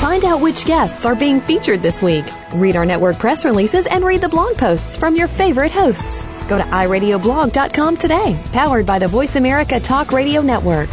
Find 0.00 0.24
out 0.24 0.40
which 0.40 0.64
guests 0.64 1.04
are 1.04 1.14
being 1.14 1.42
featured 1.42 1.82
this 1.82 2.00
week. 2.00 2.24
Read 2.54 2.74
our 2.74 2.86
network 2.86 3.18
press 3.18 3.44
releases 3.44 3.86
and 3.86 4.02
read 4.02 4.22
the 4.22 4.30
blog 4.30 4.56
posts 4.56 4.96
from 4.96 5.14
your 5.14 5.28
favorite 5.28 5.72
hosts. 5.72 6.24
Go 6.48 6.56
to 6.56 6.64
iradioblog.com 6.64 7.98
today, 7.98 8.42
powered 8.50 8.86
by 8.86 8.98
the 8.98 9.06
Voice 9.06 9.36
America 9.36 9.78
Talk 9.78 10.10
Radio 10.10 10.40
Network. 10.40 10.88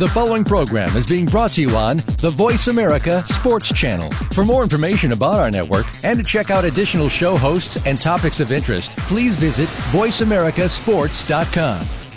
The 0.00 0.10
following 0.12 0.42
program 0.42 0.96
is 0.96 1.06
being 1.06 1.26
brought 1.26 1.52
to 1.52 1.60
you 1.60 1.76
on 1.76 1.98
the 2.18 2.30
Voice 2.30 2.66
America 2.66 3.22
Sports 3.28 3.72
Channel. 3.72 4.10
For 4.32 4.44
more 4.44 4.64
information 4.64 5.12
about 5.12 5.38
our 5.38 5.52
network 5.52 5.86
and 6.02 6.18
to 6.18 6.24
check 6.24 6.50
out 6.50 6.64
additional 6.64 7.08
show 7.08 7.36
hosts 7.36 7.78
and 7.86 8.00
topics 8.00 8.40
of 8.40 8.50
interest, 8.50 8.90
please 8.96 9.36
visit 9.36 9.68
VoiceAmericaSports.com. 9.92 11.99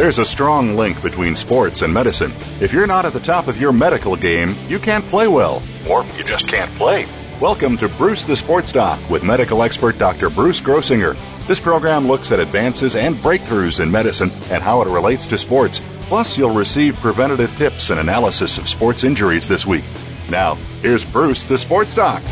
There's 0.00 0.18
a 0.18 0.24
strong 0.24 0.76
link 0.76 1.02
between 1.02 1.36
sports 1.36 1.82
and 1.82 1.92
medicine. 1.92 2.32
If 2.58 2.72
you're 2.72 2.86
not 2.86 3.04
at 3.04 3.12
the 3.12 3.20
top 3.20 3.48
of 3.48 3.60
your 3.60 3.70
medical 3.70 4.16
game, 4.16 4.56
you 4.66 4.78
can't 4.78 5.04
play 5.04 5.28
well, 5.28 5.62
or 5.86 6.06
you 6.16 6.24
just 6.24 6.48
can't 6.48 6.70
play. 6.76 7.04
Welcome 7.38 7.76
to 7.76 7.86
Bruce 7.86 8.24
the 8.24 8.34
Sports 8.34 8.72
Doc 8.72 8.98
with 9.10 9.22
medical 9.22 9.62
expert 9.62 9.98
Dr. 9.98 10.30
Bruce 10.30 10.58
Grossinger. 10.58 11.18
This 11.46 11.60
program 11.60 12.06
looks 12.08 12.32
at 12.32 12.40
advances 12.40 12.96
and 12.96 13.14
breakthroughs 13.16 13.80
in 13.80 13.90
medicine 13.90 14.30
and 14.50 14.62
how 14.62 14.80
it 14.80 14.88
relates 14.88 15.26
to 15.26 15.36
sports. 15.36 15.82
Plus, 16.04 16.38
you'll 16.38 16.54
receive 16.54 16.96
preventative 16.96 17.54
tips 17.58 17.90
and 17.90 18.00
analysis 18.00 18.56
of 18.56 18.70
sports 18.70 19.04
injuries 19.04 19.48
this 19.48 19.66
week. 19.66 19.84
Now, 20.30 20.54
here's 20.80 21.04
Bruce 21.04 21.44
the 21.44 21.58
Sports 21.58 21.94
Doc. 21.94 22.22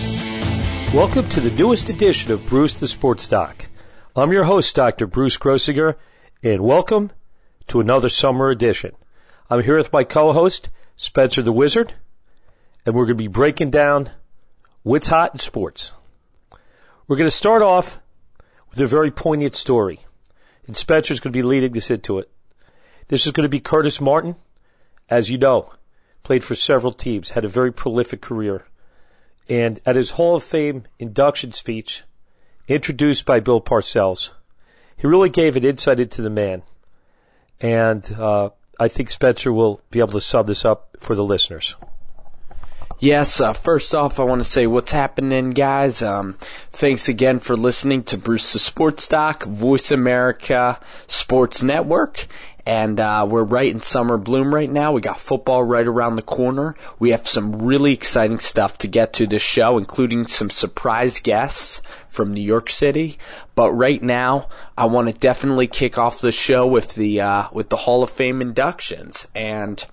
Welcome 0.94 1.28
to 1.28 1.40
the 1.40 1.50
newest 1.50 1.90
edition 1.90 2.32
of 2.32 2.46
Bruce 2.46 2.76
the 2.76 2.88
Sports 2.88 3.28
Doc. 3.28 3.66
I'm 4.16 4.32
your 4.32 4.44
host, 4.44 4.74
Dr. 4.74 5.06
Bruce 5.06 5.36
Grossinger, 5.36 5.96
and 6.42 6.62
welcome 6.62 7.10
to 7.68 7.80
another 7.80 8.08
summer 8.08 8.50
edition. 8.50 8.94
I'm 9.48 9.62
here 9.62 9.76
with 9.76 9.92
my 9.92 10.04
co-host, 10.04 10.68
Spencer 10.96 11.42
the 11.42 11.52
Wizard, 11.52 11.94
and 12.84 12.94
we're 12.94 13.04
going 13.04 13.16
to 13.16 13.24
be 13.24 13.28
breaking 13.28 13.70
down 13.70 14.10
What's 14.88 15.08
hot 15.08 15.34
in 15.34 15.38
sports? 15.38 15.92
We're 17.06 17.16
going 17.16 17.26
to 17.26 17.30
start 17.30 17.60
off 17.60 17.98
with 18.70 18.80
a 18.80 18.86
very 18.86 19.10
poignant 19.10 19.54
story. 19.54 20.00
And 20.66 20.76
Spencer's 20.76 21.20
going 21.20 21.32
to 21.32 21.36
be 21.36 21.42
leading 21.42 21.76
us 21.76 21.90
into 21.90 22.18
it. 22.18 22.30
This 23.08 23.26
is 23.26 23.32
going 23.32 23.42
to 23.42 23.50
be 23.50 23.60
Curtis 23.60 24.00
Martin. 24.00 24.36
As 25.10 25.30
you 25.30 25.36
know, 25.36 25.74
played 26.22 26.42
for 26.42 26.54
several 26.54 26.92
teams, 26.92 27.30
had 27.30 27.44
a 27.44 27.48
very 27.48 27.70
prolific 27.70 28.22
career. 28.22 28.64
And 29.46 29.78
at 29.84 29.96
his 29.96 30.12
Hall 30.12 30.36
of 30.36 30.42
Fame 30.42 30.84
induction 30.98 31.52
speech, 31.52 32.04
introduced 32.66 33.26
by 33.26 33.40
Bill 33.40 33.60
Parcells, 33.60 34.30
he 34.96 35.06
really 35.06 35.28
gave 35.28 35.54
an 35.54 35.64
insight 35.64 36.00
into 36.00 36.22
the 36.22 36.30
man. 36.30 36.62
And 37.60 38.10
uh, 38.12 38.50
I 38.78 38.88
think 38.88 39.10
Spencer 39.10 39.52
will 39.52 39.80
be 39.90 39.98
able 39.98 40.12
to 40.12 40.20
sum 40.20 40.46
this 40.46 40.64
up 40.64 40.96
for 41.00 41.14
the 41.14 41.24
listeners. 41.24 41.74
Yes, 43.00 43.40
uh, 43.40 43.52
first 43.52 43.94
off, 43.94 44.18
I 44.18 44.24
want 44.24 44.40
to 44.40 44.44
say 44.44 44.66
what's 44.66 44.90
happening, 44.90 45.50
guys. 45.50 46.02
Um, 46.02 46.36
thanks 46.72 47.08
again 47.08 47.38
for 47.38 47.56
listening 47.56 48.02
to 48.04 48.18
Bruce 48.18 48.52
the 48.52 48.58
Sports 48.58 49.06
Doc, 49.06 49.44
Voice 49.44 49.92
America 49.92 50.80
Sports 51.06 51.62
Network. 51.62 52.26
And 52.66 52.98
uh, 52.98 53.24
we're 53.28 53.44
right 53.44 53.72
in 53.72 53.80
summer 53.80 54.18
bloom 54.18 54.52
right 54.52 54.70
now. 54.70 54.92
We 54.92 55.00
got 55.00 55.20
football 55.20 55.62
right 55.62 55.86
around 55.86 56.16
the 56.16 56.22
corner. 56.22 56.74
We 56.98 57.10
have 57.10 57.26
some 57.26 57.62
really 57.62 57.92
exciting 57.92 58.40
stuff 58.40 58.78
to 58.78 58.88
get 58.88 59.12
to 59.14 59.28
this 59.28 59.42
show, 59.42 59.78
including 59.78 60.26
some 60.26 60.50
surprise 60.50 61.20
guests 61.20 61.80
from 62.08 62.32
New 62.32 62.42
York 62.42 62.70
City. 62.70 63.18
But 63.54 63.72
right 63.72 64.02
now, 64.02 64.48
I 64.76 64.86
want 64.86 65.08
to 65.08 65.14
definitely 65.14 65.66
kick 65.66 65.98
off 65.98 66.20
the 66.20 66.32
show 66.32 66.66
with 66.66 66.94
the 66.94 67.20
uh, 67.20 67.48
with 67.52 67.68
the 67.68 67.76
Hall 67.76 68.02
of 68.02 68.10
Fame 68.10 68.40
inductions 68.40 69.26
and. 69.34 69.84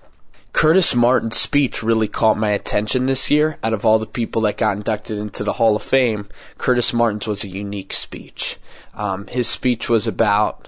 Curtis 0.52 0.94
Martin's 0.94 1.36
speech 1.36 1.82
really 1.82 2.08
caught 2.08 2.38
my 2.38 2.48
attention 2.48 3.04
this 3.04 3.30
year. 3.30 3.58
Out 3.62 3.74
of 3.74 3.84
all 3.84 3.98
the 3.98 4.06
people 4.06 4.40
that 4.40 4.56
got 4.56 4.78
inducted 4.78 5.18
into 5.18 5.44
the 5.44 5.52
Hall 5.52 5.76
of 5.76 5.82
Fame, 5.82 6.30
Curtis 6.56 6.94
Martin's 6.94 7.26
was 7.26 7.44
a 7.44 7.48
unique 7.50 7.92
speech. 7.92 8.56
Um, 8.94 9.26
his 9.26 9.48
speech 9.48 9.90
was 9.90 10.06
about 10.06 10.66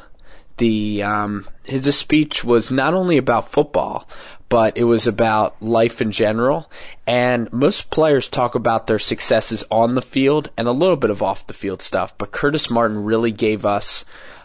the 0.59 1.03
um, 1.03 1.49
his 1.65 1.97
speech 1.97 2.45
was 2.45 2.71
not 2.71 2.93
only 2.93 3.17
about 3.17 3.51
football, 3.51 4.07
but 4.49 4.77
it 4.79 4.85
was 4.85 5.07
about 5.07 5.61
life 5.63 6.01
in 6.01 6.11
general. 6.11 6.71
And 7.07 7.53
most 7.53 7.91
players 7.91 8.29
talk 8.29 8.55
about 8.55 8.87
their 8.87 8.99
successes 8.99 9.65
on 9.71 9.95
the 9.95 10.03
field 10.03 10.51
and 10.57 10.67
a 10.67 10.73
little 10.73 10.97
bit 10.97 11.11
of 11.11 11.23
off 11.23 11.47
the 11.47 11.55
field 11.55 11.83
stuff. 11.83 12.17
But 12.17 12.33
Curtis 12.33 12.71
Martin 12.71 13.05
really 13.05 13.33
gave 13.33 13.67
us 13.67 14.05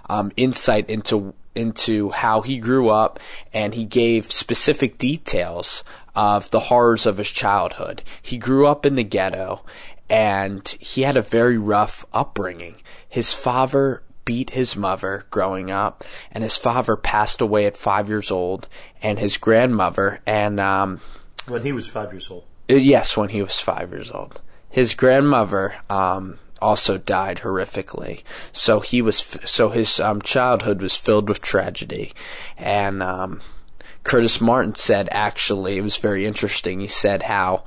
um, 0.10 0.32
insight 0.36 0.90
into 0.90 1.34
into 1.56 2.10
how 2.10 2.42
he 2.42 2.58
grew 2.58 2.90
up 2.90 3.20
and 3.54 3.76
he 3.76 3.86
gave 3.86 4.32
specific 4.32 4.98
details 4.98 5.84
of 6.16 6.50
the 6.52 6.62
horrors 6.62 7.06
of 7.06 7.18
his 7.18 7.30
childhood. 7.30 8.04
He 8.22 8.38
grew 8.38 8.68
up 8.68 8.86
in 8.86 8.96
the 8.96 9.04
ghetto 9.04 9.64
and 10.10 10.68
he 10.80 11.04
had 11.04 11.18
a 11.18 11.22
very 11.22 11.58
rough 11.58 12.06
upbringing. 12.14 12.76
His 13.08 13.34
father 13.34 14.03
beat 14.26 14.52
his 14.52 14.76
mother 14.76 15.26
growing 15.30 15.70
up 15.70 16.04
and 16.32 16.44
his 16.44 16.58
father 16.58 16.96
passed 16.96 17.42
away 17.42 17.66
at 17.66 17.78
five 17.78 18.08
years 18.08 18.32
old 18.32 18.68
and 19.02 19.20
his 19.20 19.38
grandmother 19.38 20.22
and 20.26 20.60
um 20.60 21.00
when 21.48 21.64
he 21.64 21.72
was 21.72 21.88
five 21.88 22.12
years 22.12 22.30
old 22.30 22.46
yes 22.68 23.18
when 23.18 23.30
he 23.30 23.42
was 23.42 23.60
five 23.60 23.92
years 23.92 24.12
old 24.12 24.42
his 24.70 24.94
grandmother 24.94 25.76
um 25.90 26.40
also 26.64 26.98
died 26.98 27.40
horrifically. 27.40 28.24
So 28.54 28.80
he 28.80 29.02
was, 29.02 29.38
so 29.44 29.70
his 29.70 30.00
um, 30.00 30.22
childhood 30.22 30.82
was 30.82 30.96
filled 30.96 31.28
with 31.28 31.42
tragedy, 31.42 32.14
and 32.58 33.04
um, 33.04 33.42
Curtis 34.04 34.42
Martin 34.42 34.76
said 34.76 35.10
actually 35.12 35.78
it 35.78 35.82
was 35.82 35.98
very 35.98 36.26
interesting. 36.26 36.80
He 36.80 36.88
said 36.88 37.24
how 37.24 37.64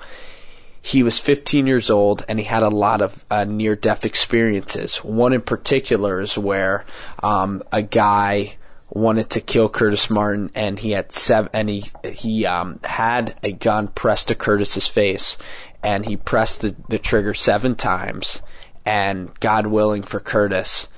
he 0.87 1.03
was 1.03 1.19
15 1.19 1.67
years 1.67 1.91
old 1.91 2.25
and 2.29 2.39
he 2.39 2.45
had 2.45 2.63
a 2.63 2.69
lot 2.69 3.01
of 3.01 3.27
uh, 3.29 3.43
near 3.43 3.75
death 3.75 4.05
experiences. 4.05 4.99
One 4.99 5.33
in 5.33 5.41
particular 5.41 6.21
is 6.21 6.39
where 6.39 6.85
um, 7.21 7.65
a 7.73 7.83
guy 7.83 8.55
wanted 8.89 9.31
to 9.31 9.41
kill 9.41 9.69
Curtis 9.69 10.09
Martin 10.09 10.53
and 10.55 10.79
he 10.79 10.93
had 10.93 11.11
seven 11.11 11.51
and 11.53 11.69
he 11.69 11.87
he 12.05 12.47
um, 12.47 12.79
had 12.85 13.37
a 13.43 13.51
gun 13.51 13.89
pressed 13.89 14.29
to 14.29 14.37
Curtis's 14.37 14.87
face 14.87 15.37
and 15.83 16.07
he 16.07 16.17
pressed 16.17 16.61
the, 16.61 16.77
the 16.89 17.01
trigger 17.01 17.35
seven 17.35 17.75
times 17.75 18.41
and 18.85 19.29
God 19.41 19.67
willing 19.67 20.05
for 20.05 20.21
Curtis, 20.21 20.89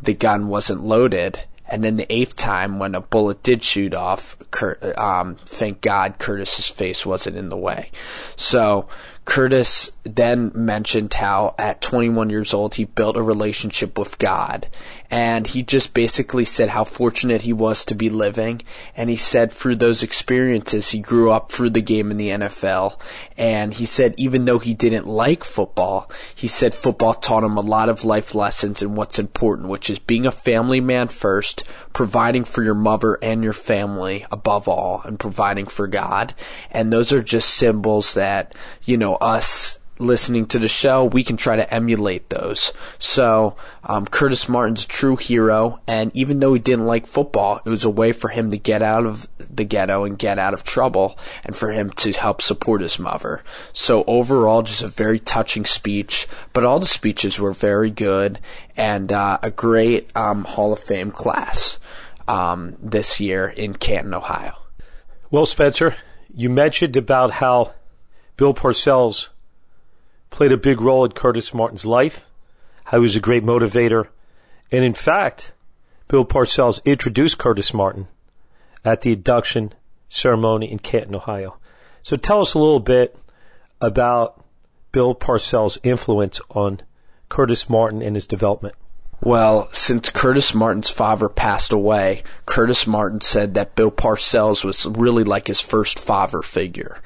the 0.00 0.14
gun 0.14 0.46
wasn't 0.46 0.84
loaded. 0.84 1.40
And 1.72 1.82
then 1.82 1.96
the 1.96 2.12
eighth 2.12 2.36
time, 2.36 2.78
when 2.78 2.94
a 2.94 3.00
bullet 3.00 3.42
did 3.42 3.62
shoot 3.62 3.94
off, 3.94 4.36
Kurt, 4.50 4.84
um, 4.98 5.36
thank 5.36 5.80
God 5.80 6.16
Curtis's 6.18 6.68
face 6.68 7.06
wasn't 7.06 7.38
in 7.38 7.48
the 7.48 7.56
way. 7.56 7.90
So 8.36 8.88
Curtis 9.24 9.90
then 10.04 10.52
mentioned 10.54 11.14
how 11.14 11.54
at 11.58 11.80
21 11.80 12.28
years 12.28 12.52
old 12.52 12.74
he 12.74 12.84
built 12.84 13.16
a 13.16 13.22
relationship 13.22 13.98
with 13.98 14.18
God. 14.18 14.68
And 15.12 15.46
he 15.46 15.62
just 15.62 15.92
basically 15.92 16.46
said 16.46 16.70
how 16.70 16.84
fortunate 16.84 17.42
he 17.42 17.52
was 17.52 17.84
to 17.84 17.94
be 17.94 18.08
living. 18.08 18.62
And 18.96 19.10
he 19.10 19.16
said 19.16 19.52
through 19.52 19.76
those 19.76 20.02
experiences 20.02 20.88
he 20.88 21.00
grew 21.00 21.30
up 21.30 21.52
through 21.52 21.68
the 21.70 21.82
game 21.82 22.10
in 22.10 22.16
the 22.16 22.30
NFL. 22.30 22.98
And 23.36 23.74
he 23.74 23.84
said 23.84 24.14
even 24.16 24.46
though 24.46 24.58
he 24.58 24.72
didn't 24.72 25.06
like 25.06 25.44
football, 25.44 26.10
he 26.34 26.48
said 26.48 26.74
football 26.74 27.12
taught 27.12 27.44
him 27.44 27.58
a 27.58 27.60
lot 27.60 27.90
of 27.90 28.06
life 28.06 28.34
lessons 28.34 28.80
and 28.80 28.96
what's 28.96 29.18
important, 29.18 29.68
which 29.68 29.90
is 29.90 29.98
being 29.98 30.24
a 30.24 30.32
family 30.32 30.80
man 30.80 31.08
first, 31.08 31.62
providing 31.92 32.44
for 32.44 32.62
your 32.62 32.74
mother 32.74 33.18
and 33.20 33.44
your 33.44 33.52
family 33.52 34.24
above 34.32 34.66
all, 34.66 35.02
and 35.04 35.20
providing 35.20 35.66
for 35.66 35.86
God. 35.86 36.34
And 36.70 36.90
those 36.90 37.12
are 37.12 37.22
just 37.22 37.50
symbols 37.50 38.14
that, 38.14 38.54
you 38.84 38.96
know, 38.96 39.16
us 39.16 39.78
listening 40.02 40.46
to 40.46 40.58
the 40.58 40.68
show, 40.68 41.04
we 41.04 41.24
can 41.24 41.36
try 41.36 41.56
to 41.56 41.74
emulate 41.74 42.28
those. 42.28 42.72
So, 42.98 43.56
um, 43.84 44.06
Curtis 44.06 44.48
Martin's 44.48 44.84
true 44.84 45.16
hero, 45.16 45.80
and 45.86 46.14
even 46.14 46.40
though 46.40 46.54
he 46.54 46.60
didn't 46.60 46.86
like 46.86 47.06
football, 47.06 47.60
it 47.64 47.70
was 47.70 47.84
a 47.84 47.90
way 47.90 48.12
for 48.12 48.28
him 48.28 48.50
to 48.50 48.58
get 48.58 48.82
out 48.82 49.06
of 49.06 49.28
the 49.38 49.64
ghetto 49.64 50.04
and 50.04 50.18
get 50.18 50.38
out 50.38 50.54
of 50.54 50.64
trouble, 50.64 51.18
and 51.44 51.56
for 51.56 51.70
him 51.70 51.90
to 51.90 52.12
help 52.12 52.42
support 52.42 52.80
his 52.80 52.98
mother. 52.98 53.42
So 53.72 54.04
overall, 54.06 54.62
just 54.62 54.82
a 54.82 54.88
very 54.88 55.18
touching 55.18 55.64
speech, 55.64 56.26
but 56.52 56.64
all 56.64 56.78
the 56.78 56.86
speeches 56.86 57.38
were 57.38 57.52
very 57.52 57.90
good, 57.90 58.38
and 58.76 59.12
uh, 59.12 59.38
a 59.42 59.50
great 59.50 60.10
um, 60.16 60.44
Hall 60.44 60.72
of 60.72 60.80
Fame 60.80 61.10
class 61.10 61.78
um, 62.28 62.76
this 62.82 63.20
year 63.20 63.48
in 63.48 63.74
Canton, 63.74 64.14
Ohio. 64.14 64.54
Well, 65.30 65.46
Spencer, 65.46 65.96
you 66.34 66.50
mentioned 66.50 66.96
about 66.96 67.30
how 67.30 67.72
Bill 68.36 68.54
Parcells 68.54 69.28
played 70.32 70.50
a 70.50 70.56
big 70.56 70.80
role 70.80 71.04
in 71.04 71.12
Curtis 71.12 71.54
Martin's 71.54 71.86
life, 71.86 72.26
how 72.86 72.98
he 72.98 73.02
was 73.02 73.14
a 73.14 73.20
great 73.20 73.44
motivator, 73.44 74.08
and 74.72 74.82
in 74.82 74.94
fact, 74.94 75.52
Bill 76.08 76.24
Parcells 76.24 76.84
introduced 76.84 77.38
Curtis 77.38 77.72
Martin 77.72 78.08
at 78.84 79.02
the 79.02 79.12
induction 79.12 79.72
ceremony 80.08 80.72
in 80.72 80.80
Canton, 80.80 81.14
Ohio. 81.14 81.56
So 82.02 82.16
tell 82.16 82.40
us 82.40 82.54
a 82.54 82.58
little 82.58 82.80
bit 82.80 83.16
about 83.80 84.42
Bill 84.90 85.14
Parcells' 85.14 85.78
influence 85.84 86.40
on 86.50 86.80
Curtis 87.28 87.68
Martin 87.68 88.02
and 88.02 88.16
his 88.16 88.26
development. 88.26 88.74
Well, 89.20 89.68
since 89.70 90.10
Curtis 90.10 90.52
Martin's 90.52 90.90
father 90.90 91.28
passed 91.28 91.72
away, 91.72 92.24
Curtis 92.44 92.88
Martin 92.88 93.20
said 93.20 93.54
that 93.54 93.76
Bill 93.76 93.90
Parcells 93.90 94.64
was 94.64 94.84
really 94.86 95.22
like 95.22 95.46
his 95.46 95.60
first 95.60 96.00
father 96.00 96.42
figure. 96.42 97.00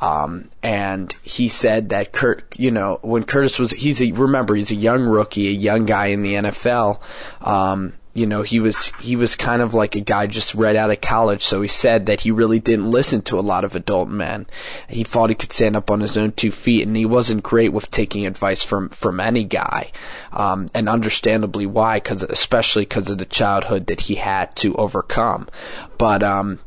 Um, 0.00 0.48
and 0.62 1.14
he 1.22 1.48
said 1.48 1.90
that 1.90 2.12
Kurt, 2.12 2.54
you 2.56 2.70
know, 2.70 2.98
when 3.02 3.24
Curtis 3.24 3.58
was, 3.58 3.70
he's 3.70 4.00
a, 4.00 4.12
remember, 4.12 4.54
he's 4.54 4.70
a 4.70 4.76
young 4.76 5.04
rookie, 5.04 5.48
a 5.48 5.52
young 5.52 5.84
guy 5.84 6.06
in 6.06 6.22
the 6.22 6.34
NFL. 6.34 7.00
Um, 7.42 7.92
you 8.12 8.26
know, 8.26 8.42
he 8.42 8.58
was 8.58 8.88
he 8.96 9.14
was 9.14 9.36
kind 9.36 9.62
of 9.62 9.72
like 9.72 9.94
a 9.94 10.00
guy 10.00 10.26
just 10.26 10.54
right 10.54 10.74
out 10.74 10.90
of 10.90 11.00
college. 11.00 11.44
So 11.44 11.62
he 11.62 11.68
said 11.68 12.06
that 12.06 12.20
he 12.20 12.32
really 12.32 12.58
didn't 12.58 12.90
listen 12.90 13.22
to 13.22 13.38
a 13.38 13.40
lot 13.40 13.64
of 13.64 13.76
adult 13.76 14.08
men. 14.08 14.46
He 14.88 15.04
thought 15.04 15.30
he 15.30 15.36
could 15.36 15.52
stand 15.52 15.76
up 15.76 15.92
on 15.92 16.00
his 16.00 16.16
own 16.18 16.32
two 16.32 16.50
feet, 16.50 16.86
and 16.86 16.96
he 16.96 17.06
wasn't 17.06 17.44
great 17.44 17.72
with 17.72 17.90
taking 17.90 18.26
advice 18.26 18.64
from 18.64 18.88
from 18.88 19.20
any 19.20 19.44
guy. 19.44 19.92
Um, 20.32 20.66
and 20.74 20.88
understandably 20.88 21.66
why, 21.66 21.98
because 21.98 22.22
especially 22.22 22.82
because 22.82 23.08
of 23.10 23.18
the 23.18 23.24
childhood 23.24 23.86
that 23.86 24.00
he 24.02 24.16
had 24.16 24.56
to 24.56 24.74
overcome. 24.74 25.48
But 25.96 26.24
um, 26.24 26.58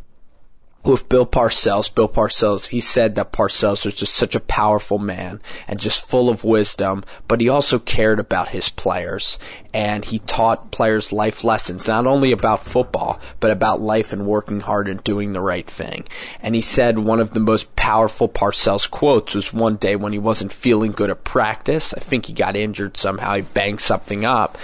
with 0.83 1.09
Bill 1.09 1.25
Parcells. 1.25 1.93
Bill 1.93 2.09
Parcells, 2.09 2.67
he 2.67 2.81
said 2.81 3.15
that 3.15 3.31
Parcells 3.31 3.85
was 3.85 3.93
just 3.93 4.13
such 4.13 4.35
a 4.35 4.39
powerful 4.39 4.99
man 4.99 5.41
and 5.67 5.79
just 5.79 6.07
full 6.07 6.29
of 6.29 6.43
wisdom, 6.43 7.03
but 7.27 7.41
he 7.41 7.49
also 7.49 7.79
cared 7.79 8.19
about 8.19 8.49
his 8.49 8.69
players 8.69 9.37
and 9.73 10.05
he 10.05 10.19
taught 10.19 10.71
players 10.71 11.11
life 11.11 11.43
lessons, 11.43 11.87
not 11.87 12.05
only 12.05 12.31
about 12.31 12.63
football, 12.63 13.19
but 13.39 13.49
about 13.49 13.81
life 13.81 14.13
and 14.13 14.27
working 14.27 14.59
hard 14.59 14.87
and 14.87 15.03
doing 15.03 15.33
the 15.33 15.41
right 15.41 15.67
thing. 15.67 16.05
And 16.41 16.53
he 16.53 16.61
said 16.61 16.99
one 16.99 17.19
of 17.19 17.33
the 17.33 17.39
most 17.39 17.75
powerful 17.75 18.29
Parcells 18.29 18.89
quotes 18.89 19.33
was 19.33 19.51
one 19.51 19.77
day 19.77 19.95
when 19.95 20.13
he 20.13 20.19
wasn't 20.19 20.53
feeling 20.53 20.91
good 20.91 21.09
at 21.09 21.23
practice. 21.23 21.93
I 21.93 21.99
think 21.99 22.27
he 22.27 22.33
got 22.33 22.55
injured 22.55 22.97
somehow. 22.97 23.35
He 23.35 23.41
banged 23.41 23.81
something 23.81 24.25
up. 24.25 24.57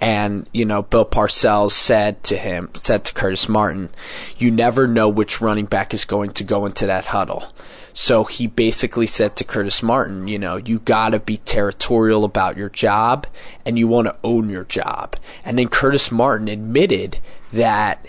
And, 0.00 0.48
you 0.52 0.64
know, 0.64 0.82
Bill 0.82 1.04
Parcells 1.06 1.72
said 1.72 2.22
to 2.24 2.36
him, 2.36 2.70
said 2.74 3.04
to 3.04 3.14
Curtis 3.14 3.48
Martin, 3.48 3.90
you 4.38 4.50
never 4.50 4.86
know 4.86 5.08
which 5.08 5.40
running 5.40 5.63
back 5.64 5.94
is 5.94 6.04
going 6.04 6.30
to 6.32 6.44
go 6.44 6.66
into 6.66 6.86
that 6.86 7.06
huddle. 7.06 7.52
So 7.92 8.24
he 8.24 8.46
basically 8.46 9.06
said 9.06 9.36
to 9.36 9.44
Curtis 9.44 9.82
Martin, 9.82 10.26
you 10.26 10.38
know, 10.38 10.56
you 10.56 10.80
gotta 10.80 11.20
be 11.20 11.36
territorial 11.38 12.24
about 12.24 12.56
your 12.56 12.68
job 12.68 13.26
and 13.64 13.78
you 13.78 13.86
want 13.86 14.08
to 14.08 14.16
own 14.24 14.50
your 14.50 14.64
job. 14.64 15.16
And 15.44 15.58
then 15.58 15.68
Curtis 15.68 16.10
Martin 16.10 16.48
admitted 16.48 17.18
that 17.52 18.04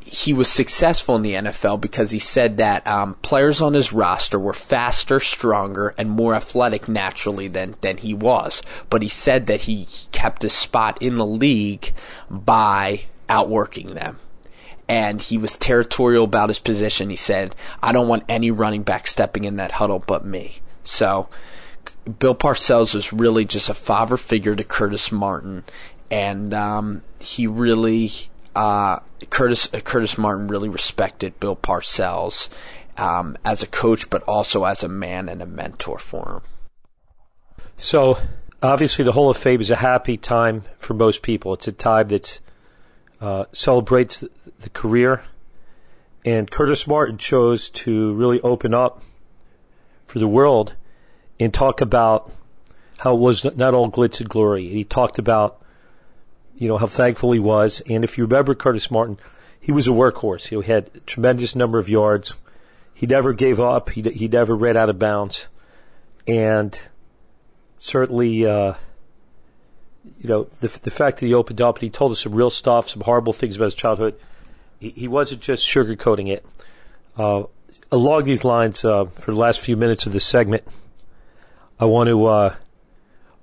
he 0.00 0.32
was 0.32 0.48
successful 0.48 1.16
in 1.16 1.22
the 1.22 1.32
NFL 1.32 1.80
because 1.80 2.12
he 2.12 2.18
said 2.18 2.58
that 2.58 2.86
um, 2.86 3.14
players 3.22 3.60
on 3.60 3.74
his 3.74 3.92
roster 3.92 4.38
were 4.38 4.52
faster, 4.52 5.18
stronger, 5.18 5.94
and 5.98 6.08
more 6.08 6.34
athletic 6.34 6.88
naturally 6.88 7.48
than 7.48 7.74
than 7.80 7.98
he 7.98 8.14
was. 8.14 8.62
But 8.88 9.02
he 9.02 9.08
said 9.08 9.46
that 9.46 9.62
he 9.62 9.88
kept 10.12 10.42
his 10.42 10.52
spot 10.52 10.96
in 11.00 11.16
the 11.16 11.26
league 11.26 11.92
by 12.30 13.02
outworking 13.28 13.94
them 13.94 14.20
and 14.88 15.20
he 15.20 15.38
was 15.38 15.56
territorial 15.56 16.24
about 16.24 16.48
his 16.48 16.58
position. 16.58 17.10
He 17.10 17.16
said, 17.16 17.54
I 17.82 17.92
don't 17.92 18.08
want 18.08 18.24
any 18.28 18.50
running 18.50 18.82
back 18.82 19.06
stepping 19.06 19.44
in 19.44 19.56
that 19.56 19.72
huddle 19.72 19.98
but 19.98 20.24
me. 20.24 20.60
So 20.84 21.28
Bill 22.18 22.34
Parcells 22.34 22.94
was 22.94 23.12
really 23.12 23.44
just 23.44 23.68
a 23.68 23.74
father 23.74 24.16
figure 24.16 24.54
to 24.54 24.64
Curtis 24.64 25.10
Martin, 25.10 25.64
and 26.10 26.54
um, 26.54 27.02
he 27.20 27.46
really 27.46 28.10
uh, 28.54 29.00
Curtis 29.30 29.68
uh, 29.74 29.80
Curtis 29.80 30.16
Martin 30.16 30.46
really 30.46 30.68
respected 30.68 31.38
Bill 31.40 31.56
Parcells 31.56 32.48
um, 32.96 33.36
as 33.44 33.62
a 33.62 33.66
coach, 33.66 34.08
but 34.08 34.22
also 34.22 34.64
as 34.64 34.84
a 34.84 34.88
man 34.88 35.28
and 35.28 35.42
a 35.42 35.46
mentor 35.46 35.98
for 35.98 36.36
him. 36.36 36.40
So 37.76 38.18
obviously, 38.62 39.04
the 39.04 39.12
Hall 39.12 39.28
of 39.28 39.36
Fame 39.36 39.60
is 39.60 39.70
a 39.70 39.76
happy 39.76 40.16
time 40.16 40.62
for 40.78 40.94
most 40.94 41.22
people. 41.22 41.54
It's 41.54 41.68
a 41.68 41.72
time 41.72 42.08
that's 42.08 42.40
uh, 43.20 43.44
celebrates 43.52 44.20
the, 44.20 44.30
the, 44.60 44.70
career. 44.70 45.24
And 46.24 46.50
Curtis 46.50 46.86
Martin 46.86 47.18
chose 47.18 47.70
to 47.70 48.12
really 48.14 48.40
open 48.40 48.74
up 48.74 49.02
for 50.06 50.18
the 50.18 50.28
world 50.28 50.74
and 51.38 51.52
talk 51.52 51.80
about 51.80 52.30
how 52.98 53.14
it 53.14 53.20
was 53.20 53.44
not 53.56 53.74
all 53.74 53.90
glitz 53.90 54.20
and 54.20 54.28
glory. 54.28 54.68
He 54.68 54.84
talked 54.84 55.18
about, 55.18 55.62
you 56.56 56.68
know, 56.68 56.78
how 56.78 56.86
thankful 56.86 57.32
he 57.32 57.38
was. 57.38 57.82
And 57.88 58.04
if 58.04 58.18
you 58.18 58.24
remember 58.24 58.54
Curtis 58.54 58.90
Martin, 58.90 59.18
he 59.60 59.72
was 59.72 59.86
a 59.88 59.92
workhorse. 59.92 60.48
He 60.48 60.70
had 60.70 60.90
a 60.94 61.00
tremendous 61.00 61.54
number 61.54 61.78
of 61.78 61.88
yards. 61.88 62.34
He 62.94 63.06
never 63.06 63.32
gave 63.32 63.60
up. 63.60 63.90
He, 63.90 64.02
he 64.02 64.28
never 64.28 64.56
ran 64.56 64.76
out 64.76 64.88
of 64.88 64.98
bounds. 64.98 65.48
And 66.26 66.78
certainly, 67.78 68.46
uh, 68.46 68.74
you 70.18 70.28
know, 70.28 70.44
the, 70.60 70.68
the 70.82 70.90
fact 70.90 71.20
that 71.20 71.26
he 71.26 71.34
opened 71.34 71.60
up 71.60 71.76
and 71.76 71.82
he 71.82 71.90
told 71.90 72.12
us 72.12 72.22
some 72.22 72.34
real 72.34 72.50
stuff, 72.50 72.88
some 72.88 73.02
horrible 73.02 73.32
things 73.32 73.56
about 73.56 73.66
his 73.66 73.74
childhood, 73.74 74.18
he, 74.78 74.90
he 74.90 75.08
wasn't 75.08 75.40
just 75.40 75.66
sugarcoating 75.66 76.28
it. 76.28 76.44
Uh, 77.16 77.44
along 77.90 78.24
these 78.24 78.44
lines, 78.44 78.84
uh, 78.84 79.06
for 79.06 79.32
the 79.32 79.38
last 79.38 79.60
few 79.60 79.76
minutes 79.76 80.06
of 80.06 80.12
this 80.12 80.24
segment, 80.24 80.64
I 81.78 81.84
want 81.86 82.08
to 82.08 82.26
uh, 82.26 82.54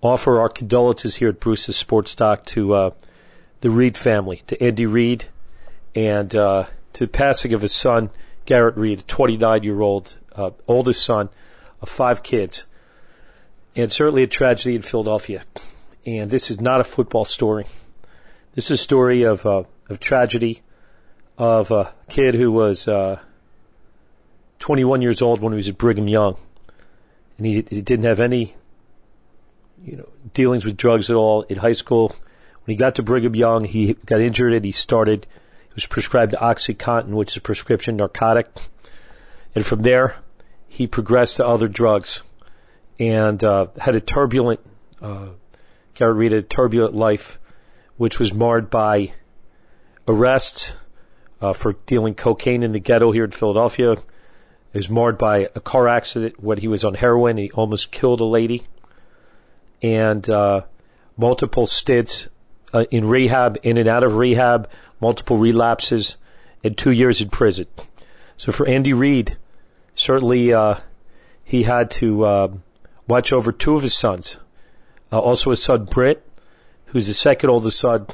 offer 0.02 0.40
our 0.40 0.50
condolences 0.50 1.16
here 1.16 1.30
at 1.30 1.40
Bruce's 1.40 1.78
Sports 1.78 2.16
Doc 2.16 2.46
to 2.48 2.74
uh, 2.74 2.92
the 3.62 3.70
Reid 3.70 3.98
family, 3.98 4.42
to 4.48 4.62
Andy 4.62 4.86
Reid, 4.86 5.26
and 5.96 6.36
uh, 6.36 6.66
to 6.94 7.06
the 7.06 7.12
passing 7.12 7.54
of 7.54 7.62
his 7.62 7.74
son, 7.74 8.10
Garrett 8.46 8.76
Reid, 8.76 9.00
a 9.00 9.04
29 9.04 9.64
year 9.64 9.82
old, 9.82 10.18
uh, 10.36 10.52
oldest 10.68 11.04
son 11.04 11.30
of 11.82 11.90
five 11.90 12.24
kids, 12.24 12.66
and 13.76 13.92
certainly 13.92 14.24
a 14.24 14.28
tragedy 14.28 14.76
in 14.76 14.82
Philadelphia 14.82 15.44
and 16.06 16.30
this 16.30 16.52
is 16.52 16.60
not 16.60 16.82
a 16.82 16.84
football 16.84 17.26
story. 17.26 17.66
This 18.54 18.66
is 18.66 18.72
a 18.72 18.84
story 18.84 19.24
of 19.24 19.46
uh, 19.46 19.64
of 19.90 20.00
tragedy 20.00 20.62
of 21.38 21.72
a 21.72 21.94
kid 22.10 22.36
who 22.36 22.52
was 22.52 22.88
uh, 22.88 23.20
21 24.60 25.02
years 25.02 25.22
old 25.22 25.42
when 25.42 25.54
he 25.54 25.58
was 25.58 25.68
at 25.68 25.78
Brigham 25.78 26.08
Young, 26.08 26.38
and 27.38 27.48
he, 27.48 27.56
he 27.70 27.82
didn't 27.82 28.06
have 28.06 28.20
any 28.20 28.56
you 29.84 29.98
know 29.98 30.10
dealings 30.34 30.66
with 30.66 30.78
drugs 30.78 31.10
at 31.10 31.16
all 31.16 31.44
in 31.44 31.58
high 31.58 31.74
school. 31.74 32.16
When 32.66 32.74
he 32.74 32.76
got 32.76 32.96
to 32.96 33.04
Brigham 33.04 33.36
Young, 33.36 33.66
he 33.66 33.94
got 33.94 34.22
injured 34.22 34.54
and 34.54 34.64
he 34.64 34.72
started. 34.72 35.26
He 35.68 35.74
was 35.76 35.86
prescribed 35.86 36.34
OxyContin, 36.34 37.10
which 37.10 37.32
is 37.32 37.38
a 37.38 37.42
prescription 37.42 37.98
narcotic, 37.98 38.48
and 39.56 39.66
from 39.66 39.82
there 39.82 40.18
he 40.68 40.88
progressed 40.88 41.38
to 41.38 41.46
other 41.46 41.68
drugs 41.68 42.24
and 43.00 43.44
uh, 43.44 43.68
had 43.78 43.96
a 43.96 44.02
turbulent 44.02 44.60
uh, 45.02 45.28
Garrett 45.96 46.18
Reed 46.18 46.32
had 46.32 46.44
a 46.44 46.48
turbulent 46.48 46.96
life, 46.96 47.40
which 47.98 48.20
was 48.20 48.34
marred 48.34 48.70
by 48.70 49.14
arrest 50.08 50.76
uh, 51.42 51.54
for 51.54 51.74
dealing 51.86 52.16
cocaine 52.16 52.64
in 52.64 52.72
the 52.72 52.80
ghetto 52.80 53.12
here 53.12 53.26
in 53.26 53.32
Philadelphia. 53.32 53.94
It 53.94 54.04
was 54.74 54.90
marred 54.90 55.18
by 55.18 55.50
a 55.56 55.60
car 55.60 55.88
accident 55.88 56.44
when 56.44 56.58
he 56.58 56.68
was 56.68 56.84
on 56.84 56.96
heroin. 56.96 57.38
He 57.38 57.52
almost 57.52 57.92
killed 57.92 58.22
a 58.22 58.26
lady. 58.26 58.64
And 59.84 60.28
uh, 60.30 60.62
multiple 61.16 61.68
stints 61.68 62.28
uh, 62.74 62.86
in 62.90 63.08
rehab, 63.08 63.60
in 63.62 63.78
and 63.78 63.88
out 63.88 64.04
of 64.04 64.16
rehab, 64.16 64.70
multiple 65.00 65.38
relapses, 65.38 66.18
and 66.64 66.76
two 66.76 66.92
years 66.92 67.22
in 67.22 67.30
prison. 67.30 67.68
So 68.38 68.52
for 68.52 68.68
Andy 68.68 68.94
Reid, 68.94 69.38
certainly 69.94 70.54
uh, 70.54 70.80
he 71.44 71.64
had 71.64 71.92
to 71.92 72.26
uh, 72.26 72.48
watch 73.08 73.32
over 73.32 73.52
two 73.52 73.76
of 73.76 73.84
his 73.84 73.94
sons 73.94 74.40
uh, 75.14 75.20
also 75.20 75.52
his 75.52 75.62
son 75.62 75.86
Britt, 75.86 76.28
who's 76.88 77.08
the 77.08 77.14
second 77.14 77.52
oldest 77.52 77.80
son. 77.80 78.08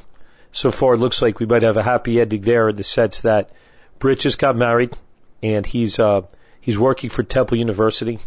So 0.52 0.70
far, 0.70 0.96
it 0.96 0.98
looks 0.98 1.22
like 1.22 1.40
we 1.40 1.46
might 1.46 1.64
have 1.64 1.78
a 1.78 1.84
happy 1.84 2.20
ending 2.20 2.42
there 2.42 2.70
in 2.70 2.76
the 2.76 2.84
sense 2.84 3.22
that 3.22 3.52
Britt 4.00 4.20
just 4.20 4.38
got 4.38 4.56
married 4.56 4.98
and 5.42 5.66
he's 5.66 5.98
uh, 5.98 6.24
he's 6.60 6.78
working 6.78 7.10
for 7.10 7.24
Temple 7.24 7.58
University, 7.58 8.20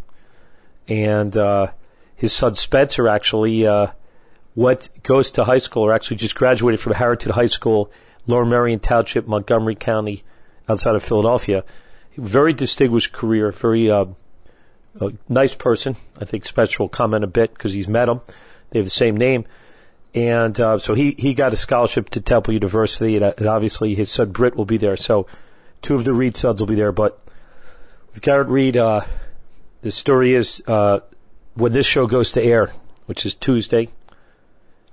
and 0.88 1.36
uh, 1.36 1.68
his 2.16 2.32
son 2.32 2.54
Spencer 2.54 3.08
actually 3.08 3.66
uh, 3.66 3.88
what 4.54 4.88
goes 5.02 5.30
to 5.32 5.44
high 5.44 5.58
school 5.58 5.82
or 5.82 5.92
actually 5.92 6.16
just 6.16 6.34
graduated 6.34 6.80
from 6.80 6.94
Harriton 6.94 7.32
High 7.32 7.46
School, 7.46 7.90
Lower 8.26 8.46
Merion 8.46 8.80
Township, 8.80 9.26
Montgomery 9.26 9.74
County, 9.74 10.22
outside 10.68 10.94
of 10.94 11.02
Philadelphia. 11.02 11.64
Very 12.16 12.52
distinguished 12.52 13.12
career, 13.12 13.50
very 13.50 13.90
uh, 13.90 14.06
nice 15.28 15.54
person. 15.54 15.96
I 16.20 16.24
think 16.24 16.46
Spencer 16.46 16.78
will 16.80 16.88
comment 16.88 17.24
a 17.24 17.26
bit 17.26 17.52
because 17.52 17.72
he's 17.72 17.88
met 17.88 18.08
him. 18.08 18.20
They 18.72 18.78
have 18.78 18.86
the 18.86 18.90
same 18.90 19.16
name. 19.16 19.44
And 20.14 20.58
uh, 20.60 20.78
so 20.78 20.94
he, 20.94 21.14
he 21.18 21.34
got 21.34 21.52
a 21.52 21.56
scholarship 21.56 22.10
to 22.10 22.20
Temple 22.20 22.54
University, 22.54 23.16
and, 23.16 23.24
and, 23.24 23.46
obviously 23.46 23.94
his 23.94 24.10
son 24.10 24.30
Britt 24.30 24.56
will 24.56 24.66
be 24.66 24.76
there. 24.76 24.96
So 24.96 25.26
two 25.80 25.94
of 25.94 26.04
the 26.04 26.12
Reid 26.12 26.36
sons 26.36 26.60
will 26.60 26.66
be 26.66 26.74
there. 26.74 26.92
But 26.92 27.18
with 28.12 28.22
Garrett 28.22 28.48
Reid, 28.48 28.76
uh, 28.76 29.02
the 29.80 29.90
story 29.90 30.34
is 30.34 30.62
uh, 30.66 31.00
when 31.54 31.72
this 31.72 31.86
show 31.86 32.06
goes 32.06 32.32
to 32.32 32.42
air, 32.42 32.72
which 33.06 33.24
is 33.24 33.34
Tuesday, 33.34 33.88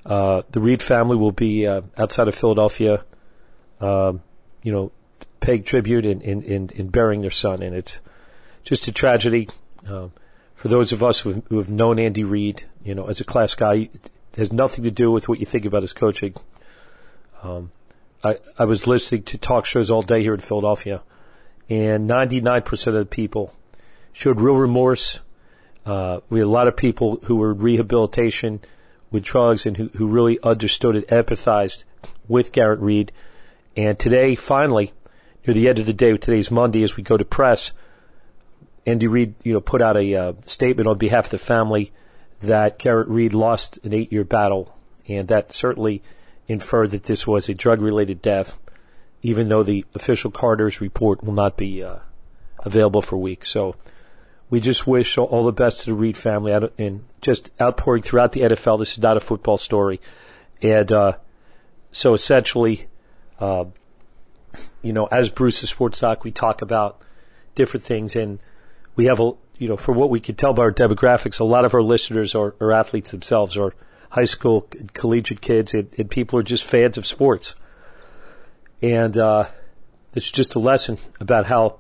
uh, 0.06 0.44
the 0.52 0.62
Reid 0.62 0.82
family 0.82 1.18
will 1.18 1.32
be 1.32 1.68
uh, 1.68 1.82
outside 1.98 2.28
of 2.28 2.36
Philadelphia, 2.36 3.04
um, 3.82 4.22
you 4.64 4.72
know, 4.72 4.92
paying 5.42 5.64
tribute 5.64 6.06
and 6.06 6.22
in, 6.22 6.44
in, 6.44 6.70
in, 6.70 6.88
burying 6.88 7.22
their 7.22 7.32
son. 7.32 7.62
And 7.62 7.76
it's 7.76 8.00
just 8.64 8.88
a 8.88 8.92
tragedy. 8.92 9.50
Um, 9.88 10.12
for 10.60 10.68
those 10.68 10.92
of 10.92 11.02
us 11.02 11.22
who 11.22 11.42
have, 11.52 11.70
known 11.70 12.00
Andy 12.00 12.26
Reid, 12.26 12.66
you 12.84 12.94
know, 12.94 13.06
as 13.06 13.22
a 13.22 13.24
class 13.24 13.56
guy, 13.56 13.90
it 13.94 14.12
has 14.36 14.52
nothing 14.52 14.84
to 14.84 14.92
do 14.92 15.10
with 15.10 15.30
what 15.30 15.40
you 15.40 15.46
think 15.46 15.64
about 15.64 15.84
his 15.84 15.94
coaching. 15.94 16.34
Um, 17.42 17.72
I, 18.22 18.40
I 18.58 18.66
was 18.66 18.86
listening 18.86 19.24
to 19.24 19.38
talk 19.38 19.66
shows 19.66 19.90
all 19.90 20.02
day 20.02 20.22
here 20.22 20.34
in 20.34 20.42
Philadelphia, 20.42 21.02
and 21.70 22.10
99% 22.10 22.88
of 22.88 22.94
the 22.94 23.06
people 23.06 23.54
showed 24.12 24.42
real 24.42 24.56
remorse. 24.56 25.22
Uh, 25.86 26.20
we 26.30 26.40
had 26.40 26.48
a 26.48 26.52
lot 26.52 26.68
of 26.68 26.76
people 26.76 27.22
who 27.24 27.38
were 27.38 27.54
rehabilitation 27.54 28.60
with 29.12 29.24
drugs 29.24 29.66
and 29.66 29.78
who, 29.78 29.88
who 29.96 30.08
really 30.08 30.40
understood 30.44 30.94
and 30.94 31.08
empathized 31.08 31.86
with 32.28 32.52
Garrett 32.52 32.82
Reid. 32.82 33.14
And 33.78 33.98
today, 33.98 34.36
finally, 34.36 34.92
near 35.48 35.54
the 35.54 35.70
end 35.70 35.80
of 35.80 35.86
the 35.86 35.94
day, 35.94 36.18
today's 36.18 36.52
Monday, 36.52 36.84
as 36.84 36.98
we 36.98 37.04
go 37.04 37.16
to 37.16 37.24
press, 37.24 37.72
Andy 38.86 39.08
Reid, 39.08 39.36
you 39.44 39.54
know, 39.54 39.62
put 39.62 39.82
out 39.82 39.98
a 39.98 40.16
uh, 40.16 40.34
statement 40.46 40.88
on 40.88 40.98
behalf 40.98 41.26
of 41.26 41.32
the 41.32 41.38
family 41.38 41.92
that 42.42 42.80
Garrett 42.80 43.08
Reid 43.08 43.34
lost 43.34 43.78
an 43.84 43.94
eight-year 43.94 44.24
battle, 44.24 44.76
and 45.08 45.28
that 45.28 45.52
certainly 45.54 46.02
inferred 46.48 46.92
that 46.92 47.04
this 47.04 47.28
was 47.28 47.50
a 47.50 47.54
drug-related 47.54 48.22
death, 48.22 48.58
even 49.22 49.50
though 49.50 49.64
the 49.64 49.86
official 49.94 50.32
coroner's 50.32 50.82
report 50.82 51.24
will 51.24 51.34
not 51.34 51.58
be 51.58 51.84
uh, 51.84 51.98
available 52.60 53.02
for 53.02 53.18
weeks. 53.18 53.50
So 53.50 53.76
we 54.50 54.60
just 54.60 54.88
wish 54.88 55.18
all 55.18 55.44
the 55.44 55.52
best 55.52 55.82
to 55.82 55.86
the 55.88 55.94
Reid 55.94 56.18
family 56.18 56.52
and 56.78 57.06
just 57.22 57.52
outpouring 57.62 58.02
throughout 58.02 58.32
the 58.32 58.42
NFL. 58.42 58.80
This 58.80 58.94
is 58.94 59.00
not 59.00 59.18
a 59.18 59.22
football 59.22 59.58
story. 59.58 60.00
And 60.62 60.92
uh, 60.92 61.14
so 61.92 62.14
essentially, 62.14 62.88
uh, 63.40 63.66
you 64.82 64.94
know, 64.94 65.06
as 65.06 65.30
Bruce 65.30 65.62
the 65.62 65.68
Sports 65.68 66.00
Doc, 66.00 66.24
we 66.24 66.32
talk 66.32 66.62
about 66.62 67.02
different 67.54 67.86
things 67.86 68.16
and 68.16 68.40
we 69.00 69.06
have 69.06 69.22
a, 69.22 69.32
you 69.58 69.70
know, 69.70 69.78
for 69.78 69.94
what 69.94 70.10
we 70.10 70.20
can 70.20 70.36
tell 70.36 70.52
by 70.52 70.64
our 70.64 70.74
demographics, 70.74 71.40
a 71.40 71.46
lot 71.46 71.64
of 71.64 71.74
our 71.74 71.82
listeners 71.82 72.36
are, 72.36 72.54
are 72.60 72.74
athletes 72.74 73.12
themselves 73.12 73.56
or 73.56 73.74
high 74.10 74.26
school, 74.26 74.68
collegiate 74.92 75.40
kids 75.40 75.74
and, 75.74 75.88
and 75.98 76.10
people 76.10 76.38
are 76.38 76.44
just 76.44 76.66
fans 76.66 76.98
of 76.98 77.06
sports. 77.06 77.56
And, 78.82 79.18
uh, 79.18 79.46
it's 80.14 80.30
just 80.30 80.56
a 80.56 80.60
lesson 80.60 80.98
about 81.22 81.46
how 81.46 81.80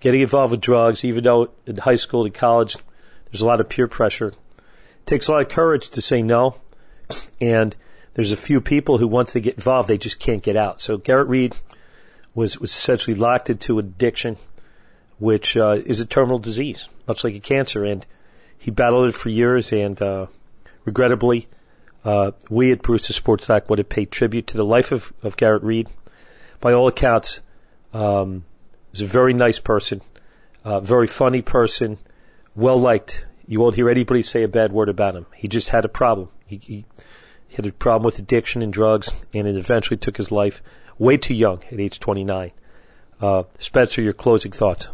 getting 0.00 0.20
involved 0.20 0.50
with 0.50 0.60
drugs, 0.60 1.02
even 1.02 1.24
though 1.24 1.50
in 1.64 1.78
high 1.78 1.96
school 1.96 2.26
and 2.26 2.34
college, 2.34 2.76
there's 3.32 3.40
a 3.40 3.46
lot 3.46 3.60
of 3.60 3.70
peer 3.70 3.88
pressure. 3.88 4.26
It 4.26 5.06
takes 5.06 5.28
a 5.28 5.32
lot 5.32 5.40
of 5.40 5.48
courage 5.48 5.88
to 5.88 6.02
say 6.02 6.20
no. 6.20 6.56
And 7.40 7.74
there's 8.12 8.32
a 8.32 8.36
few 8.36 8.60
people 8.60 8.98
who 8.98 9.08
once 9.08 9.32
they 9.32 9.40
get 9.40 9.54
involved, 9.54 9.88
they 9.88 9.96
just 9.96 10.20
can't 10.20 10.42
get 10.42 10.56
out. 10.56 10.78
So 10.78 10.98
Garrett 10.98 11.28
Reid 11.28 11.56
was, 12.34 12.58
was 12.60 12.70
essentially 12.70 13.16
locked 13.16 13.48
into 13.48 13.78
addiction, 13.78 14.36
which, 15.20 15.56
uh, 15.56 15.78
is 15.86 16.00
a 16.00 16.06
terminal 16.06 16.40
disease, 16.40 16.88
much 17.06 17.22
like 17.22 17.36
a 17.36 17.40
cancer. 17.40 17.84
And 17.84 18.04
he 18.58 18.72
battled 18.72 19.10
it 19.10 19.14
for 19.14 19.28
years 19.28 19.72
and, 19.72 20.00
uh, 20.02 20.26
regrettably, 20.84 21.46
uh, 22.04 22.32
we 22.48 22.72
at 22.72 22.82
the 22.82 22.98
Sports 22.98 23.46
Doc 23.46 23.70
would 23.70 23.78
have 23.78 23.88
paid 23.88 24.10
tribute 24.10 24.48
to 24.48 24.56
the 24.56 24.64
life 24.64 24.90
of, 24.90 25.12
of 25.22 25.36
Garrett 25.36 25.62
Reid. 25.62 25.88
By 26.60 26.72
all 26.72 26.88
accounts, 26.88 27.40
um, 27.94 28.44
He's 28.92 29.02
a 29.02 29.06
very 29.06 29.32
nice 29.32 29.60
person, 29.60 30.02
uh, 30.64 30.80
very 30.80 31.06
funny 31.06 31.42
person, 31.42 31.98
well 32.56 32.78
liked. 32.78 33.26
You 33.46 33.60
won't 33.60 33.76
hear 33.76 33.88
anybody 33.88 34.22
say 34.22 34.42
a 34.42 34.48
bad 34.48 34.72
word 34.72 34.88
about 34.88 35.14
him. 35.14 35.26
He 35.34 35.48
just 35.48 35.68
had 35.68 35.84
a 35.84 35.88
problem. 35.88 36.28
He, 36.46 36.56
he 36.56 36.84
had 37.54 37.66
a 37.66 37.72
problem 37.72 38.04
with 38.04 38.18
addiction 38.18 38.62
and 38.62 38.72
drugs, 38.72 39.12
and 39.32 39.46
it 39.46 39.56
eventually 39.56 39.96
took 39.96 40.16
his 40.16 40.32
life 40.32 40.62
way 40.98 41.16
too 41.16 41.34
young 41.34 41.62
at 41.70 41.78
age 41.78 42.00
29. 42.00 42.50
Uh, 43.20 43.44
Spencer, 43.58 44.02
your 44.02 44.12
closing 44.12 44.52
thoughts. 44.52 44.88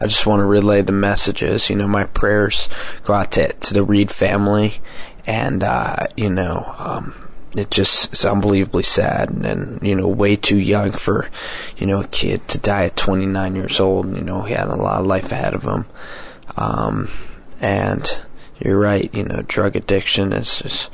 I 0.00 0.06
just 0.06 0.26
want 0.26 0.40
to 0.40 0.44
relay 0.44 0.82
the 0.82 0.92
messages. 0.92 1.70
You 1.70 1.76
know, 1.76 1.88
my 1.88 2.04
prayers 2.04 2.68
go 3.04 3.14
out 3.14 3.32
to, 3.32 3.52
to 3.52 3.74
the 3.74 3.84
Reid 3.84 4.10
family, 4.10 4.80
and 5.26 5.62
uh, 5.62 6.08
you 6.16 6.30
know, 6.30 6.74
um, 6.78 7.24
it 7.56 7.70
just 7.70 8.12
is 8.12 8.24
unbelievably 8.24 8.82
sad 8.82 9.30
and, 9.30 9.46
and, 9.46 9.82
you 9.82 9.94
know 9.94 10.08
way 10.08 10.36
too 10.36 10.58
young 10.58 10.92
for 10.92 11.28
you 11.76 11.86
know 11.86 12.00
a 12.00 12.06
kid 12.08 12.46
to 12.48 12.58
die 12.58 12.86
at 12.86 12.96
29 12.96 13.56
years 13.56 13.80
old. 13.80 14.14
You 14.16 14.22
know 14.22 14.42
he 14.42 14.54
had 14.54 14.68
a 14.68 14.74
lot 14.74 15.00
of 15.00 15.06
life 15.06 15.30
ahead 15.32 15.54
of 15.54 15.62
him. 15.62 15.86
Um, 16.56 17.10
and 17.60 18.06
you're 18.60 18.78
right 18.78 19.12
you 19.14 19.24
know 19.24 19.42
drug 19.42 19.76
addiction 19.76 20.32
is, 20.32 20.60
is 20.62 20.90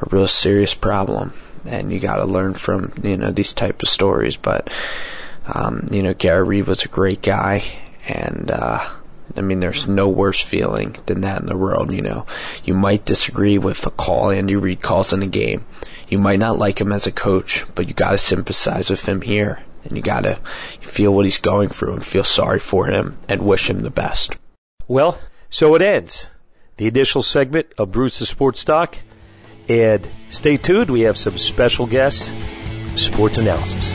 a 0.00 0.08
real 0.10 0.26
serious 0.26 0.74
problem. 0.74 1.32
And 1.64 1.92
you 1.92 2.00
got 2.00 2.16
to 2.16 2.24
learn 2.24 2.54
from 2.54 2.92
you 3.02 3.16
know 3.16 3.30
these 3.30 3.52
type 3.52 3.82
of 3.82 3.88
stories. 3.88 4.36
But 4.36 4.72
um, 5.52 5.88
you 5.90 6.02
know 6.02 6.14
Gary 6.14 6.44
Reid 6.44 6.66
was 6.66 6.84
a 6.84 6.88
great 6.88 7.22
guy 7.22 7.62
and 8.08 8.50
uh, 8.50 8.80
I 9.36 9.40
mean, 9.40 9.60
there's 9.60 9.86
no 9.86 10.08
worse 10.08 10.40
feeling 10.40 10.96
than 11.06 11.20
that 11.20 11.40
in 11.40 11.46
the 11.46 11.56
world, 11.56 11.92
you 11.92 12.02
know. 12.02 12.26
You 12.64 12.74
might 12.74 13.04
disagree 13.04 13.58
with 13.58 13.86
a 13.86 13.90
call 13.90 14.30
Andy 14.30 14.56
Reid 14.56 14.82
calls 14.82 15.12
in 15.12 15.22
a 15.22 15.26
game. 15.26 15.64
You 16.08 16.18
might 16.18 16.38
not 16.38 16.58
like 16.58 16.80
him 16.80 16.92
as 16.92 17.06
a 17.06 17.12
coach, 17.12 17.64
but 17.74 17.86
you 17.86 17.94
gotta 17.94 18.18
sympathize 18.18 18.90
with 18.90 19.06
him 19.06 19.22
here. 19.22 19.60
And 19.84 19.96
you 19.96 20.02
gotta 20.02 20.40
feel 20.80 21.14
what 21.14 21.26
he's 21.26 21.38
going 21.38 21.68
through 21.68 21.94
and 21.94 22.04
feel 22.04 22.24
sorry 22.24 22.58
for 22.58 22.88
him 22.88 23.16
and 23.28 23.42
wish 23.42 23.70
him 23.70 23.80
the 23.80 23.90
best. 23.90 24.36
Well, 24.86 25.20
so 25.50 25.74
it 25.74 25.82
ends. 25.82 26.26
The 26.76 26.86
initial 26.86 27.22
segment 27.22 27.68
of 27.78 27.92
Bruce 27.92 28.18
the 28.18 28.26
Sports 28.26 28.64
Doc. 28.64 28.98
And 29.68 30.08
stay 30.30 30.56
tuned, 30.56 30.90
we 30.90 31.02
have 31.02 31.18
some 31.18 31.36
special 31.36 31.86
guests, 31.86 32.32
sports 32.96 33.36
analysis. 33.36 33.94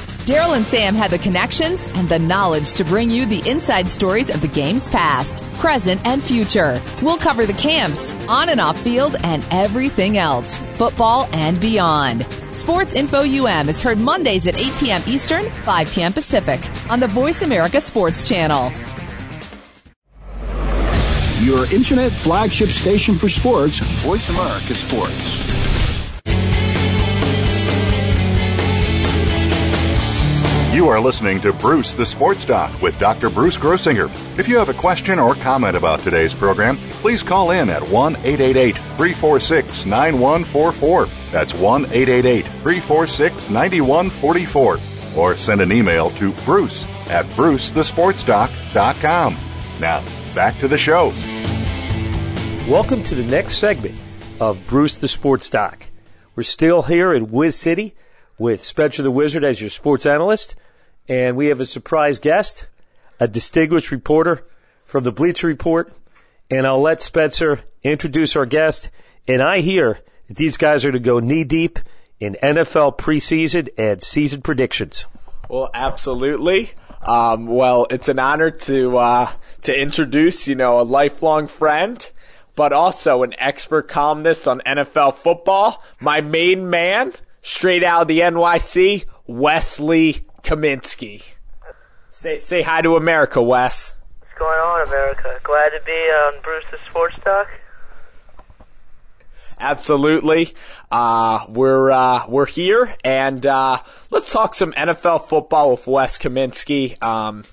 Daryl 0.25 0.55
and 0.55 0.65
Sam 0.65 0.93
have 0.93 1.09
the 1.09 1.17
connections 1.17 1.91
and 1.95 2.07
the 2.07 2.19
knowledge 2.19 2.75
to 2.75 2.83
bring 2.83 3.09
you 3.09 3.25
the 3.25 3.41
inside 3.49 3.89
stories 3.89 4.29
of 4.29 4.39
the 4.39 4.47
game's 4.47 4.87
past, 4.87 5.41
present, 5.57 5.99
and 6.05 6.23
future. 6.23 6.79
We'll 7.01 7.17
cover 7.17 7.47
the 7.47 7.53
camps, 7.53 8.13
on 8.27 8.49
and 8.49 8.61
off 8.61 8.79
field, 8.81 9.15
and 9.23 9.43
everything 9.49 10.19
else, 10.19 10.59
football 10.77 11.27
and 11.33 11.59
beyond. 11.59 12.23
Sports 12.53 12.93
Info 12.93 13.23
UM 13.23 13.67
is 13.67 13.81
heard 13.81 13.97
Mondays 13.97 14.45
at 14.45 14.59
8 14.59 14.71
p.m. 14.79 15.01
Eastern, 15.07 15.43
5 15.43 15.91
p.m. 15.91 16.13
Pacific 16.13 16.61
on 16.91 16.99
the 16.99 17.07
Voice 17.07 17.41
America 17.41 17.81
Sports 17.81 18.27
Channel. 18.27 18.71
Your 21.41 21.65
internet 21.73 22.11
flagship 22.11 22.69
station 22.69 23.15
for 23.15 23.27
sports, 23.27 23.79
Voice 23.79 24.29
America 24.29 24.75
Sports. 24.75 25.70
You 30.81 30.89
are 30.89 30.99
listening 30.99 31.39
to 31.41 31.53
Bruce 31.53 31.93
the 31.93 32.07
Sports 32.07 32.43
Doc 32.43 32.81
with 32.81 32.97
Dr. 32.97 33.29
Bruce 33.29 33.55
Grossinger. 33.55 34.09
If 34.39 34.47
you 34.47 34.57
have 34.57 34.69
a 34.69 34.73
question 34.73 35.19
or 35.19 35.35
comment 35.35 35.77
about 35.77 35.99
today's 35.99 36.33
program, 36.33 36.77
please 37.03 37.21
call 37.21 37.51
in 37.51 37.69
at 37.69 37.87
1 37.87 38.15
888 38.15 38.75
346 38.75 39.85
9144. 39.85 41.05
That's 41.31 41.53
1 41.53 41.85
888 41.85 42.47
346 42.47 43.51
9144. 43.51 44.79
Or 45.15 45.37
send 45.37 45.61
an 45.61 45.71
email 45.71 46.09
to 46.09 46.31
bruce 46.45 46.83
at 47.09 47.27
brucethesportsdoc.com. 47.35 49.37
Now, 49.79 50.03
back 50.33 50.57
to 50.57 50.67
the 50.67 50.79
show. 50.79 51.13
Welcome 52.67 53.03
to 53.03 53.13
the 53.13 53.25
next 53.25 53.59
segment 53.59 53.99
of 54.39 54.65
Bruce 54.65 54.95
the 54.95 55.07
Sports 55.07 55.47
Doc. 55.47 55.89
We're 56.35 56.41
still 56.41 56.81
here 56.81 57.13
in 57.13 57.27
Wiz 57.27 57.55
City 57.55 57.93
with 58.39 58.63
Spencer 58.63 59.03
the 59.03 59.11
Wizard 59.11 59.43
as 59.43 59.61
your 59.61 59.69
sports 59.69 60.07
analyst, 60.07 60.55
and 61.07 61.35
we 61.35 61.47
have 61.47 61.59
a 61.59 61.65
surprise 61.65 62.19
guest, 62.19 62.67
a 63.19 63.27
distinguished 63.27 63.91
reporter 63.91 64.45
from 64.85 65.03
the 65.03 65.11
Bleacher 65.11 65.47
Report, 65.47 65.93
and 66.49 66.67
I'll 66.67 66.81
let 66.81 67.01
Spencer 67.01 67.61
introduce 67.83 68.35
our 68.35 68.45
guest. 68.45 68.89
And 69.27 69.41
I 69.41 69.59
hear 69.59 69.99
that 70.27 70.37
these 70.37 70.57
guys 70.57 70.85
are 70.85 70.91
to 70.91 70.99
go 70.99 71.19
knee 71.19 71.43
deep 71.43 71.79
in 72.19 72.37
NFL 72.41 72.97
preseason 72.97 73.69
and 73.77 74.01
season 74.01 74.41
predictions. 74.41 75.05
Well, 75.49 75.69
absolutely. 75.73 76.71
Um, 77.01 77.47
well, 77.47 77.87
it's 77.89 78.09
an 78.09 78.19
honor 78.19 78.51
to 78.51 78.97
uh, 78.97 79.31
to 79.63 79.73
introduce, 79.73 80.47
you 80.47 80.55
know, 80.55 80.79
a 80.79 80.83
lifelong 80.83 81.47
friend, 81.47 82.09
but 82.55 82.73
also 82.73 83.23
an 83.23 83.33
expert 83.39 83.87
columnist 83.87 84.47
on 84.47 84.61
NFL 84.67 85.15
football. 85.15 85.83
My 85.99 86.21
main 86.21 86.69
man, 86.69 87.13
straight 87.41 87.83
out 87.83 88.03
of 88.03 88.07
the 88.07 88.19
NYC, 88.19 89.05
Wesley 89.27 90.23
Kaminsky. 90.43 91.23
Say 92.09 92.39
say 92.39 92.61
hi 92.61 92.81
to 92.81 92.95
America, 92.95 93.41
Wes. 93.41 93.93
What's 94.19 94.33
going 94.37 94.59
on, 94.59 94.87
America? 94.87 95.39
Glad 95.43 95.69
to 95.69 95.79
be 95.85 95.91
on 95.91 96.41
Bruce's 96.41 96.79
Sports 96.89 97.15
Talk. 97.23 97.47
Absolutely. 99.61 100.53
Uh, 100.91 101.45
we're, 101.47 101.91
uh, 101.91 102.25
we're 102.27 102.47
here 102.47 102.93
and, 103.03 103.45
uh, 103.45 103.77
let's 104.09 104.31
talk 104.31 104.55
some 104.55 104.73
NFL 104.73 105.27
football 105.27 105.71
with 105.71 105.85
Wes 105.85 106.17
Kaminsky. 106.17 107.01
Um, 107.01 107.45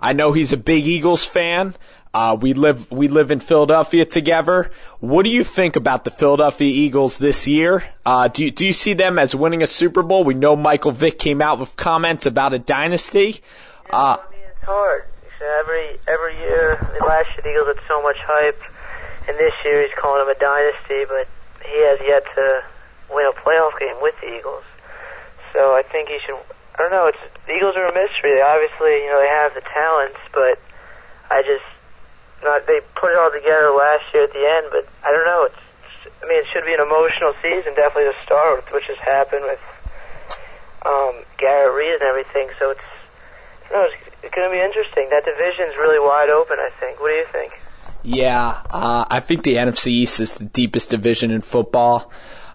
I 0.00 0.12
know 0.12 0.32
he's 0.32 0.52
a 0.52 0.56
big 0.56 0.86
Eagles 0.86 1.24
fan. 1.24 1.74
Uh, 2.16 2.34
we 2.34 2.54
live, 2.54 2.90
we 2.90 3.08
live 3.08 3.30
in 3.30 3.40
Philadelphia 3.40 4.06
together. 4.06 4.70
What 5.00 5.24
do 5.24 5.28
you 5.28 5.44
think 5.44 5.76
about 5.76 6.08
the 6.08 6.10
Philadelphia 6.10 6.64
Eagles 6.64 7.18
this 7.18 7.46
year? 7.46 7.84
Uh, 8.06 8.28
do 8.28 8.46
you, 8.46 8.50
do 8.50 8.64
you 8.64 8.72
see 8.72 8.94
them 8.94 9.18
as 9.18 9.36
winning 9.36 9.60
a 9.60 9.66
Super 9.66 10.02
Bowl? 10.02 10.24
We 10.24 10.32
know 10.32 10.56
Michael 10.56 10.92
Vick 10.92 11.18
came 11.18 11.42
out 11.42 11.60
with 11.60 11.76
comments 11.76 12.24
about 12.24 12.54
a 12.54 12.58
dynasty. 12.58 13.44
Uh, 13.92 14.16
I 14.16 14.30
mean, 14.32 14.40
it's 14.48 14.64
hard. 14.64 15.04
Every, 15.60 16.00
every 16.08 16.40
year, 16.40 16.80
I 16.80 16.88
mean, 16.96 17.04
last 17.04 17.28
year 17.36 17.44
the 17.44 17.50
Eagles 17.52 17.76
had 17.76 17.84
so 17.84 18.00
much 18.00 18.16
hype 18.24 18.64
and 19.28 19.36
this 19.36 19.52
year 19.60 19.84
he's 19.84 19.92
calling 20.00 20.24
them 20.24 20.32
a 20.32 20.40
dynasty, 20.40 21.04
but 21.04 21.28
he 21.68 21.76
has 21.84 22.00
yet 22.00 22.24
to 22.32 22.64
win 23.12 23.28
a 23.28 23.36
playoff 23.44 23.76
game 23.76 24.00
with 24.00 24.16
the 24.24 24.32
Eagles. 24.32 24.64
So 25.52 25.76
I 25.76 25.84
think 25.92 26.08
he 26.08 26.16
should. 26.24 26.40
I 26.80 26.80
don't 26.80 26.96
know. 26.96 27.12
It's 27.12 27.20
the 27.44 27.52
Eagles 27.52 27.76
are 27.76 27.84
a 27.84 27.92
mystery. 27.92 28.40
They 28.40 28.40
obviously, 28.40 29.04
you 29.04 29.12
know, 29.12 29.20
they 29.20 29.28
have 29.28 29.52
the 29.52 29.68
talents, 29.68 30.16
but 30.32 30.56
I 31.28 31.44
just 31.44 31.75
not. 32.46 32.64
They 32.64 32.80
put 32.94 33.10
it 33.12 33.18
all 33.18 33.34
together 33.34 33.74
last 33.74 34.06
year 34.14 34.24
at 34.24 34.32
the 34.32 34.44
end, 34.46 34.70
but 34.70 34.86
I 35.02 35.10
don't 35.10 35.26
know. 35.26 35.50
It's. 35.50 35.62
I 36.22 36.24
mean, 36.30 36.38
it 36.38 36.48
should 36.54 36.64
be 36.64 36.72
an 36.72 36.80
emotional 36.80 37.34
season, 37.42 37.74
definitely 37.74 38.14
to 38.14 38.18
start 38.24 38.62
with, 38.62 38.70
which 38.72 38.86
has 38.88 38.98
happened 39.02 39.44
with 39.44 39.60
um, 40.86 41.26
Garrett 41.36 41.74
Reid 41.74 42.00
and 42.00 42.06
everything. 42.06 42.48
So 42.58 42.70
it's. 42.70 42.88
I 43.66 43.74
don't 43.74 43.82
know. 43.82 43.88
It's, 43.90 44.30
it's 44.30 44.34
going 44.34 44.46
to 44.46 44.54
be 44.54 44.62
interesting. 44.62 45.10
That 45.10 45.26
division's 45.26 45.74
really 45.76 45.98
wide 45.98 46.30
open. 46.30 46.56
I 46.62 46.70
think. 46.78 47.02
What 47.02 47.10
do 47.10 47.18
you 47.18 47.28
think? 47.34 47.52
Yeah, 48.06 48.62
uh, 48.70 49.04
I 49.10 49.18
think 49.18 49.42
the 49.42 49.56
NFC 49.56 49.88
East 49.88 50.20
is 50.20 50.30
the 50.30 50.44
deepest 50.44 50.90
division 50.90 51.32
in 51.32 51.40
football. 51.40 52.12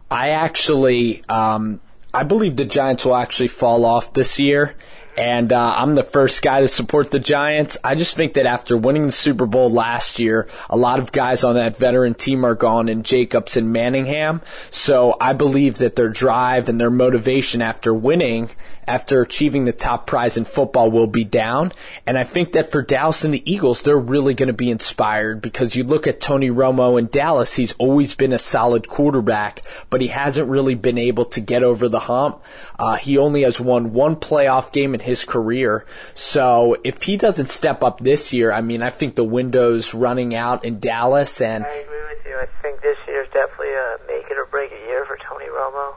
I 0.09 0.29
actually, 0.29 1.23
um, 1.27 1.81
I 2.13 2.23
believe 2.23 2.55
the 2.55 2.65
Giants 2.65 3.05
will 3.05 3.15
actually 3.15 3.49
fall 3.49 3.85
off 3.85 4.13
this 4.13 4.39
year. 4.39 4.75
And 5.17 5.51
uh, 5.51 5.73
I'm 5.77 5.95
the 5.95 6.03
first 6.03 6.41
guy 6.41 6.61
to 6.61 6.67
support 6.67 7.11
the 7.11 7.19
Giants. 7.19 7.77
I 7.83 7.95
just 7.95 8.15
think 8.15 8.35
that 8.35 8.45
after 8.45 8.77
winning 8.77 9.07
the 9.07 9.11
Super 9.11 9.45
Bowl 9.45 9.69
last 9.69 10.19
year, 10.19 10.47
a 10.69 10.77
lot 10.77 10.99
of 10.99 11.11
guys 11.11 11.43
on 11.43 11.55
that 11.55 11.77
veteran 11.77 12.13
team 12.13 12.45
are 12.45 12.55
gone 12.55 12.87
in 12.87 13.03
Jacobs 13.03 13.57
and 13.57 13.73
Manningham. 13.73 14.41
So 14.71 15.15
I 15.19 15.33
believe 15.33 15.79
that 15.79 15.95
their 15.95 16.09
drive 16.09 16.69
and 16.69 16.79
their 16.79 16.91
motivation 16.91 17.61
after 17.61 17.93
winning 17.93 18.49
after 18.87 19.21
achieving 19.21 19.65
the 19.65 19.71
top 19.71 20.07
prize 20.07 20.37
in 20.37 20.45
football 20.45 20.89
will 20.89 21.07
be 21.07 21.23
down. 21.23 21.71
And 22.05 22.17
I 22.17 22.23
think 22.23 22.53
that 22.53 22.71
for 22.71 22.81
Dallas 22.81 23.23
and 23.23 23.33
the 23.33 23.51
Eagles, 23.51 23.81
they're 23.81 23.97
really 23.97 24.33
going 24.33 24.47
to 24.47 24.53
be 24.53 24.71
inspired 24.71 25.41
because 25.41 25.75
you 25.75 25.83
look 25.83 26.07
at 26.07 26.21
Tony 26.21 26.49
Romo 26.49 26.99
in 26.99 27.07
Dallas, 27.07 27.55
he's 27.55 27.73
always 27.73 28.15
been 28.15 28.33
a 28.33 28.39
solid 28.39 28.87
quarterback, 28.87 29.63
but 29.89 30.01
he 30.01 30.07
hasn't 30.07 30.49
really 30.49 30.75
been 30.75 30.97
able 30.97 31.25
to 31.25 31.39
get 31.39 31.63
over 31.63 31.87
the 31.89 31.99
hump. 31.99 32.43
Uh, 32.77 32.95
he 32.95 33.17
only 33.17 33.43
has 33.43 33.59
won 33.59 33.93
one 33.93 34.15
playoff 34.15 34.71
game 34.71 34.93
in 34.93 34.99
his 34.99 35.23
career. 35.25 35.85
So 36.15 36.75
if 36.83 37.03
he 37.03 37.17
doesn't 37.17 37.49
step 37.49 37.83
up 37.83 37.99
this 37.99 38.33
year, 38.33 38.51
I 38.51 38.61
mean, 38.61 38.81
I 38.81 38.89
think 38.89 39.15
the 39.15 39.23
window's 39.23 39.93
running 39.93 40.35
out 40.35 40.65
in 40.65 40.79
Dallas 40.79 41.41
and. 41.41 41.63
I 41.63 41.69
agree 41.69 42.03
with 42.09 42.25
you. 42.25 42.35
I 42.37 42.47
think 42.61 42.81
this 42.81 42.97
year's 43.07 43.27
definitely 43.33 43.73
a 43.73 43.97
make 44.07 44.29
it 44.29 44.37
or 44.37 44.45
break 44.45 44.71
it 44.71 44.81
year 44.87 45.05
for 45.05 45.17
Tony 45.27 45.45
Romo. 45.45 45.95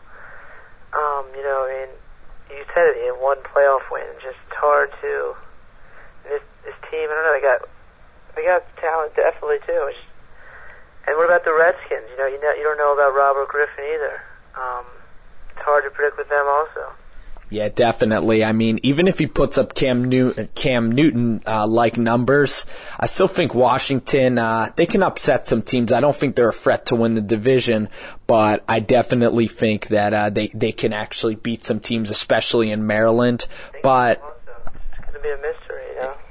Um, 0.94 1.26
you 1.34 1.42
know, 1.42 1.66
I 1.66 1.86
mean, 1.86 1.96
said 2.74 2.98
in 2.98 3.14
one 3.22 3.38
playoff 3.46 3.86
win. 3.88 4.06
Just 4.20 4.42
hard 4.52 4.90
to 5.00 5.34
this 6.26 6.42
this 6.66 6.76
team. 6.90 7.06
I 7.08 7.14
don't 7.14 7.24
know. 7.24 7.34
They 7.34 7.46
got 7.46 7.60
they 8.34 8.44
got 8.44 8.62
talent 8.82 9.14
definitely 9.14 9.62
too. 9.64 9.88
It's, 9.88 10.02
and 11.06 11.16
what 11.16 11.30
about 11.30 11.44
the 11.44 11.54
Redskins? 11.54 12.10
You 12.10 12.18
know, 12.18 12.28
you 12.28 12.40
know, 12.40 12.52
you 12.56 12.64
don't 12.64 12.80
know 12.80 12.92
about 12.92 13.14
Robert 13.14 13.48
Griffin 13.48 13.84
either. 13.84 14.24
Um, 14.56 14.86
it's 15.52 15.62
hard 15.62 15.84
to 15.84 15.90
predict 15.90 16.16
with 16.18 16.28
them 16.28 16.46
also. 16.48 16.96
Yeah, 17.50 17.68
definitely. 17.68 18.44
I 18.44 18.52
mean, 18.52 18.80
even 18.82 19.06
if 19.06 19.18
he 19.18 19.26
puts 19.26 19.58
up 19.58 19.74
Cam 19.74 20.04
Newton, 20.06 20.48
Cam 20.54 20.90
Newton 20.90 21.42
uh, 21.46 21.66
like 21.66 21.96
numbers, 21.96 22.64
I 22.98 23.06
still 23.06 23.28
think 23.28 23.54
Washington 23.54 24.38
uh, 24.38 24.72
they 24.74 24.86
can 24.86 25.02
upset 25.02 25.46
some 25.46 25.62
teams. 25.62 25.92
I 25.92 26.00
don't 26.00 26.16
think 26.16 26.36
they're 26.36 26.48
a 26.48 26.52
threat 26.52 26.86
to 26.86 26.96
win 26.96 27.14
the 27.14 27.20
division, 27.20 27.90
but 28.26 28.64
I 28.68 28.80
definitely 28.80 29.48
think 29.48 29.88
that 29.88 30.14
uh, 30.14 30.30
they 30.30 30.48
they 30.48 30.72
can 30.72 30.92
actually 30.92 31.34
beat 31.34 31.64
some 31.64 31.80
teams, 31.80 32.10
especially 32.10 32.70
in 32.70 32.86
Maryland. 32.86 33.46
But 33.82 34.22
it's 34.22 35.06
gonna 35.06 35.22
be 35.22 35.28
a 35.28 35.36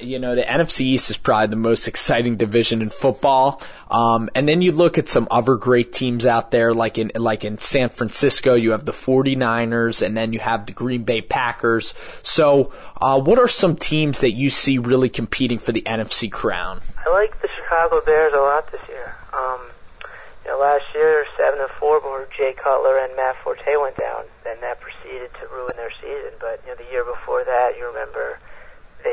you 0.03 0.19
know. 0.19 0.35
The 0.35 0.43
NFC 0.43 0.81
East 0.81 1.09
is 1.09 1.17
probably 1.17 1.47
the 1.47 1.55
most 1.55 1.87
exciting 1.87 2.37
division 2.37 2.81
in 2.81 2.89
football. 2.89 3.61
Um, 3.89 4.29
and 4.35 4.47
then 4.47 4.61
you 4.61 4.71
look 4.71 4.97
at 4.97 5.07
some 5.07 5.27
other 5.29 5.55
great 5.55 5.93
teams 5.93 6.25
out 6.25 6.51
there, 6.51 6.73
like 6.73 6.97
in, 6.97 7.11
like 7.15 7.45
in 7.45 7.57
San 7.59 7.89
Francisco, 7.89 8.55
you 8.55 8.71
have 8.71 8.85
the 8.85 8.91
49ers 8.91 10.01
and 10.05 10.17
then 10.17 10.33
you 10.33 10.39
have 10.39 10.65
the 10.65 10.73
Green 10.73 11.03
Bay 11.03 11.21
Packers. 11.21 11.93
So, 12.23 12.73
uh, 12.99 13.19
what 13.19 13.39
are 13.39 13.47
some 13.47 13.75
teams 13.75 14.21
that 14.21 14.31
you 14.31 14.49
see 14.49 14.77
really 14.79 15.09
competing 15.09 15.59
for 15.59 15.71
the 15.71 15.81
NFC 15.81 16.31
crown? 16.31 16.81
I 17.05 17.09
like 17.09 17.39
the 17.41 17.49
Chicago 17.55 18.01
Bears 18.05 18.33
a 18.35 18.41
lot 18.41 18.71
this 18.71 18.81
year. 18.87 19.15
Um, 19.33 19.61
you 20.45 20.51
know, 20.51 20.59
last 20.59 20.83
year, 20.93 21.25
7 21.37 21.59
and 21.59 21.71
4, 21.79 22.03
where 22.03 22.27
Jay 22.37 22.53
Cutler 22.61 22.99
and 22.99 23.15
Matt 23.15 23.35
Forte 23.43 23.63
went 23.81 23.95
down, 23.97 24.27
and 24.45 24.61
that 24.61 24.81
proceeded 24.81 25.31
to 25.39 25.47
ruin 25.47 25.73
their 25.77 25.91
season. 26.01 26.35
But, 26.39 26.59
you 26.67 26.75
know, 26.75 26.77
the 26.77 26.89
year 26.91 27.07
before 27.07 27.43
that, 27.47 27.79
you 27.79 27.87
remember 27.87 28.12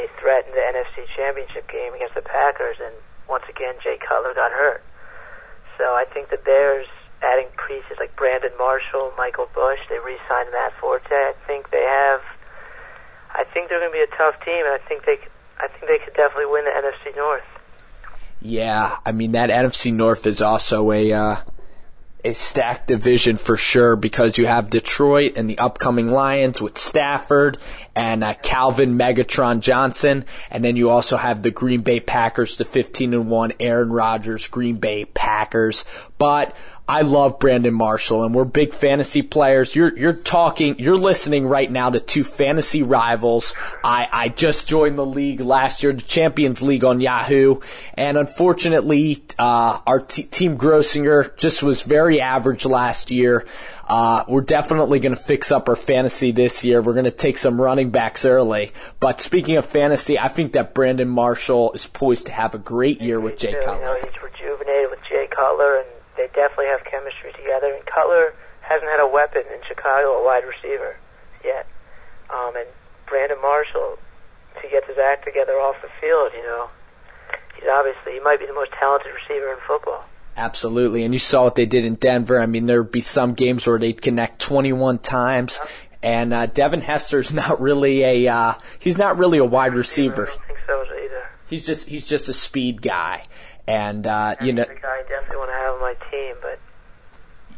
they 0.01 0.09
threatened 0.17 0.57
the 0.57 0.65
NFC 0.65 1.05
Championship 1.13 1.69
game 1.69 1.93
against 1.93 2.17
the 2.17 2.25
Packers, 2.25 2.81
and 2.81 2.97
once 3.29 3.45
again, 3.53 3.77
Jay 3.85 4.01
Cutler 4.01 4.33
got 4.33 4.49
hurt. 4.49 4.81
So 5.77 5.93
I 5.93 6.09
think 6.09 6.33
the 6.33 6.41
Bears 6.41 6.89
adding 7.21 7.53
pieces 7.69 8.01
like 8.01 8.17
Brandon 8.17 8.53
Marshall, 8.57 9.13
Michael 9.21 9.53
Bush, 9.53 9.81
they 9.93 10.01
re-signed 10.01 10.49
Matt 10.57 10.73
Forte. 10.81 11.13
I 11.13 11.37
think 11.47 11.69
they 11.69 11.85
have. 11.85 12.25
I 13.29 13.45
think 13.53 13.69
they're 13.69 13.79
going 13.79 13.93
to 13.93 13.99
be 14.01 14.09
a 14.09 14.17
tough 14.17 14.41
team, 14.41 14.65
and 14.65 14.73
I 14.73 14.81
think 14.89 15.05
they. 15.05 15.21
I 15.61 15.69
think 15.69 15.85
they 15.85 16.01
could 16.01 16.17
definitely 16.17 16.49
win 16.49 16.65
the 16.65 16.73
NFC 16.73 17.15
North. 17.17 17.45
Yeah, 18.41 18.97
I 19.05 19.13
mean 19.13 19.33
that 19.33 19.51
NFC 19.51 19.93
North 19.93 20.27
is 20.27 20.41
also 20.41 20.91
a 20.93 21.13
uh, 21.13 21.37
a 22.25 22.33
stacked 22.33 22.87
division 22.87 23.37
for 23.37 23.57
sure 23.57 23.97
because 23.97 24.39
you 24.39 24.47
have 24.47 24.71
Detroit 24.71 25.35
and 25.37 25.49
the 25.49 25.59
upcoming 25.59 26.09
Lions 26.09 26.61
with 26.61 26.79
Stafford 26.79 27.59
and 27.95 28.23
uh, 28.23 28.35
Calvin 28.35 28.97
Megatron 28.97 29.61
Johnson, 29.61 30.25
and 30.51 30.65
then 30.65 30.77
you 30.77 30.91
also 30.91 31.17
have 31.17 31.43
the 31.43 31.51
Green 31.51 31.83
Bay 31.83 32.01
Packers, 32.01 32.57
the 32.57 32.65
15 32.65 33.15
and 33.15 33.29
one 33.31 33.53
Aaron 33.61 33.91
Rodgers 33.91 34.49
Green 34.49 34.77
Bay 34.77 35.05
Packers. 35.05 35.30
Packers. 35.41 35.85
But 36.19 36.55
I 36.87 37.03
love 37.03 37.39
Brandon 37.39 37.73
Marshall 37.73 38.25
and 38.25 38.35
we're 38.35 38.45
big 38.45 38.75
fantasy 38.75 39.23
players. 39.23 39.75
You're, 39.75 39.97
you're 39.97 40.13
talking, 40.13 40.77
you're 40.79 40.99
listening 40.99 41.47
right 41.47 41.71
now 41.71 41.91
to 41.91 42.01
two 42.01 42.25
fantasy 42.25 42.83
rivals. 42.83 43.55
I, 43.85 44.09
I 44.11 44.29
just 44.29 44.67
joined 44.67 44.99
the 44.99 45.07
league 45.07 45.41
last 45.41 45.83
year, 45.83 45.93
the 45.93 46.03
Champions 46.03 46.61
League 46.61 46.85
on 46.85 47.01
Yahoo. 47.01 47.61
And 47.95 48.19
unfortunately, 48.19 49.23
uh, 49.39 49.79
our 49.87 50.01
t- 50.01 50.25
team 50.25 50.59
Grossinger 50.59 51.37
just 51.37 51.63
was 51.63 51.83
very 51.83 52.21
average 52.21 52.67
last 52.67 53.11
year. 53.11 53.47
Uh, 53.89 54.25
we're 54.29 54.41
definitely 54.41 55.01
going 55.01 55.15
to 55.15 55.21
fix 55.21 55.51
up 55.51 55.69
our 55.69 55.77
fantasy 55.77 56.33
this 56.33 56.65
year. 56.65 56.83
We're 56.83 56.95
going 56.95 57.05
to 57.07 57.11
take 57.11 57.39
some 57.39 57.61
running 57.61 57.91
backs 57.91 58.25
early. 58.25 58.73
But 58.99 59.21
speaking 59.21 59.57
of 59.57 59.67
fantasy, 59.67 60.19
I 60.19 60.29
think 60.29 60.53
that 60.53 60.75
Brandon 60.75 61.09
Marshall 61.09 61.73
is 61.73 61.87
poised 61.87 62.27
to 62.27 62.33
have 62.33 62.55
a 62.55 62.59
great 62.59 63.01
year 63.01 63.21
with 63.21 63.39
Jay 63.39 63.55
Cutler. 63.65 63.75
You 63.75 63.81
know, 63.81 63.95
he's 63.95 64.23
rejuvenated 64.23 64.91
with 64.91 65.00
Cutler 65.41 65.81
and 65.81 65.89
they 66.21 66.29
definitely 66.37 66.69
have 66.69 66.85
chemistry 66.85 67.33
together. 67.33 67.73
And 67.73 67.81
Cutler 67.89 68.37
hasn't 68.61 68.91
had 68.93 69.01
a 69.01 69.09
weapon 69.09 69.49
in 69.49 69.65
Chicago, 69.65 70.21
a 70.21 70.25
wide 70.25 70.45
receiver, 70.45 71.01
yet. 71.41 71.65
Um, 72.29 72.53
and 72.57 72.69
Brandon 73.09 73.41
Marshall, 73.41 73.97
to 74.61 74.69
get 74.69 74.85
his 74.85 75.01
act 75.01 75.25
together 75.25 75.57
off 75.57 75.81
the 75.81 75.89
field, 76.01 76.37
you 76.37 76.45
know, 76.45 76.69
he's 77.57 77.65
obviously 77.73 78.13
he 78.13 78.21
might 78.21 78.39
be 78.39 78.47
the 78.47 78.55
most 78.55 78.71
talented 78.79 79.11
receiver 79.17 79.51
in 79.53 79.59
football. 79.67 80.05
Absolutely, 80.37 81.05
and 81.05 81.13
you 81.13 81.19
saw 81.19 81.45
what 81.45 81.55
they 81.55 81.67
did 81.67 81.85
in 81.85 81.97
Denver. 81.97 82.41
I 82.41 82.47
mean, 82.47 82.67
there'd 82.67 82.93
be 82.93 83.03
some 83.03 83.35
games 83.35 83.67
where 83.67 83.79
they'd 83.79 84.01
connect 84.01 84.39
21 84.39 85.01
times, 85.01 85.59
and 86.03 86.33
uh, 86.33 86.47
Devin 86.47 86.81
Hester's 86.81 87.33
not 87.33 87.61
really 87.61 88.05
a 88.05 88.33
uh, 88.33 88.55
he's 88.79 88.99
not 88.99 89.19
really 89.19 89.39
a 89.39 89.45
wide 89.45 89.75
receiver. 89.75 90.29
I 90.29 90.31
don't 90.31 90.47
think 90.47 90.59
so 90.67 90.83
either. 90.83 91.29
He's 91.49 91.67
just 91.67 91.89
he's 91.89 92.07
just 92.07 92.29
a 92.29 92.35
speed 92.35 92.81
guy, 92.81 93.25
and 93.67 94.07
uh, 94.07 94.37
you 94.41 94.53
know 94.53 94.63
I 94.63 95.03
definitely 95.03 95.37
want 95.37 95.51
to 95.51 95.55
have 95.55 95.75
on 95.75 95.81
my 95.81 95.95
team, 96.11 96.37
but 96.41 96.59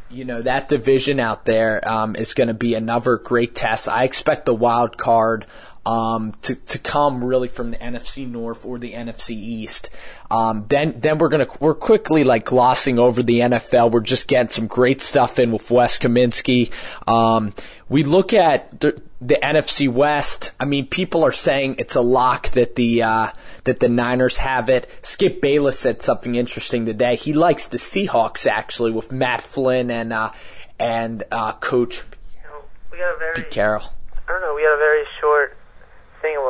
you 0.09 0.25
know 0.25 0.41
that 0.41 0.67
division 0.67 1.19
out 1.19 1.45
there 1.45 1.87
um, 1.87 2.15
is 2.15 2.33
going 2.33 2.47
to 2.47 2.53
be 2.53 2.75
another 2.75 3.17
great 3.17 3.55
test. 3.55 3.87
I 3.87 4.03
expect 4.03 4.45
the 4.45 4.53
wild 4.53 4.97
card 4.97 5.47
um, 5.85 6.33
to 6.43 6.55
to 6.55 6.79
come 6.79 7.23
really 7.23 7.47
from 7.47 7.71
the 7.71 7.77
NFC 7.77 8.29
North 8.29 8.65
or 8.65 8.79
the 8.79 8.93
NFC 8.93 9.31
East. 9.31 9.89
Um, 10.31 10.65
then 10.69 10.99
then 10.99 11.17
we're 11.17 11.29
gonna 11.29 11.47
we're 11.59 11.75
quickly 11.75 12.23
like 12.23 12.45
glossing 12.45 12.99
over 12.99 13.21
the 13.21 13.39
NFL. 13.39 13.91
We're 13.91 14.01
just 14.01 14.27
getting 14.27 14.49
some 14.49 14.67
great 14.67 15.01
stuff 15.01 15.39
in 15.39 15.51
with 15.51 15.69
Wes 15.69 15.99
Kaminsky. 15.99 16.71
Um, 17.07 17.53
we 17.89 18.03
look 18.03 18.33
at 18.33 18.79
the 18.79 19.01
the 19.21 19.35
NFC 19.35 19.91
West. 19.91 20.51
I 20.59 20.65
mean, 20.65 20.87
people 20.87 21.23
are 21.23 21.31
saying 21.31 21.75
it's 21.79 21.95
a 21.95 22.01
lock 22.01 22.51
that 22.51 22.75
the 22.75 23.03
uh, 23.03 23.27
that 23.65 23.79
the 23.79 23.89
Niners 23.89 24.37
have 24.37 24.69
it. 24.69 24.89
Skip 25.01 25.41
Bayless 25.41 25.79
said 25.79 26.01
something 26.01 26.35
interesting 26.35 26.85
today. 26.85 27.15
He 27.15 27.33
likes 27.33 27.69
the 27.69 27.77
Seahawks 27.77 28.45
actually 28.45 28.91
with 28.91 29.11
Matt 29.11 29.41
Flynn 29.41 29.91
and 29.91 30.13
uh, 30.13 30.31
and 30.79 31.23
uh, 31.31 31.53
Coach 31.53 31.97
you 31.97 32.49
know, 32.49 32.61
we 32.91 32.97
got 32.97 33.15
a 33.15 33.17
very 33.17 33.35
Pete 33.35 33.51
Carroll. 33.51 33.83
I 34.27 34.31
don't 34.31 34.41
know. 34.41 34.53
We 34.55 34.63
had 34.63 34.73
a 34.73 34.77
very 34.77 35.03
short 35.19 35.52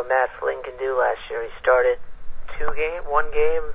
what 0.03 0.11
Matt 0.11 0.29
Flynn 0.39 0.59
can 0.67 0.75
do 0.75 0.99
last 0.99 1.23
year. 1.31 1.39
He 1.47 1.51
started 1.63 1.95
two 2.59 2.67
game, 2.75 3.07
one 3.07 3.31
game, 3.31 3.71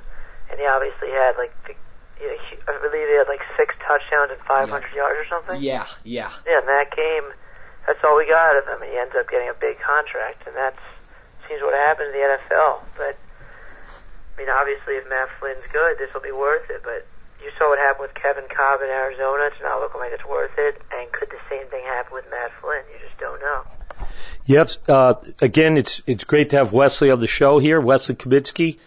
and 0.53 0.61
he 0.61 0.67
obviously 0.69 1.09
had 1.09 1.41
like 1.41 1.57
the, 1.65 1.73
I 2.21 2.77
believe 2.85 3.09
he 3.09 3.17
had 3.17 3.33
like 3.33 3.41
six 3.57 3.73
touchdowns 3.81 4.29
and 4.29 4.41
500 4.45 4.69
yards 4.93 5.17
or 5.17 5.27
something. 5.33 5.65
Yeah, 5.65 5.89
yeah. 6.05 6.29
Yeah, 6.45 6.61
in 6.61 6.69
that 6.69 6.93
game, 6.93 7.33
that's 7.89 8.05
all 8.05 8.21
we 8.21 8.29
got 8.29 8.61
of 8.61 8.69
him, 8.69 8.85
he 8.85 8.93
ends 9.01 9.17
up 9.17 9.31
getting 9.33 9.49
a 9.49 9.57
big 9.57 9.81
contract, 9.81 10.45
and 10.45 10.53
that's 10.53 10.83
seems 11.49 11.65
what 11.65 11.73
happens 11.73 12.13
in 12.13 12.21
the 12.21 12.25
NFL. 12.29 12.85
But 12.93 13.17
I 13.17 14.35
mean, 14.37 14.53
obviously, 14.53 15.01
if 15.01 15.09
Matt 15.09 15.33
Flynn's 15.41 15.65
good, 15.73 15.97
this 15.97 16.13
will 16.13 16.21
be 16.21 16.35
worth 16.35 16.69
it. 16.69 16.85
But 16.85 17.09
you 17.41 17.49
saw 17.57 17.73
what 17.73 17.81
happened 17.81 18.13
with 18.13 18.17
Kevin 18.21 18.45
Kolb 18.53 18.85
in 18.85 18.93
Arizona. 18.93 19.49
It's 19.49 19.63
not 19.65 19.81
looking 19.81 20.05
like 20.05 20.13
it's 20.13 20.29
worth 20.29 20.53
it. 20.61 20.77
And 20.93 21.09
could 21.17 21.33
the 21.33 21.41
same 21.49 21.65
thing 21.73 21.89
happen 21.89 22.13
with 22.13 22.29
Matt 22.29 22.53
Flynn? 22.61 22.85
You 22.93 23.01
just 23.01 23.17
don't 23.17 23.41
know. 23.41 23.65
Yep. 24.49 24.71
Uh, 24.89 25.15
again, 25.43 25.77
it's 25.77 26.01
it's 26.07 26.25
great 26.25 26.51
to 26.51 26.57
have 26.57 26.73
Wesley 26.73 27.11
on 27.11 27.21
the 27.21 27.27
show 27.27 27.59
here, 27.59 27.81
Wesley 27.83 28.15
Kaminsky, 28.15 28.79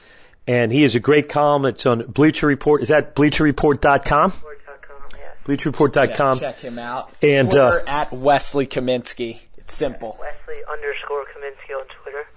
and 0.48 0.72
he 0.72 0.84
is 0.84 0.96
a 0.96 1.00
great 1.00 1.30
column. 1.30 1.66
It's 1.66 1.86
on 1.86 2.02
Bleacher 2.08 2.48
Report. 2.48 2.82
Is 2.82 2.88
that 2.88 3.16
BleacherReport.com? 3.16 4.32
Sport.com, 4.32 5.02
yes. 5.14 5.36
BleacherReport.com. 5.46 6.40
Check, 6.40 6.56
check 6.56 6.64
him 6.64 6.80
out. 6.80 7.12
And, 7.22 7.52
Twitter 7.52 7.84
uh, 7.88 7.92
at 7.92 8.12
Wesley 8.12 8.66
Kaminsky. 8.66 9.38
It's 9.58 9.76
simple. 9.76 10.18
Wesley 10.20 10.64
underscore 10.68 11.26
Kaminsky 11.26 11.80
on 11.80 11.86
Twitter. 12.02 12.28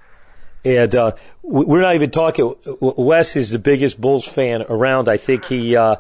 And 0.67 0.95
uh, 0.95 1.13
we- 1.43 1.65
we're 1.65 1.81
not 1.81 1.95
even 1.95 2.11
talking. 2.11 2.55
Wes 2.81 3.37
is 3.37 3.51
the 3.51 3.59
biggest 3.59 3.99
Bulls 3.99 4.29
fan 4.29 4.67
around. 4.69 5.09
I 5.09 5.17
think 5.17 5.47
he, 5.47 5.77
uh, 5.77 5.97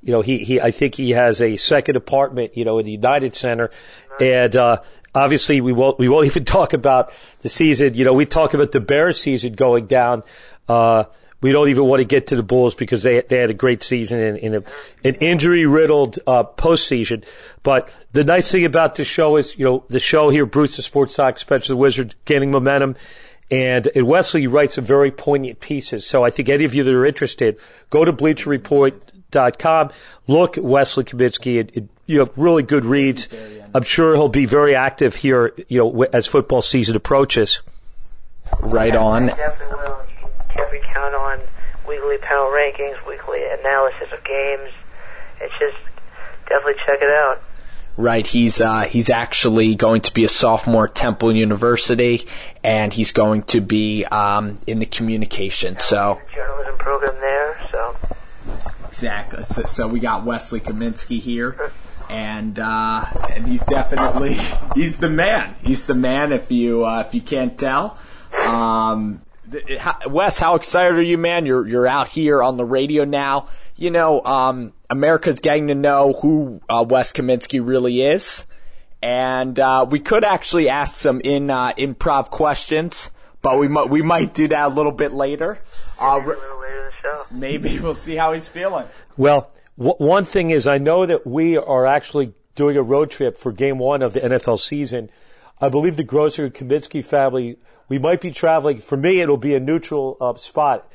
you 0.00 0.12
know, 0.12 0.20
he, 0.20 0.38
he 0.38 0.60
I 0.60 0.70
think 0.70 0.94
he 0.94 1.10
has 1.10 1.42
a 1.42 1.56
second 1.56 1.96
apartment, 1.96 2.56
you 2.56 2.64
know, 2.64 2.78
in 2.78 2.86
the 2.86 2.92
United 2.92 3.34
Center, 3.34 3.72
and 4.20 4.54
uh, 4.56 4.82
obviously 5.14 5.60
we 5.60 5.72
won't 5.72 5.98
we 5.98 6.08
won't 6.08 6.26
even 6.30 6.44
talk 6.44 6.72
about 6.72 7.12
the 7.40 7.48
season. 7.48 7.94
You 7.94 8.04
know, 8.04 8.12
we 8.12 8.26
talk 8.26 8.54
about 8.54 8.72
the 8.72 8.80
Bears 8.80 9.20
season 9.20 9.54
going 9.54 9.86
down. 9.86 10.22
Uh, 10.68 11.04
we 11.40 11.52
don't 11.52 11.68
even 11.68 11.84
want 11.84 12.00
to 12.00 12.04
get 12.04 12.26
to 12.28 12.36
the 12.36 12.42
Bulls 12.42 12.74
because 12.74 13.02
they 13.02 13.20
they 13.20 13.38
had 13.38 13.50
a 13.50 13.54
great 13.54 13.82
season 13.82 14.18
in, 14.18 14.36
in 14.36 14.54
a, 14.54 14.62
an 15.04 15.14
injury 15.16 15.66
riddled 15.66 16.18
uh, 16.26 16.42
postseason. 16.42 17.24
But 17.62 17.96
the 18.12 18.24
nice 18.24 18.50
thing 18.50 18.64
about 18.64 18.96
the 18.96 19.04
show 19.04 19.36
is, 19.36 19.56
you 19.56 19.64
know, 19.64 19.84
the 19.88 20.00
show 20.00 20.30
here, 20.30 20.46
Bruce 20.46 20.76
the 20.76 20.82
Sports 20.82 21.14
Talk, 21.14 21.38
Spencer 21.38 21.72
the 21.72 21.76
Wizard, 21.76 22.14
gaining 22.24 22.50
momentum. 22.50 22.96
And, 23.50 23.88
and 23.94 24.06
Wesley 24.06 24.46
writes 24.46 24.74
some 24.74 24.84
very 24.84 25.10
poignant 25.10 25.60
pieces. 25.60 26.06
So 26.06 26.22
I 26.22 26.28
think 26.28 26.50
any 26.50 26.64
of 26.64 26.74
you 26.74 26.84
that 26.84 26.94
are 26.94 27.06
interested, 27.06 27.58
go 27.88 28.04
to 28.04 28.12
BleacherReport.com, 28.12 29.90
look 30.26 30.58
at 30.58 30.64
Wesley 30.64 31.04
Kaminsky. 31.04 31.58
It, 31.58 31.74
it, 31.74 31.88
you 32.08 32.20
have 32.20 32.30
really 32.36 32.64
good 32.64 32.84
reads. 32.84 33.28
I'm 33.74 33.84
sure 33.84 34.14
he'll 34.14 34.28
be 34.28 34.46
very 34.46 34.74
active 34.74 35.14
here, 35.14 35.54
you 35.68 35.78
know, 35.78 36.02
as 36.04 36.26
football 36.26 36.62
season 36.62 36.96
approaches. 36.96 37.62
Right 38.60 38.96
on. 38.96 39.26
Definitely 39.26 39.76
will. 39.76 40.00
You 40.08 40.16
can 40.16 40.30
definitely 40.56 40.88
count 40.92 41.14
on 41.14 41.38
weekly 41.86 42.18
panel 42.18 42.46
rankings, 42.46 43.06
weekly 43.06 43.40
analysis 43.44 44.08
of 44.12 44.24
games. 44.24 44.70
It's 45.40 45.54
just 45.60 45.76
definitely 46.48 46.80
check 46.86 46.98
it 47.02 47.10
out. 47.10 47.42
Right. 47.98 48.26
He's 48.26 48.60
uh, 48.60 48.82
he's 48.82 49.10
actually 49.10 49.74
going 49.74 50.02
to 50.02 50.14
be 50.14 50.24
a 50.24 50.28
sophomore 50.28 50.86
at 50.86 50.94
Temple 50.94 51.34
University, 51.34 52.26
and 52.64 52.92
he's 52.92 53.12
going 53.12 53.42
to 53.44 53.60
be 53.60 54.04
um, 54.04 54.60
in 54.66 54.78
the 54.78 54.86
communication. 54.86 55.76
So 55.78 56.20
Journalism 56.34 56.78
program 56.78 57.16
there, 57.20 57.68
so 57.70 57.96
exactly. 58.86 59.42
So, 59.42 59.64
so 59.64 59.88
we 59.88 59.98
got 60.00 60.24
Wesley 60.24 60.60
Kaminsky 60.60 61.20
here, 61.20 61.72
and 62.10 62.58
uh, 62.58 63.04
and 63.30 63.46
he's 63.46 63.62
definitely 63.64 64.36
he's 64.74 64.98
the 64.98 65.10
man. 65.10 65.54
He's 65.62 65.84
the 65.86 65.94
man. 65.94 66.32
If 66.32 66.50
you 66.50 66.84
uh, 66.84 67.04
if 67.06 67.14
you 67.14 67.20
can't 67.20 67.58
tell. 67.58 67.98
Um, 68.46 69.22
th- 69.50 69.78
how- 69.78 69.98
Wes, 70.08 70.38
how 70.38 70.54
excited 70.56 70.94
are 70.96 71.02
you, 71.02 71.18
man? 71.18 71.46
You're 71.46 71.66
you're 71.66 71.86
out 71.86 72.08
here 72.08 72.42
on 72.42 72.56
the 72.56 72.64
radio 72.64 73.04
now. 73.04 73.48
You 73.76 73.90
know, 73.90 74.22
um, 74.24 74.72
America's 74.90 75.40
getting 75.40 75.68
to 75.68 75.74
know 75.74 76.12
who 76.12 76.60
uh, 76.68 76.84
Wes 76.88 77.12
Kaminsky 77.12 77.64
really 77.64 78.02
is, 78.02 78.44
and 79.02 79.58
uh, 79.58 79.86
we 79.88 80.00
could 80.00 80.24
actually 80.24 80.68
ask 80.68 80.96
some 80.98 81.20
in 81.20 81.50
uh, 81.50 81.72
improv 81.74 82.30
questions, 82.30 83.10
but 83.42 83.58
we 83.58 83.68
might 83.68 83.88
we 83.88 84.02
might 84.02 84.34
do 84.34 84.48
that 84.48 84.66
a 84.66 84.74
little 84.74 84.92
bit 84.92 85.12
later. 85.12 85.60
Uh, 86.00 86.04
a 86.04 86.08
r- 86.08 86.26
little 86.26 86.60
later 86.60 86.78
in 86.78 86.84
the 86.86 86.92
show. 87.02 87.26
maybe 87.30 87.78
we'll 87.78 87.94
see 87.94 88.16
how 88.16 88.32
he's 88.32 88.48
feeling. 88.48 88.86
Well, 89.16 89.42
w- 89.42 89.57
one 89.78 90.24
thing 90.24 90.50
is 90.50 90.66
I 90.66 90.78
know 90.78 91.06
that 91.06 91.26
we 91.26 91.56
are 91.56 91.86
actually 91.86 92.34
doing 92.56 92.76
a 92.76 92.82
road 92.82 93.10
trip 93.10 93.36
for 93.36 93.52
game 93.52 93.78
one 93.78 94.02
of 94.02 94.12
the 94.12 94.20
NFL 94.20 94.58
season. 94.58 95.10
I 95.60 95.68
believe 95.68 95.96
the 95.96 96.04
Grosser 96.04 96.46
and 96.46 96.54
Kaminsky 96.54 97.04
family, 97.04 97.58
we 97.88 97.98
might 97.98 98.20
be 98.20 98.32
traveling. 98.32 98.80
For 98.80 98.96
me, 98.96 99.20
it'll 99.20 99.36
be 99.36 99.54
a 99.54 99.60
neutral 99.60 100.16
uh, 100.20 100.34
spot 100.34 100.90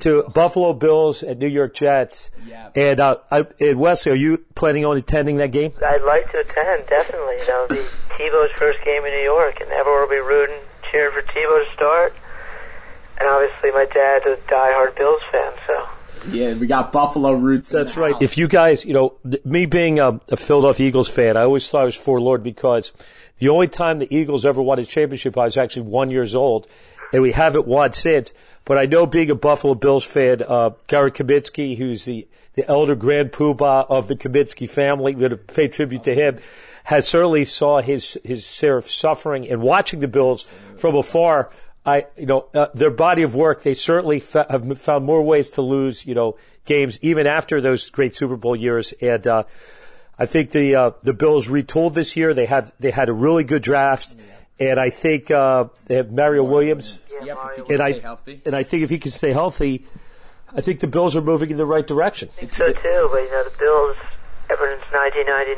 to 0.00 0.24
Buffalo 0.34 0.72
Bills 0.72 1.22
and 1.22 1.38
New 1.38 1.46
York 1.46 1.74
Jets. 1.74 2.30
Yeah. 2.46 2.70
And, 2.74 2.98
uh, 2.98 3.18
I, 3.30 3.46
and 3.60 3.78
Wesley, 3.78 4.12
are 4.12 4.16
you 4.16 4.44
planning 4.56 4.84
on 4.84 4.96
attending 4.96 5.36
that 5.36 5.52
game? 5.52 5.72
I'd 5.84 6.02
like 6.02 6.30
to 6.32 6.38
attend, 6.38 6.88
definitely. 6.88 7.36
That'll 7.46 7.68
be 7.68 7.82
Tebow's 8.18 8.58
first 8.58 8.82
game 8.84 9.04
in 9.04 9.12
New 9.12 9.24
York, 9.24 9.60
and 9.60 9.70
everyone 9.70 10.02
will 10.02 10.08
be 10.08 10.16
rooting, 10.16 10.58
cheering 10.90 11.12
for 11.14 11.22
Tebow 11.22 11.64
to 11.64 11.74
start. 11.74 12.14
And 13.18 13.28
obviously, 13.28 13.70
my 13.70 13.86
dad's 13.86 14.26
a 14.26 14.36
diehard 14.50 14.96
Bills 14.96 15.22
fan, 15.30 15.52
so 15.66 15.88
Yeah, 16.30 16.54
we 16.54 16.66
got 16.66 16.92
Buffalo 16.92 17.32
roots. 17.32 17.72
in 17.72 17.78
That's 17.78 17.94
the 17.94 18.00
right. 18.00 18.12
house. 18.14 18.22
If 18.22 18.36
you 18.38 18.48
guys, 18.48 18.84
you 18.84 18.92
know, 18.92 19.14
th- 19.28 19.44
me 19.44 19.66
being 19.66 19.98
a, 20.00 20.20
a 20.30 20.36
Philadelphia 20.36 20.88
Eagles 20.88 21.08
fan, 21.08 21.36
I 21.36 21.42
always 21.42 21.68
thought 21.68 21.82
I 21.82 21.84
was 21.84 21.94
forlorn 21.94 22.42
because 22.42 22.92
the 23.38 23.48
only 23.48 23.68
time 23.68 23.98
the 23.98 24.14
Eagles 24.14 24.44
ever 24.44 24.60
won 24.62 24.78
a 24.78 24.84
championship, 24.84 25.36
I 25.38 25.44
was 25.44 25.56
actually 25.56 25.82
one 25.82 26.10
years 26.10 26.34
old, 26.34 26.66
and 27.12 27.22
we 27.22 27.32
haven't 27.32 27.66
won 27.66 27.92
since. 27.92 28.32
But 28.64 28.78
I 28.78 28.86
know 28.86 29.06
being 29.06 29.30
a 29.30 29.34
Buffalo 29.36 29.74
Bills 29.74 30.04
fan, 30.04 30.42
uh, 30.46 30.70
Gary 30.88 31.12
Kaminsky, 31.12 31.76
who's 31.78 32.04
the, 32.04 32.26
the 32.54 32.68
elder 32.68 32.96
grand 32.96 33.30
poobah 33.30 33.86
of 33.88 34.08
the 34.08 34.16
Kaminsky 34.16 34.68
family, 34.68 35.14
we're 35.14 35.28
going 35.28 35.30
to 35.30 35.36
pay 35.36 35.68
tribute 35.68 36.02
to 36.04 36.14
him, 36.14 36.38
has 36.84 37.06
certainly 37.06 37.44
saw 37.44 37.80
his, 37.80 38.18
his 38.24 38.44
share 38.46 38.76
of 38.76 38.90
suffering 38.90 39.48
and 39.48 39.60
watching 39.62 40.00
the 40.00 40.08
Bills 40.08 40.46
from 40.76 40.96
afar. 40.96 41.50
I, 41.86 42.06
you 42.16 42.26
know, 42.26 42.48
uh, 42.52 42.66
their 42.74 42.90
body 42.90 43.22
of 43.22 43.34
work, 43.34 43.62
they 43.62 43.74
certainly 43.74 44.18
fa- 44.18 44.46
have 44.50 44.80
found 44.80 45.04
more 45.04 45.22
ways 45.22 45.50
to 45.50 45.62
lose, 45.62 46.04
you 46.04 46.14
know, 46.14 46.36
games 46.64 46.98
even 47.00 47.28
after 47.28 47.60
those 47.60 47.88
great 47.90 48.16
Super 48.16 48.36
Bowl 48.36 48.56
years. 48.56 48.92
And, 49.00 49.24
uh, 49.26 49.44
I 50.18 50.26
think 50.26 50.50
the, 50.50 50.74
uh, 50.74 50.90
the 51.02 51.12
Bills 51.12 51.46
retooled 51.46 51.94
this 51.94 52.16
year. 52.16 52.34
They 52.34 52.46
had, 52.46 52.72
they 52.80 52.90
had 52.90 53.08
a 53.08 53.12
really 53.12 53.44
good 53.44 53.62
draft. 53.62 54.16
And 54.58 54.80
I 54.80 54.90
think, 54.90 55.30
uh, 55.30 55.68
they 55.86 55.96
have 55.96 56.10
Mario 56.10 56.42
Williams. 56.42 56.98
Yep, 57.22 57.38
and 57.70 57.80
I, 57.80 57.92
healthy. 57.92 58.42
and 58.44 58.54
I 58.56 58.62
think 58.62 58.82
if 58.82 58.90
he 58.90 58.98
can 58.98 59.10
stay 59.10 59.32
healthy, 59.32 59.86
I 60.52 60.60
think 60.60 60.80
the 60.80 60.86
Bills 60.86 61.16
are 61.16 61.22
moving 61.22 61.50
in 61.50 61.56
the 61.56 61.66
right 61.66 61.86
direction. 61.86 62.28
I 62.36 62.40
think 62.40 62.52
so 62.52 62.72
too, 62.72 63.08
but 63.12 63.22
you 63.22 63.30
know, 63.30 63.44
the 63.44 63.56
Bills, 63.58 63.96
ever 64.50 64.68
since 64.74 64.84
1999, 64.92 65.56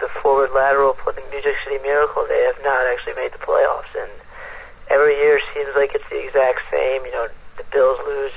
the 0.00 0.08
forward 0.20 0.50
lateral 0.54 0.94
for 1.04 1.12
the 1.12 1.22
Music 1.30 1.54
City 1.64 1.80
Miracle, 1.82 2.26
they 2.28 2.42
have 2.52 2.60
not 2.64 2.84
actually 2.90 3.14
made 3.16 3.32
the 3.32 3.42
playoffs. 3.44 3.92
And 3.96 4.10
every 4.90 5.16
year 5.16 5.40
seems 5.54 5.70
like 5.78 5.94
it's 5.94 6.06
the 6.10 6.20
exact 6.20 6.66
same. 6.68 7.06
You 7.06 7.14
know, 7.14 7.26
the 7.56 7.64
Bills 7.70 7.98
lose 8.04 8.34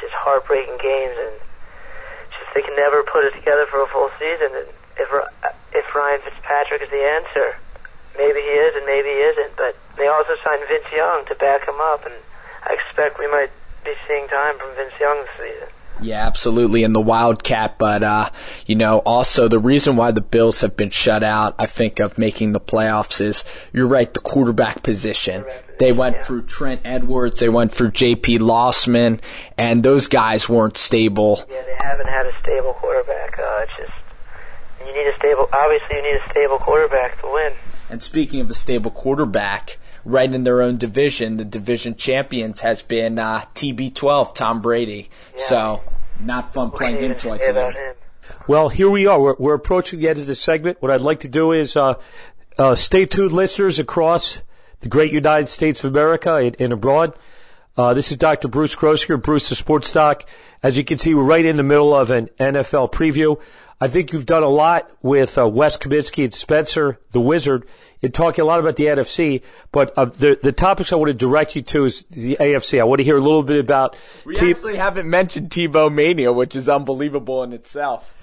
just 0.00 0.14
heartbreaking 0.14 0.78
games, 0.78 1.16
and 1.18 1.34
just 2.30 2.48
they 2.54 2.62
can 2.62 2.78
never 2.78 3.02
put 3.02 3.26
it 3.26 3.34
together 3.34 3.66
for 3.66 3.82
a 3.82 3.88
full 3.90 4.08
season. 4.16 4.54
And 4.54 4.68
if 4.96 5.10
if 5.74 5.86
Ryan 5.94 6.22
Fitzpatrick 6.22 6.82
is 6.82 6.90
the 6.90 7.02
answer, 7.02 7.58
maybe 8.16 8.40
he 8.40 8.54
is, 8.54 8.72
and 8.78 8.86
maybe 8.86 9.10
he 9.10 9.20
isn't. 9.34 9.58
But 9.58 9.76
they 9.98 10.06
also 10.06 10.38
signed 10.46 10.62
Vince 10.70 10.88
Young 10.94 11.26
to 11.26 11.34
back 11.34 11.66
him 11.66 11.82
up, 11.82 12.06
and 12.06 12.14
I 12.64 12.74
expect 12.78 13.18
we 13.18 13.28
might 13.28 13.50
be 13.84 13.94
seeing 14.06 14.26
time 14.30 14.58
from 14.58 14.74
Vince 14.78 14.94
Young 14.98 15.26
this 15.26 15.34
season. 15.36 15.70
Yeah, 16.00 16.26
absolutely, 16.26 16.84
And 16.84 16.94
the 16.94 17.00
Wildcat. 17.00 17.78
But, 17.78 18.02
uh, 18.02 18.30
you 18.66 18.76
know, 18.76 18.98
also 18.98 19.48
the 19.48 19.58
reason 19.58 19.96
why 19.96 20.10
the 20.10 20.20
Bills 20.20 20.60
have 20.60 20.76
been 20.76 20.90
shut 20.90 21.22
out, 21.22 21.54
I 21.58 21.66
think, 21.66 22.00
of 22.00 22.18
making 22.18 22.52
the 22.52 22.60
playoffs 22.60 23.20
is, 23.20 23.44
you're 23.72 23.86
right, 23.86 24.12
the 24.12 24.20
quarterback 24.20 24.82
position. 24.82 25.44
They 25.78 25.92
went 25.92 26.18
through 26.18 26.42
Trent 26.42 26.80
Edwards, 26.84 27.38
they 27.38 27.48
went 27.48 27.72
through 27.72 27.92
JP 27.92 28.40
Losman, 28.40 29.20
and 29.56 29.82
those 29.82 30.08
guys 30.08 30.48
weren't 30.48 30.76
stable. 30.76 31.44
Yeah, 31.48 31.62
they 31.62 31.76
haven't 31.80 32.08
had 32.08 32.26
a 32.26 32.32
stable 32.42 32.74
quarterback. 32.74 33.38
Uh, 33.38 33.62
it's 33.62 33.76
just, 33.76 33.92
you 34.80 34.92
need 34.92 35.06
a 35.06 35.16
stable, 35.18 35.48
obviously 35.52 35.96
you 35.96 36.02
need 36.02 36.20
a 36.26 36.30
stable 36.30 36.58
quarterback 36.58 37.20
to 37.20 37.30
win. 37.32 37.52
And 37.90 38.02
speaking 38.02 38.40
of 38.40 38.50
a 38.50 38.54
stable 38.54 38.90
quarterback, 38.90 39.78
right 40.08 40.32
in 40.32 40.44
their 40.44 40.62
own 40.62 40.76
division, 40.76 41.36
the 41.36 41.44
division 41.44 41.94
champions 41.94 42.60
has 42.60 42.82
been 42.82 43.18
uh, 43.18 43.44
TB12, 43.54 44.34
Tom 44.34 44.60
Brady. 44.62 45.10
Yeah. 45.36 45.44
So, 45.46 45.80
not 46.20 46.52
fun 46.52 46.70
playing 46.70 46.98
him 46.98 47.16
twice 47.16 47.40
say 47.40 47.48
a 47.48 47.50
about 47.50 47.74
year. 47.74 47.88
him. 47.90 47.94
Well, 48.46 48.68
here 48.70 48.90
we 48.90 49.06
are. 49.06 49.20
We're, 49.20 49.36
we're 49.38 49.54
approaching 49.54 50.00
the 50.00 50.08
end 50.08 50.18
of 50.18 50.26
the 50.26 50.34
segment. 50.34 50.80
What 50.80 50.90
I'd 50.90 51.02
like 51.02 51.20
to 51.20 51.28
do 51.28 51.52
is 51.52 51.76
uh, 51.76 51.94
uh, 52.58 52.74
stay 52.74 53.06
tuned, 53.06 53.32
listeners 53.32 53.78
across 53.78 54.40
the 54.80 54.88
great 54.88 55.12
United 55.12 55.48
States 55.48 55.84
of 55.84 55.90
America 55.92 56.34
and, 56.36 56.56
and 56.58 56.72
abroad. 56.72 57.14
Uh, 57.76 57.94
this 57.94 58.10
is 58.10 58.16
Dr. 58.16 58.48
Bruce 58.48 58.74
Grossinger, 58.74 59.22
Bruce 59.22 59.48
the 59.50 59.54
Sports 59.54 59.92
Doc. 59.92 60.28
As 60.62 60.76
you 60.76 60.82
can 60.84 60.98
see, 60.98 61.14
we're 61.14 61.22
right 61.22 61.44
in 61.44 61.56
the 61.56 61.62
middle 61.62 61.94
of 61.94 62.10
an 62.10 62.28
NFL 62.40 62.90
preview. 62.92 63.40
I 63.80 63.86
think 63.86 64.12
you've 64.12 64.26
done 64.26 64.42
a 64.42 64.48
lot 64.48 64.90
with 65.02 65.38
uh, 65.38 65.48
Wes 65.48 65.76
Kaminsky 65.76 66.24
and 66.24 66.34
Spencer, 66.34 66.98
the 67.12 67.20
Wizard, 67.20 67.64
in 68.02 68.10
talking 68.10 68.42
a 68.42 68.44
lot 68.44 68.58
about 68.58 68.74
the 68.74 68.86
NFC. 68.86 69.42
But 69.70 69.96
uh, 69.96 70.06
the 70.06 70.36
the 70.40 70.50
topics 70.50 70.92
I 70.92 70.96
want 70.96 71.10
to 71.10 71.14
direct 71.14 71.54
you 71.54 71.62
to 71.62 71.84
is 71.84 72.04
the 72.10 72.36
AFC. 72.40 72.80
I 72.80 72.84
want 72.84 72.98
to 72.98 73.04
hear 73.04 73.16
a 73.16 73.20
little 73.20 73.44
bit 73.44 73.58
about. 73.58 73.96
We 74.24 74.34
team- 74.34 74.50
actually 74.50 74.76
haven't 74.76 75.08
mentioned 75.08 75.50
Tebow 75.50 75.92
Mania, 75.92 76.32
which 76.32 76.56
is 76.56 76.68
unbelievable 76.68 77.44
in 77.44 77.52
itself. 77.52 78.14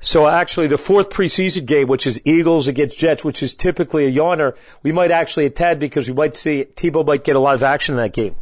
So 0.00 0.26
actually, 0.26 0.66
the 0.66 0.78
fourth 0.78 1.10
preseason 1.10 1.64
game, 1.64 1.88
which 1.88 2.06
is 2.06 2.20
Eagles 2.24 2.66
against 2.66 2.98
Jets, 2.98 3.24
which 3.24 3.42
is 3.42 3.54
typically 3.54 4.06
a 4.06 4.12
yawner, 4.12 4.56
we 4.82 4.92
might 4.92 5.10
actually 5.10 5.46
attend 5.46 5.80
because 5.80 6.08
we 6.08 6.14
might 6.14 6.34
see 6.34 6.64
Tebow 6.64 7.06
might 7.06 7.24
get 7.24 7.36
a 7.36 7.40
lot 7.40 7.54
of 7.54 7.62
action 7.62 7.94
in 7.94 8.00
that 8.02 8.12
game. 8.12 8.34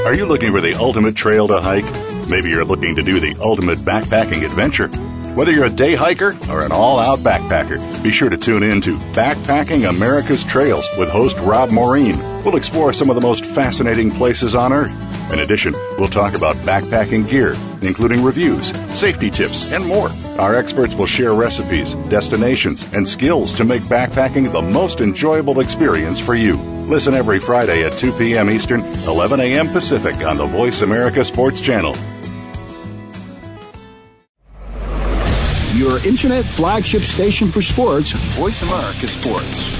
Are 0.04 0.14
you 0.14 0.26
looking 0.26 0.52
for 0.52 0.60
the 0.60 0.74
ultimate 0.74 1.16
trail 1.16 1.48
to 1.48 1.62
hike? 1.62 1.90
Maybe 2.28 2.50
you're 2.50 2.64
looking 2.64 2.94
to 2.96 3.02
do 3.02 3.20
the 3.20 3.34
ultimate 3.40 3.78
backpacking 3.78 4.44
adventure. 4.44 4.90
Whether 5.34 5.50
you're 5.50 5.64
a 5.64 5.70
day 5.70 5.96
hiker 5.96 6.36
or 6.48 6.64
an 6.64 6.70
all 6.70 7.00
out 7.00 7.18
backpacker, 7.18 7.80
be 8.04 8.12
sure 8.12 8.30
to 8.30 8.36
tune 8.36 8.62
in 8.62 8.80
to 8.82 8.96
Backpacking 9.14 9.88
America's 9.88 10.44
Trails 10.44 10.88
with 10.96 11.08
host 11.08 11.36
Rob 11.38 11.70
Maureen. 11.72 12.16
We'll 12.44 12.54
explore 12.54 12.92
some 12.92 13.10
of 13.10 13.16
the 13.16 13.20
most 13.20 13.44
fascinating 13.44 14.12
places 14.12 14.54
on 14.54 14.72
Earth. 14.72 14.92
In 15.32 15.40
addition, 15.40 15.72
we'll 15.98 16.06
talk 16.06 16.36
about 16.36 16.54
backpacking 16.58 17.28
gear, 17.28 17.56
including 17.82 18.22
reviews, 18.22 18.68
safety 18.96 19.28
tips, 19.28 19.72
and 19.72 19.84
more. 19.84 20.10
Our 20.38 20.54
experts 20.54 20.94
will 20.94 21.06
share 21.06 21.34
recipes, 21.34 21.94
destinations, 22.08 22.88
and 22.92 23.08
skills 23.08 23.54
to 23.54 23.64
make 23.64 23.82
backpacking 23.82 24.52
the 24.52 24.62
most 24.62 25.00
enjoyable 25.00 25.58
experience 25.58 26.20
for 26.20 26.36
you. 26.36 26.58
Listen 26.84 27.12
every 27.12 27.40
Friday 27.40 27.82
at 27.82 27.98
2 27.98 28.12
p.m. 28.12 28.48
Eastern, 28.48 28.82
11 29.08 29.40
a.m. 29.40 29.66
Pacific 29.66 30.14
on 30.24 30.36
the 30.36 30.46
Voice 30.46 30.82
America 30.82 31.24
Sports 31.24 31.60
Channel. 31.60 31.96
Your 35.94 36.04
internet 36.04 36.44
flagship 36.44 37.02
station 37.02 37.46
for 37.46 37.62
sports, 37.62 38.10
Voice 38.34 38.62
America 38.62 39.06
Sports. 39.06 39.78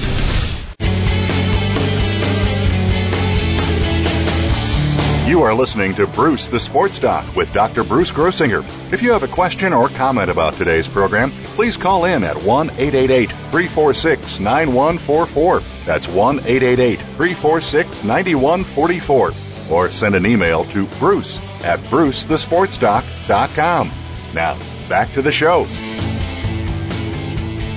You 5.27 5.41
are 5.41 5.53
listening 5.53 5.93
to 5.95 6.07
Bruce 6.07 6.47
the 6.47 6.57
Sports 6.57 7.01
Doc 7.01 7.35
with 7.35 7.51
Dr. 7.51 7.83
Bruce 7.83 8.11
Grossinger. 8.11 8.63
If 8.93 9.01
you 9.01 9.11
have 9.11 9.23
a 9.23 9.27
question 9.27 9.73
or 9.73 9.89
comment 9.89 10.31
about 10.31 10.53
today's 10.53 10.87
program, 10.87 11.31
please 11.57 11.75
call 11.75 12.05
in 12.05 12.23
at 12.23 12.41
1 12.43 12.69
888 12.69 13.29
346 13.29 14.39
9144. 14.39 15.59
That's 15.83 16.07
1 16.07 16.39
888 16.39 17.01
346 17.01 18.05
9144. 18.05 19.33
Or 19.69 19.91
send 19.91 20.15
an 20.15 20.25
email 20.25 20.63
to 20.65 20.85
bruce 20.97 21.39
at 21.61 21.79
brucethesportsdoc.com. 21.89 23.91
Now, 24.33 24.57
back 24.87 25.11
to 25.11 25.21
the 25.21 25.33
show. 25.33 25.67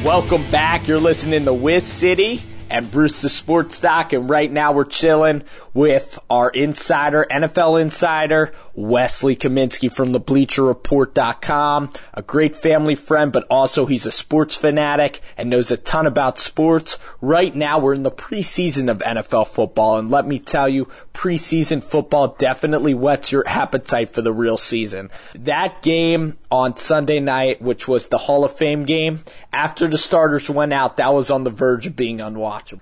Welcome 0.04 0.48
back. 0.52 0.86
You're 0.86 1.00
listening 1.00 1.44
to 1.44 1.52
Wiz 1.52 1.84
City 1.84 2.40
and 2.70 2.88
Bruce 2.88 3.20
the 3.20 3.28
Sports 3.28 3.80
Doc, 3.80 4.12
and 4.12 4.30
right 4.30 4.50
now 4.50 4.70
we're 4.70 4.84
chilling 4.84 5.42
with 5.78 6.18
our 6.28 6.50
insider, 6.50 7.24
NFL 7.30 7.80
insider, 7.80 8.52
Wesley 8.74 9.36
Kaminsky 9.36 9.92
from 9.92 10.10
the 10.10 10.20
BleacherReport.com, 10.20 11.92
a 12.14 12.22
great 12.22 12.56
family 12.56 12.96
friend, 12.96 13.30
but 13.30 13.46
also 13.48 13.86
he's 13.86 14.04
a 14.04 14.10
sports 14.10 14.56
fanatic 14.56 15.20
and 15.36 15.48
knows 15.48 15.70
a 15.70 15.76
ton 15.76 16.08
about 16.08 16.40
sports. 16.40 16.98
Right 17.20 17.54
now 17.54 17.78
we're 17.78 17.94
in 17.94 18.02
the 18.02 18.10
preseason 18.10 18.90
of 18.90 18.98
NFL 18.98 19.46
football 19.46 19.98
and 19.98 20.10
let 20.10 20.26
me 20.26 20.40
tell 20.40 20.68
you, 20.68 20.88
preseason 21.14 21.80
football 21.80 22.34
definitely 22.36 22.94
whets 22.94 23.30
your 23.30 23.46
appetite 23.46 24.12
for 24.12 24.20
the 24.20 24.32
real 24.32 24.58
season. 24.58 25.10
That 25.36 25.80
game 25.82 26.38
on 26.50 26.76
Sunday 26.76 27.20
night, 27.20 27.62
which 27.62 27.86
was 27.86 28.08
the 28.08 28.18
Hall 28.18 28.44
of 28.44 28.56
Fame 28.56 28.84
game, 28.84 29.20
after 29.52 29.86
the 29.86 29.96
starters 29.96 30.50
went 30.50 30.72
out, 30.72 30.96
that 30.96 31.14
was 31.14 31.30
on 31.30 31.44
the 31.44 31.50
verge 31.50 31.86
of 31.86 31.94
being 31.94 32.18
unwatchable. 32.18 32.80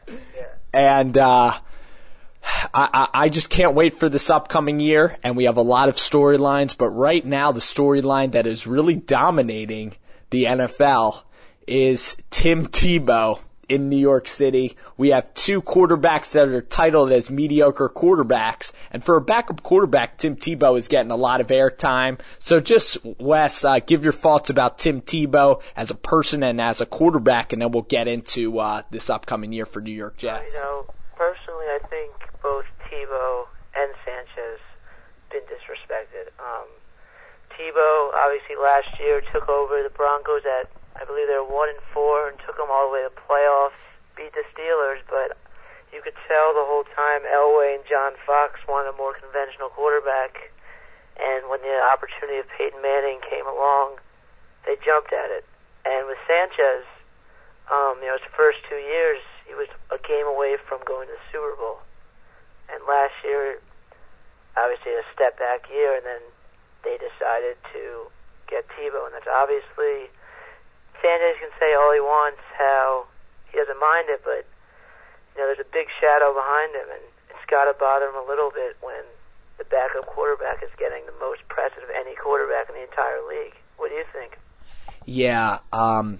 And, 0.72 1.18
uh, 1.18 1.58
I, 2.72 3.08
I, 3.12 3.28
just 3.28 3.50
can't 3.50 3.74
wait 3.74 3.98
for 3.98 4.08
this 4.08 4.30
upcoming 4.30 4.80
year, 4.80 5.16
and 5.22 5.36
we 5.36 5.44
have 5.44 5.56
a 5.56 5.62
lot 5.62 5.88
of 5.88 5.96
storylines. 5.96 6.76
But 6.76 6.90
right 6.90 7.24
now, 7.24 7.52
the 7.52 7.60
storyline 7.60 8.32
that 8.32 8.46
is 8.46 8.66
really 8.66 8.96
dominating 8.96 9.96
the 10.30 10.44
NFL 10.44 11.22
is 11.66 12.16
Tim 12.30 12.68
Tebow 12.68 13.40
in 13.68 13.88
New 13.88 13.96
York 13.96 14.28
City. 14.28 14.76
We 14.96 15.10
have 15.10 15.32
two 15.34 15.60
quarterbacks 15.60 16.32
that 16.32 16.48
are 16.48 16.60
titled 16.60 17.12
as 17.12 17.30
mediocre 17.30 17.88
quarterbacks, 17.88 18.72
and 18.90 19.02
for 19.02 19.16
a 19.16 19.20
backup 19.20 19.62
quarterback, 19.62 20.18
Tim 20.18 20.36
Tebow 20.36 20.78
is 20.78 20.88
getting 20.88 21.10
a 21.10 21.16
lot 21.16 21.40
of 21.40 21.48
airtime. 21.48 22.20
So, 22.38 22.60
just 22.60 22.98
Wes, 23.18 23.64
uh, 23.64 23.80
give 23.80 24.04
your 24.04 24.12
thoughts 24.12 24.50
about 24.50 24.78
Tim 24.78 25.00
Tebow 25.00 25.60
as 25.74 25.90
a 25.90 25.96
person 25.96 26.42
and 26.42 26.60
as 26.60 26.80
a 26.80 26.86
quarterback, 26.86 27.52
and 27.52 27.60
then 27.60 27.72
we'll 27.72 27.82
get 27.82 28.08
into 28.08 28.58
uh, 28.58 28.82
this 28.90 29.10
upcoming 29.10 29.52
year 29.52 29.66
for 29.66 29.80
New 29.80 29.92
York 29.92 30.16
Jets. 30.16 30.54
You 30.54 30.60
know, 30.60 30.86
personally, 31.16 31.66
I 31.66 31.80
think 31.88 32.12
both 32.42 32.66
Tebow 32.90 33.46
and 33.74 33.92
Sanchez 34.04 34.60
been 35.30 35.42
disrespected. 35.50 36.30
Um, 36.38 36.68
Tebow 37.56 38.12
obviously 38.12 38.54
last 38.60 38.92
year 39.00 39.24
took 39.32 39.48
over 39.48 39.82
the 39.82 39.90
Broncos 39.90 40.44
at 40.44 40.68
I 40.96 41.04
believe 41.04 41.28
they 41.28 41.36
were 41.36 41.44
one 41.44 41.68
and 41.68 41.82
four 41.92 42.28
and 42.28 42.40
took 42.48 42.56
them 42.56 42.72
all 42.72 42.88
the 42.88 42.92
way 42.96 43.04
to 43.04 43.12
playoffs, 43.28 43.76
beat 44.16 44.32
the 44.32 44.44
Steelers, 44.56 45.04
but 45.12 45.36
you 45.92 46.00
could 46.00 46.16
tell 46.24 46.56
the 46.56 46.64
whole 46.64 46.88
time 46.96 47.20
Elway 47.28 47.76
and 47.76 47.84
John 47.84 48.16
Fox 48.24 48.60
wanted 48.64 48.92
a 48.92 48.96
more 48.96 49.12
conventional 49.12 49.68
quarterback, 49.68 50.52
and 51.20 51.52
when 51.52 51.60
the 51.60 51.76
opportunity 51.84 52.40
of 52.40 52.48
Peyton 52.56 52.80
Manning 52.80 53.20
came 53.28 53.44
along, 53.44 54.00
they 54.64 54.80
jumped 54.80 55.12
at 55.12 55.28
it. 55.28 55.44
And 55.84 56.08
with 56.08 56.18
Sanchez, 56.24 56.88
um, 57.68 58.00
you 58.00 58.08
know, 58.08 58.16
his 58.16 58.28
first 58.32 58.64
two 58.64 58.80
years, 58.80 59.20
he 59.44 59.52
was 59.52 59.68
a 59.92 60.00
game 60.00 60.26
away 60.26 60.56
from 60.64 60.80
going 60.88 61.06
to 61.08 61.14
the 61.14 61.24
Super 61.28 61.54
Bowl. 61.60 61.84
And 62.72 62.80
last 62.88 63.14
year, 63.20 63.60
obviously 64.56 64.96
a 64.96 65.04
step 65.12 65.38
back 65.38 65.68
year, 65.68 65.94
and 65.94 66.04
then 66.08 66.24
they 66.86 66.94
decided 67.02 67.58
to 67.74 68.06
get 68.46 68.62
Tebow, 68.78 69.10
and 69.10 69.12
that's 69.18 69.26
obviously 69.26 70.06
Sanchez 71.02 71.36
can 71.42 71.50
say 71.58 71.74
all 71.74 71.90
he 71.90 72.00
wants 72.00 72.40
how 72.54 73.10
he 73.50 73.58
doesn't 73.58 73.80
mind 73.82 74.06
it, 74.08 74.22
but 74.22 74.46
you 75.34 75.42
know 75.42 75.50
there's 75.50 75.60
a 75.62 75.72
big 75.74 75.90
shadow 75.98 76.30
behind 76.30 76.78
him, 76.78 76.88
and 76.94 77.04
it's 77.34 77.46
got 77.50 77.66
to 77.66 77.74
bother 77.74 78.06
him 78.06 78.22
a 78.22 78.26
little 78.30 78.54
bit 78.54 78.78
when 78.80 79.02
the 79.58 79.64
backup 79.64 80.06
quarterback 80.06 80.62
is 80.62 80.70
getting 80.78 81.04
the 81.06 81.18
most 81.18 81.42
press 81.48 81.72
of 81.82 81.90
any 81.90 82.14
quarterback 82.14 82.68
in 82.68 82.74
the 82.76 82.86
entire 82.86 83.20
league. 83.28 83.54
What 83.76 83.90
do 83.90 83.96
you 83.96 84.04
think? 84.12 84.38
Yeah, 85.04 85.58
um, 85.72 86.18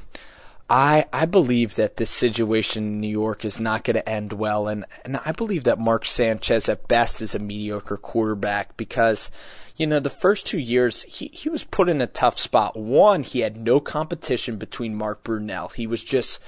I 0.68 1.07
I 1.12 1.26
believe 1.26 1.74
that 1.76 1.96
this 1.96 2.11
situation 2.11 2.85
in 2.85 3.00
New 3.00 3.09
York 3.09 3.44
is 3.44 3.61
not 3.61 3.85
going 3.85 3.96
to 3.96 4.09
end 4.09 4.33
well, 4.33 4.68
and 4.68 4.85
and 5.05 5.18
I 5.24 5.33
believe 5.33 5.64
that 5.64 5.79
Mark 5.79 6.05
Sanchez 6.05 6.68
at 6.68 6.88
best 6.88 7.22
is 7.22 7.35
a 7.35 7.38
mediocre 7.38 7.96
quarterback 7.96 8.76
because. 8.76 9.31
You 9.76 9.86
know, 9.86 10.00
the 10.00 10.10
first 10.10 10.46
two 10.46 10.58
years, 10.58 11.02
he, 11.02 11.30
he 11.32 11.48
was 11.48 11.64
put 11.64 11.88
in 11.88 12.00
a 12.00 12.06
tough 12.06 12.38
spot. 12.38 12.76
One, 12.76 13.22
he 13.22 13.40
had 13.40 13.58
no 13.58 13.78
competition 13.78 14.56
between 14.56 14.94
Mark 14.94 15.22
Brunell. 15.22 15.72
He 15.72 15.86
was 15.86 16.02
just 16.02 16.40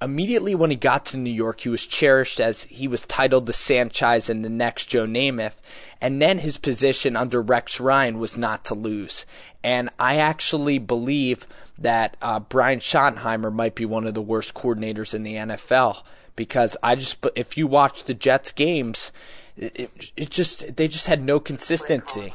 immediately 0.00 0.54
when 0.54 0.70
he 0.70 0.76
got 0.76 1.04
to 1.06 1.16
New 1.16 1.30
York, 1.30 1.60
he 1.60 1.68
was 1.68 1.86
cherished 1.86 2.38
as 2.38 2.64
he 2.64 2.86
was 2.86 3.02
titled 3.02 3.46
the 3.46 3.52
Sanchize 3.52 4.28
and 4.28 4.44
the 4.44 4.50
next 4.50 4.86
Joe 4.86 5.06
Namath. 5.06 5.56
And 6.00 6.20
then 6.20 6.38
his 6.38 6.58
position 6.58 7.16
under 7.16 7.42
Rex 7.42 7.80
Ryan 7.80 8.18
was 8.18 8.36
not 8.36 8.64
to 8.66 8.74
lose. 8.74 9.26
And 9.64 9.90
I 9.98 10.16
actually 10.18 10.78
believe 10.78 11.46
that 11.78 12.16
uh, 12.22 12.40
Brian 12.40 12.78
Schottenheimer 12.78 13.52
might 13.52 13.74
be 13.74 13.84
one 13.84 14.06
of 14.06 14.14
the 14.14 14.22
worst 14.22 14.54
coordinators 14.54 15.14
in 15.14 15.22
the 15.22 15.34
NFL 15.34 16.02
because 16.34 16.76
I 16.82 16.94
just 16.94 17.24
if 17.34 17.56
you 17.56 17.66
watch 17.66 18.04
the 18.04 18.14
Jets 18.14 18.52
games, 18.52 19.12
it, 19.56 20.12
it 20.16 20.30
just 20.30 20.76
they 20.76 20.88
just 20.88 21.06
had 21.06 21.22
no 21.22 21.40
consistency. 21.40 22.34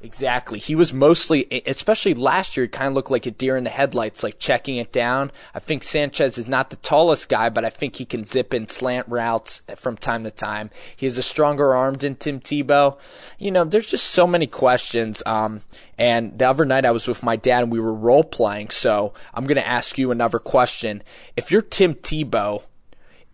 Exactly. 0.00 0.60
He 0.60 0.76
was 0.76 0.92
mostly, 0.92 1.62
especially 1.66 2.14
last 2.14 2.56
year, 2.56 2.68
kind 2.68 2.86
of 2.86 2.94
looked 2.94 3.10
like 3.10 3.26
a 3.26 3.32
deer 3.32 3.56
in 3.56 3.64
the 3.64 3.70
headlights, 3.70 4.22
like 4.22 4.38
checking 4.38 4.76
it 4.76 4.92
down. 4.92 5.32
I 5.54 5.58
think 5.58 5.82
Sanchez 5.82 6.38
is 6.38 6.46
not 6.46 6.70
the 6.70 6.76
tallest 6.76 7.28
guy, 7.28 7.48
but 7.48 7.64
I 7.64 7.70
think 7.70 7.96
he 7.96 8.04
can 8.04 8.24
zip 8.24 8.54
in 8.54 8.68
slant 8.68 9.08
routes 9.08 9.62
from 9.74 9.96
time 9.96 10.22
to 10.22 10.30
time. 10.30 10.70
He 10.94 11.06
has 11.06 11.18
a 11.18 11.22
stronger 11.22 11.74
arm 11.74 11.94
than 11.94 12.14
Tim 12.14 12.38
Tebow. 12.38 12.96
You 13.40 13.50
know, 13.50 13.64
there's 13.64 13.90
just 13.90 14.06
so 14.06 14.24
many 14.24 14.46
questions. 14.46 15.20
Um, 15.26 15.62
and 15.98 16.38
the 16.38 16.48
other 16.48 16.64
night 16.64 16.86
I 16.86 16.92
was 16.92 17.08
with 17.08 17.24
my 17.24 17.34
dad 17.34 17.64
and 17.64 17.72
we 17.72 17.80
were 17.80 17.94
role 17.94 18.24
playing. 18.24 18.70
So 18.70 19.14
I'm 19.34 19.46
going 19.46 19.56
to 19.56 19.66
ask 19.66 19.98
you 19.98 20.12
another 20.12 20.38
question. 20.38 21.02
If 21.36 21.50
you're 21.50 21.60
Tim 21.60 21.94
Tebow, 21.94 22.62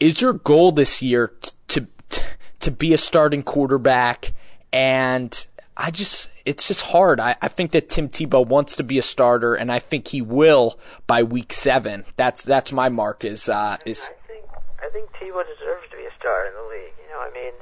is 0.00 0.22
your 0.22 0.32
goal 0.32 0.72
this 0.72 1.02
year 1.02 1.34
to, 1.68 1.88
to, 2.08 2.22
to 2.60 2.70
be 2.70 2.94
a 2.94 2.98
starting 2.98 3.42
quarterback 3.42 4.32
and 4.72 5.46
I 5.76 5.90
just, 5.90 6.30
it's 6.44 6.68
just 6.68 6.82
hard. 6.94 7.18
I, 7.18 7.34
I 7.42 7.48
think 7.48 7.72
that 7.72 7.88
Tim 7.88 8.08
Tebow 8.08 8.46
wants 8.46 8.76
to 8.76 8.84
be 8.84 8.98
a 8.98 9.02
starter, 9.02 9.54
and 9.54 9.72
I 9.72 9.80
think 9.80 10.08
he 10.08 10.22
will 10.22 10.78
by 11.06 11.22
week 11.22 11.52
seven. 11.52 12.04
That's 12.16 12.44
that's 12.44 12.70
my 12.70 12.88
mark. 12.88 13.24
Is 13.24 13.48
uh, 13.48 13.78
is. 13.84 14.10
I 14.14 14.28
think 14.30 14.44
I 14.78 14.88
think 14.94 15.10
Tebow 15.18 15.42
deserves 15.42 15.90
to 15.90 15.96
be 15.98 16.06
a 16.06 16.14
starter 16.14 16.46
in 16.46 16.54
the 16.54 16.68
league. 16.70 16.94
You 17.02 17.10
know, 17.10 17.18
I 17.18 17.30
mean, 17.34 17.58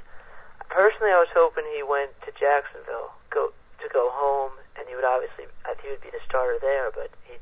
personally, 0.68 1.08
I 1.08 1.24
was 1.24 1.32
hoping 1.32 1.64
he 1.72 1.80
went 1.80 2.12
to 2.28 2.30
Jacksonville, 2.36 3.16
go 3.32 3.48
to 3.80 3.88
go 3.88 4.12
home, 4.12 4.60
and 4.76 4.84
he 4.88 4.94
would 4.94 5.08
obviously, 5.08 5.48
I 5.64 5.72
think 5.72 5.88
he 5.88 5.90
would 5.96 6.04
be 6.04 6.12
the 6.12 6.20
starter 6.28 6.60
there. 6.60 6.92
But 6.92 7.16
he 7.24 7.40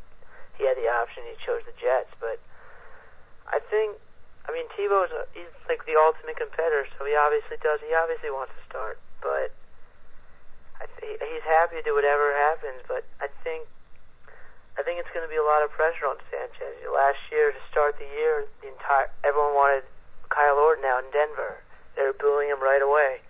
he 0.54 0.70
had 0.70 0.78
the 0.78 0.86
option. 0.86 1.26
He 1.26 1.34
chose 1.42 1.66
the 1.66 1.74
Jets. 1.82 2.14
But 2.22 2.38
I 3.50 3.58
think, 3.58 3.98
I 4.46 4.54
mean, 4.54 4.70
Tebow's 4.78 5.10
a, 5.10 5.26
he's 5.34 5.50
like 5.66 5.82
the 5.82 5.98
ultimate 5.98 6.38
competitor, 6.38 6.86
so 6.94 7.02
he 7.02 7.18
obviously 7.18 7.58
does. 7.58 7.82
He 7.82 7.90
obviously 7.90 8.30
wants 8.30 8.54
to 8.54 8.62
start, 8.70 9.02
but 9.18 9.50
I 10.80 10.88
he's 11.04 11.44
happy 11.44 11.76
to 11.76 11.84
do 11.84 11.94
whatever 11.94 12.32
happens, 12.32 12.80
but 12.88 13.04
I 13.20 13.28
think 13.44 13.68
I 14.78 14.82
think 14.82 14.96
it's 14.96 15.12
going 15.12 15.26
to 15.26 15.32
be 15.32 15.36
a 15.36 15.44
lot 15.44 15.60
of 15.60 15.68
pressure 15.76 16.08
on 16.08 16.16
Sanchez. 16.32 16.80
Last 16.88 17.20
year, 17.28 17.52
to 17.52 17.62
start 17.68 18.00
the 18.00 18.08
year, 18.16 18.48
the 18.64 18.72
entire 18.72 19.12
everyone 19.22 19.52
wanted 19.52 19.84
Kyle 20.32 20.56
Orton 20.56 20.88
out 20.88 21.04
in 21.04 21.10
Denver. 21.12 21.60
They 21.96 22.06
were 22.06 22.16
booing 22.16 22.48
him 22.48 22.62
right 22.62 22.80
away, 22.80 23.20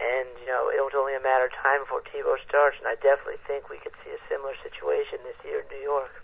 and 0.00 0.26
you 0.42 0.48
know 0.50 0.72
it 0.72 0.82
was 0.82 0.96
only 0.96 1.14
a 1.14 1.22
matter 1.22 1.46
of 1.46 1.54
time 1.54 1.86
before 1.86 2.02
Tebow 2.02 2.34
starts. 2.42 2.78
And 2.82 2.90
I 2.90 2.98
definitely 2.98 3.38
think 3.46 3.70
we 3.70 3.78
could 3.78 3.94
see 4.02 4.10
a 4.10 4.20
similar 4.26 4.58
situation 4.64 5.22
this 5.22 5.38
year 5.46 5.62
in 5.62 5.68
New 5.70 5.84
York. 5.84 6.21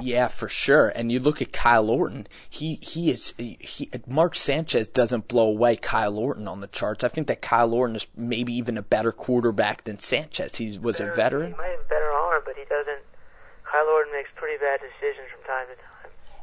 Yeah, 0.00 0.28
for 0.28 0.48
sure. 0.48 0.88
And 0.88 1.10
you 1.10 1.18
look 1.20 1.42
at 1.42 1.52
Kyle 1.52 1.90
Orton. 1.90 2.26
He 2.48 2.78
he 2.82 3.10
is 3.10 3.34
he. 3.38 3.90
Mark 4.06 4.34
Sanchez 4.34 4.88
doesn't 4.88 5.28
blow 5.28 5.48
away 5.48 5.76
Kyle 5.76 6.18
Orton 6.18 6.46
on 6.46 6.60
the 6.60 6.66
charts. 6.68 7.04
I 7.04 7.08
think 7.08 7.26
that 7.26 7.42
Kyle 7.42 7.74
Orton 7.74 7.96
is 7.96 8.06
maybe 8.16 8.54
even 8.54 8.78
a 8.78 8.82
better 8.82 9.12
quarterback 9.12 9.84
than 9.84 9.98
Sanchez. 9.98 10.56
He 10.56 10.78
was 10.78 10.98
better, 10.98 11.10
a 11.10 11.14
veteran. 11.14 11.52
He 11.52 11.58
might 11.58 11.70
have 11.70 11.80
a 11.80 11.88
better 11.88 12.10
arm, 12.10 12.42
but 12.44 12.54
he 12.56 12.64
doesn't. 12.64 13.02
Kyle 13.70 13.86
Orton 13.86 14.12
makes 14.12 14.30
pretty 14.36 14.58
bad 14.58 14.80
decisions 14.80 15.28
from 15.32 15.42
time 15.44 15.66
to 15.68 15.74
time. 15.74 15.88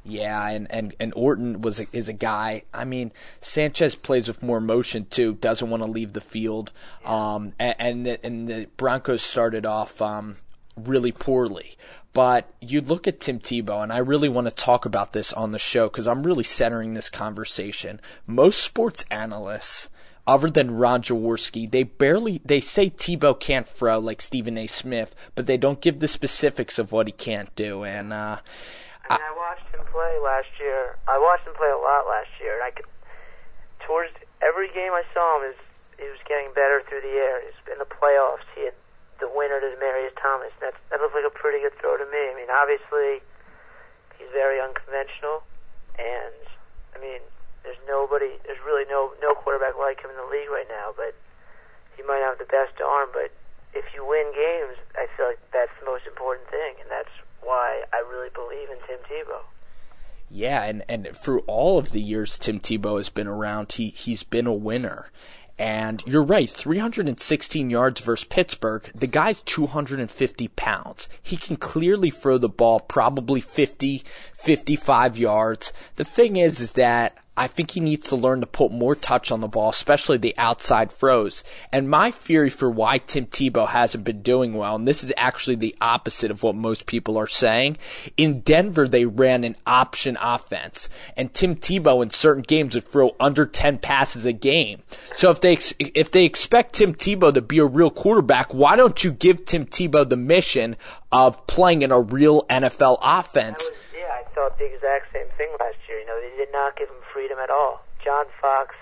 Yeah, 0.07 0.49
and, 0.49 0.71
and, 0.71 0.93
and 0.99 1.11
Orton 1.15 1.61
was 1.61 1.79
a, 1.79 1.87
is 1.91 2.07
a 2.07 2.13
guy. 2.13 2.61
I 2.71 2.85
mean, 2.85 3.11
Sanchez 3.41 3.95
plays 3.95 4.27
with 4.27 4.43
more 4.43 4.61
motion 4.61 5.05
too. 5.05 5.33
Doesn't 5.33 5.67
want 5.67 5.81
to 5.81 5.89
leave 5.89 6.13
the 6.13 6.21
field. 6.21 6.71
Um, 7.03 7.53
and 7.57 7.75
and 7.79 8.05
the, 8.05 8.25
and 8.25 8.47
the 8.47 8.67
Broncos 8.77 9.23
started 9.23 9.65
off 9.65 9.99
um, 10.03 10.37
really 10.75 11.11
poorly. 11.11 11.77
But 12.13 12.49
you 12.61 12.79
look 12.79 13.07
at 13.07 13.19
Tim 13.19 13.39
Tebow, 13.39 13.83
and 13.83 13.91
I 13.91 13.97
really 13.97 14.29
want 14.29 14.47
to 14.47 14.53
talk 14.53 14.85
about 14.85 15.13
this 15.13 15.33
on 15.33 15.51
the 15.51 15.59
show 15.59 15.89
because 15.89 16.07
I'm 16.07 16.23
really 16.23 16.43
centering 16.43 16.93
this 16.93 17.09
conversation. 17.09 17.99
Most 18.25 18.63
sports 18.63 19.03
analysts, 19.11 19.89
other 20.25 20.49
than 20.49 20.77
Ron 20.77 21.01
Jaworski, 21.01 21.69
they 21.69 21.83
barely 21.83 22.39
they 22.45 22.61
say 22.61 22.89
Tebow 22.89 23.37
can't 23.37 23.67
throw 23.67 23.99
like 23.99 24.21
Stephen 24.21 24.57
A. 24.57 24.65
Smith, 24.67 25.13
but 25.35 25.45
they 25.45 25.57
don't 25.57 25.81
give 25.81 25.99
the 25.99 26.07
specifics 26.07 26.79
of 26.79 26.93
what 26.93 27.07
he 27.07 27.11
can't 27.11 27.53
do. 27.55 27.83
And 27.83 28.13
uh, 28.13 28.37
I, 29.09 29.15
I 29.15 29.35
watched 29.35 29.67
him 29.75 29.85
play 29.91 30.17
last 30.23 30.47
year. 30.59 30.97
I 31.07 31.19
watched 31.19 31.45
him 31.45 31.53
play 31.55 31.69
a 31.69 31.77
lot 31.77 32.07
last 32.07 32.31
year, 32.39 32.55
and 32.55 32.63
I 32.63 32.71
could 32.71 32.85
towards 33.85 34.13
every 34.41 34.67
game 34.73 34.93
I 34.93 35.03
saw 35.13 35.37
him 35.37 35.51
is 35.51 35.57
he 35.99 36.07
was 36.09 36.19
getting 36.27 36.51
better 36.55 36.81
through 36.87 37.01
the 37.01 37.15
air. 37.19 37.41
In 37.71 37.79
the 37.79 37.85
playoffs, 37.85 38.45
he 38.55 38.65
had 38.65 38.73
the 39.19 39.29
winner 39.31 39.59
to 39.59 39.67
Demaryius 39.71 40.15
Thomas. 40.19 40.51
That's, 40.59 40.77
that 40.91 40.99
looks 40.99 41.15
like 41.15 41.27
a 41.27 41.33
pretty 41.33 41.63
good 41.63 41.75
throw 41.79 41.97
to 41.97 42.05
me. 42.07 42.31
I 42.31 42.35
mean, 42.35 42.51
obviously, 42.51 43.23
he's 44.19 44.31
very 44.31 44.59
unconventional, 44.59 45.43
and 45.97 46.35
I 46.95 46.99
mean, 46.99 47.23
there's 47.63 47.79
nobody, 47.87 48.37
there's 48.45 48.61
really 48.65 48.85
no 48.85 49.15
no 49.21 49.33
quarterback 49.33 49.79
like 49.79 50.03
him 50.03 50.11
in 50.11 50.19
the 50.19 50.29
league 50.29 50.51
right 50.51 50.67
now. 50.69 50.93
But 50.95 51.15
he 51.97 52.03
might 52.03 52.21
have 52.21 52.37
the 52.37 52.49
best 52.49 52.77
arm, 52.83 53.09
but 53.13 53.31
if 53.73 53.85
you 53.93 54.05
win 54.05 54.31
games, 54.35 54.77
I 54.95 55.07
feel 55.15 55.27
like 55.27 55.41
that's 55.51 55.71
the 55.79 55.85
most 55.85 56.07
important 56.07 56.47
thing, 56.49 56.79
and 56.81 56.89
that's 56.91 57.11
why 57.41 57.83
I 57.93 58.03
really 58.07 58.29
believe 58.33 58.69
in 58.69 58.77
Tim 58.87 58.99
Tebow. 59.07 59.43
Yeah, 60.29 60.63
and, 60.63 60.83
and 60.89 61.15
for 61.15 61.39
all 61.41 61.77
of 61.77 61.91
the 61.91 62.01
years 62.01 62.39
Tim 62.39 62.59
Tebow 62.59 62.97
has 62.97 63.09
been 63.09 63.27
around, 63.27 63.73
he 63.73 63.89
he's 63.89 64.23
been 64.23 64.47
a 64.47 64.53
winner. 64.53 65.11
And 65.57 66.03
you're 66.05 66.23
right, 66.23 66.49
316 66.49 67.69
yards 67.69 68.01
versus 68.01 68.25
Pittsburgh. 68.25 68.89
The 68.93 69.07
guy's 69.07 69.41
250 69.41 70.49
pounds. 70.49 71.07
He 71.23 71.37
can 71.37 71.55
clearly 71.55 72.09
throw 72.09 72.37
the 72.37 72.49
ball 72.49 72.81
probably 72.81 73.39
50, 73.39 74.03
55 74.33 75.17
yards. 75.17 75.71
The 75.95 76.03
thing 76.03 76.35
is, 76.35 76.59
is 76.59 76.73
that 76.73 77.17
I 77.37 77.47
think 77.47 77.71
he 77.71 77.81
needs 77.81 78.09
to 78.09 78.15
learn 78.15 78.39
to 78.41 78.47
put 78.47 78.71
more 78.71 78.95
touch 78.95 79.29
on 79.31 79.41
the 79.41 79.47
ball, 79.47 79.69
especially 79.69 80.17
the 80.17 80.37
outside 80.37 80.91
throws. 80.91 81.43
And 81.71 81.89
my 81.89 82.09
theory 82.11 82.49
for 82.49 82.69
why 82.69 82.99
Tim 82.99 83.25
Tebow 83.25 83.67
hasn't 83.67 84.05
been 84.05 84.21
doing 84.21 84.53
well, 84.53 84.75
and 84.75 84.87
this 84.87 85.03
is 85.03 85.11
actually 85.17 85.55
the 85.55 85.75
opposite 85.81 86.31
of 86.31 86.43
what 86.43 86.55
most 86.55 86.85
people 86.85 87.17
are 87.17 87.27
saying. 87.27 87.77
In 88.15 88.39
Denver, 88.39 88.87
they 88.87 89.05
ran 89.05 89.43
an 89.43 89.57
option 89.67 90.17
offense, 90.21 90.87
and 91.17 91.33
Tim 91.33 91.55
Tebow 91.55 92.01
in 92.01 92.09
certain 92.09 92.43
games 92.43 92.75
would 92.75 92.85
throw 92.85 93.15
under 93.19 93.45
10 93.45 93.79
passes 93.79 94.25
a 94.25 94.33
game. 94.33 94.81
So 95.13 95.29
if 95.29 95.41
they, 95.41 95.57
if 95.79 96.11
they 96.11 96.23
expect 96.23 96.75
Tim 96.75 96.93
Tebow 96.93 97.33
to 97.33 97.41
be 97.41 97.59
a 97.59 97.65
real 97.65 97.91
quarterback, 97.91 98.53
why 98.53 98.77
don't 98.77 99.03
you 99.03 99.11
give 99.11 99.45
Tim 99.45 99.65
Tebow 99.65 100.07
the 100.07 100.17
mission 100.17 100.77
of 101.11 101.45
playing 101.47 101.81
in 101.81 101.91
a 101.91 101.99
real 101.99 102.43
NFL 102.43 102.99
offense? 103.01 103.69
Yeah, 104.35 104.49
thought 104.51 104.59
the 104.59 104.67
exact 104.67 105.15
same 105.15 105.31
thing 105.39 105.47
last 105.59 105.79
year. 105.87 105.99
You 105.99 106.07
know, 106.07 106.19
they 106.19 106.35
did 106.35 106.51
not 106.51 106.75
give 106.75 106.89
him 106.89 106.99
freedom 107.13 107.39
at 107.39 107.49
all. 107.49 107.87
John 108.03 108.25
Fox, 108.41 108.75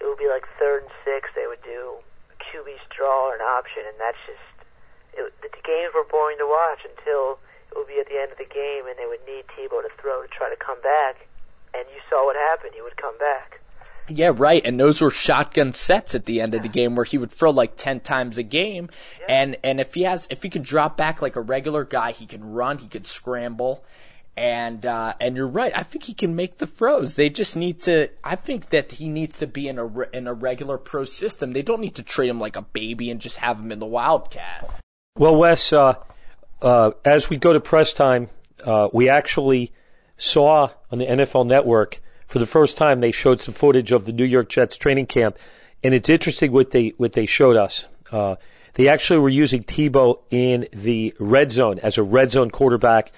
it 0.00 0.08
would 0.08 0.18
be 0.18 0.28
like 0.28 0.48
third 0.58 0.88
and 0.88 0.92
six. 1.04 1.28
They 1.36 1.46
would 1.46 1.62
do 1.62 2.00
a 2.32 2.36
QB 2.40 2.80
draw 2.88 3.28
or 3.28 3.34
an 3.36 3.44
option, 3.44 3.84
and 3.84 4.00
that's 4.00 4.18
just 4.24 4.48
it, 5.12 5.28
the 5.44 5.52
games 5.60 5.92
were 5.92 6.08
boring 6.08 6.38
to 6.40 6.48
watch 6.48 6.80
until 6.88 7.38
it 7.68 7.76
would 7.76 7.88
be 7.88 8.00
at 8.00 8.08
the 8.08 8.16
end 8.16 8.32
of 8.32 8.38
the 8.40 8.48
game, 8.48 8.88
and 8.88 8.96
they 8.96 9.06
would 9.06 9.22
need 9.28 9.44
Tebow 9.52 9.84
to 9.84 9.92
throw 10.00 10.24
to 10.24 10.28
try 10.32 10.48
to 10.48 10.56
come 10.56 10.80
back. 10.80 11.28
And 11.76 11.84
you 11.92 12.00
saw 12.08 12.24
what 12.24 12.34
happened. 12.34 12.72
He 12.74 12.82
would 12.82 12.96
come 12.96 13.16
back. 13.20 13.60
Yeah, 14.08 14.32
right. 14.34 14.64
And 14.64 14.80
those 14.80 15.00
were 15.00 15.10
shotgun 15.10 15.72
sets 15.72 16.16
at 16.16 16.26
the 16.26 16.40
end 16.40 16.56
of 16.56 16.62
the 16.62 16.68
game 16.68 16.96
where 16.96 17.04
he 17.04 17.16
would 17.16 17.30
throw 17.30 17.50
like 17.50 17.76
10 17.76 18.00
times 18.00 18.38
a 18.38 18.42
game. 18.42 18.90
And, 19.28 19.56
and 19.62 19.78
if 19.78 19.94
he 19.94 20.02
has, 20.02 20.26
if 20.30 20.42
he 20.42 20.48
can 20.48 20.62
drop 20.62 20.96
back 20.96 21.22
like 21.22 21.36
a 21.36 21.40
regular 21.40 21.84
guy, 21.84 22.10
he 22.10 22.26
can 22.26 22.42
run, 22.42 22.78
he 22.78 22.88
could 22.88 23.06
scramble. 23.06 23.84
And, 24.36 24.86
uh, 24.86 25.14
and 25.20 25.36
you're 25.36 25.48
right. 25.48 25.72
I 25.76 25.82
think 25.82 26.04
he 26.04 26.14
can 26.14 26.34
make 26.34 26.58
the 26.58 26.66
throws. 26.66 27.16
They 27.16 27.28
just 27.28 27.56
need 27.56 27.80
to, 27.82 28.08
I 28.24 28.36
think 28.36 28.70
that 28.70 28.92
he 28.92 29.08
needs 29.08 29.38
to 29.38 29.46
be 29.46 29.68
in 29.68 29.78
a, 29.78 29.84
re- 29.84 30.06
in 30.12 30.26
a 30.26 30.32
regular 30.32 30.78
pro 30.78 31.04
system. 31.04 31.52
They 31.52 31.62
don't 31.62 31.80
need 31.80 31.96
to 31.96 32.02
treat 32.02 32.28
him 32.28 32.40
like 32.40 32.56
a 32.56 32.62
baby 32.62 33.10
and 33.10 33.20
just 33.20 33.38
have 33.38 33.58
him 33.58 33.70
in 33.70 33.80
the 33.80 33.86
Wildcat. 33.86 34.80
Well, 35.16 35.36
Wes, 35.36 35.72
uh, 35.72 35.94
uh, 36.62 36.92
as 37.04 37.28
we 37.28 37.36
go 37.36 37.52
to 37.52 37.60
press 37.60 37.92
time, 37.92 38.28
uh, 38.64 38.88
we 38.92 39.08
actually 39.08 39.72
saw 40.16 40.70
on 40.90 40.98
the 40.98 41.06
NFL 41.06 41.46
network 41.46 42.00
for 42.26 42.38
the 42.38 42.46
first 42.46 42.76
time 42.76 43.00
they 43.00 43.12
showed 43.12 43.40
some 43.40 43.54
footage 43.54 43.92
of 43.92 44.04
the 44.06 44.12
New 44.12 44.24
York 44.24 44.48
Jets 44.48 44.76
training 44.76 45.06
camp. 45.06 45.36
And 45.82 45.94
it's 45.94 46.08
interesting 46.08 46.52
what 46.52 46.70
they, 46.70 46.90
what 46.96 47.12
they 47.12 47.26
showed 47.26 47.56
us. 47.56 47.86
Uh, 48.12 48.36
they 48.74 48.88
actually 48.88 49.18
were 49.18 49.28
using 49.28 49.62
Tebow 49.62 50.20
in 50.30 50.68
the 50.72 51.14
red 51.18 51.50
zone 51.50 51.78
as 51.80 51.98
a 51.98 52.02
red 52.02 52.30
zone 52.30 52.50
quarterback 52.50 53.12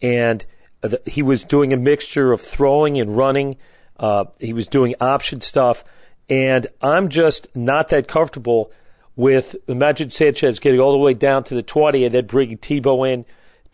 and 0.00 0.44
the, 0.80 1.00
he 1.06 1.22
was 1.22 1.44
doing 1.44 1.72
a 1.72 1.76
mixture 1.76 2.32
of 2.32 2.40
throwing 2.40 2.98
and 2.98 3.16
running. 3.16 3.56
Uh, 3.98 4.26
he 4.38 4.52
was 4.52 4.68
doing 4.68 4.94
option 5.00 5.40
stuff, 5.40 5.84
and 6.28 6.66
I'm 6.80 7.08
just 7.08 7.48
not 7.54 7.88
that 7.88 8.06
comfortable 8.08 8.70
with 9.16 9.56
imagine 9.66 10.10
Sanchez 10.10 10.60
getting 10.60 10.78
all 10.78 10.92
the 10.92 10.98
way 10.98 11.14
down 11.14 11.42
to 11.44 11.54
the 11.54 11.62
20 11.62 12.04
and 12.04 12.14
then 12.14 12.26
bringing 12.26 12.58
Tebow 12.58 13.10
in 13.12 13.24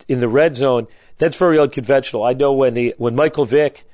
in 0.09 0.21
the 0.21 0.29
red 0.29 0.57
zone. 0.57 0.87
That's 1.19 1.37
very 1.37 1.59
unconventional. 1.59 2.25
I 2.25 2.33
know 2.33 2.53
when 2.53 2.75
the 2.75 2.95
when 2.97 3.15
Michael 3.15 3.45
Vick 3.45 3.85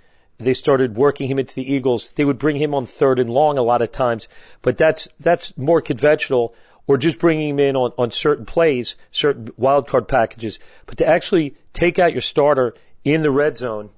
they 0.41 0.55
started 0.55 0.97
working 0.97 1.29
him 1.29 1.39
into 1.39 1.55
the 1.55 1.73
Eagles, 1.73 2.09
they 2.11 2.25
would 2.25 2.39
bring 2.39 2.57
him 2.57 2.75
on 2.75 2.87
third 2.87 3.19
and 3.19 3.29
long 3.29 3.59
a 3.59 3.63
lot 3.63 3.83
of 3.83 3.93
times, 3.93 4.27
but 4.63 4.79
that's 4.79 5.09
that's 5.19 5.57
more 5.59 5.83
conventional 5.83 6.55
or 6.91 6.99
just 6.99 7.21
bringing 7.21 7.51
him 7.51 7.61
in 7.61 7.77
on, 7.77 7.93
on 7.97 8.11
certain 8.11 8.45
plays, 8.45 8.97
certain 9.13 9.49
Wildcat 9.57 10.09
packages. 10.09 10.59
But 10.87 10.99
to 10.99 11.07
actually 11.07 11.55
take 11.73 12.01
out 12.01 12.11
your 12.11 12.21
starter 12.21 12.75
in 13.05 13.23
the 13.23 13.31
red 13.31 13.57
zone 13.57 13.91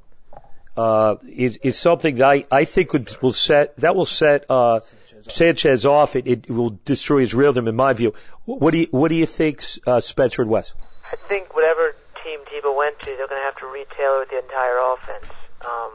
uh, 0.76 1.16
is 1.26 1.56
is 1.62 1.78
something 1.78 2.16
that 2.16 2.28
I, 2.28 2.44
I 2.52 2.66
think 2.66 2.92
would 2.92 3.16
will 3.22 3.32
set 3.32 3.74
that 3.78 3.96
will 3.96 4.04
set 4.04 4.44
uh, 4.50 4.80
Sanchez 5.26 5.86
off. 5.86 6.16
It, 6.16 6.26
it 6.26 6.50
will 6.50 6.78
destroy 6.84 7.20
his 7.20 7.32
rhythm, 7.32 7.66
in 7.66 7.76
my 7.76 7.94
view. 7.94 8.12
What 8.44 8.72
do 8.72 8.80
you 8.80 8.88
what 8.90 9.08
do 9.08 9.14
you 9.14 9.24
think, 9.24 9.64
uh, 9.86 10.00
Spencer 10.00 10.42
and 10.42 10.50
Wes? 10.50 10.74
I 11.10 11.16
think 11.28 11.54
whatever 11.54 11.96
team 12.22 12.40
Tebow 12.44 12.76
went 12.76 13.00
to, 13.00 13.06
they're 13.16 13.26
going 13.26 13.40
to 13.40 13.44
have 13.48 13.56
to 13.56 13.68
retailer 13.68 14.26
the 14.28 14.36
entire 14.36 14.76
offense. 14.92 15.32
Um, 15.64 15.92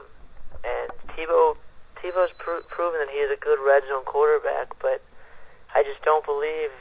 and 0.65 0.89
Tebow 1.13 1.57
Tebow's 2.01 2.33
pro- 2.39 2.65
proven 2.73 3.01
that 3.05 3.13
he 3.13 3.19
is 3.19 3.29
a 3.29 3.39
good 3.39 3.59
red 3.63 3.83
zone 3.87 4.03
quarterback, 4.03 4.73
but 4.81 5.03
I 5.75 5.83
just 5.83 6.01
don't 6.01 6.25
believe, 6.25 6.71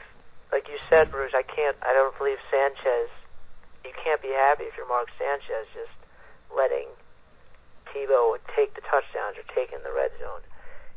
like 0.51 0.67
you 0.67 0.79
said, 0.89 1.11
Bruce. 1.11 1.33
I 1.35 1.43
can't. 1.43 1.75
I 1.81 1.93
don't 1.93 2.15
believe 2.17 2.37
Sanchez. 2.51 3.09
You 3.83 3.91
can't 4.03 4.21
be 4.21 4.31
happy 4.31 4.63
if 4.65 4.75
you're 4.75 4.87
Mark 4.87 5.07
Sanchez 5.17 5.67
just 5.73 5.95
letting 6.51 6.87
Tebow 7.91 8.35
take 8.55 8.75
the 8.75 8.81
touchdowns 8.81 9.39
or 9.39 9.45
take 9.55 9.71
in 9.71 9.79
the 9.83 9.93
red 9.93 10.11
zone. 10.19 10.43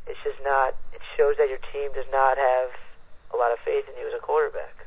It's 0.07 0.18
just 0.24 0.42
not. 0.42 0.74
It 0.92 1.03
shows 1.16 1.36
that 1.38 1.48
your 1.48 1.62
team 1.70 1.92
does 1.94 2.09
not 2.11 2.38
have 2.38 2.70
a 3.34 3.36
lot 3.36 3.53
of 3.53 3.59
faith 3.62 3.86
in 3.86 3.94
you 4.01 4.09
as 4.09 4.14
a 4.14 4.22
quarterback. 4.22 4.80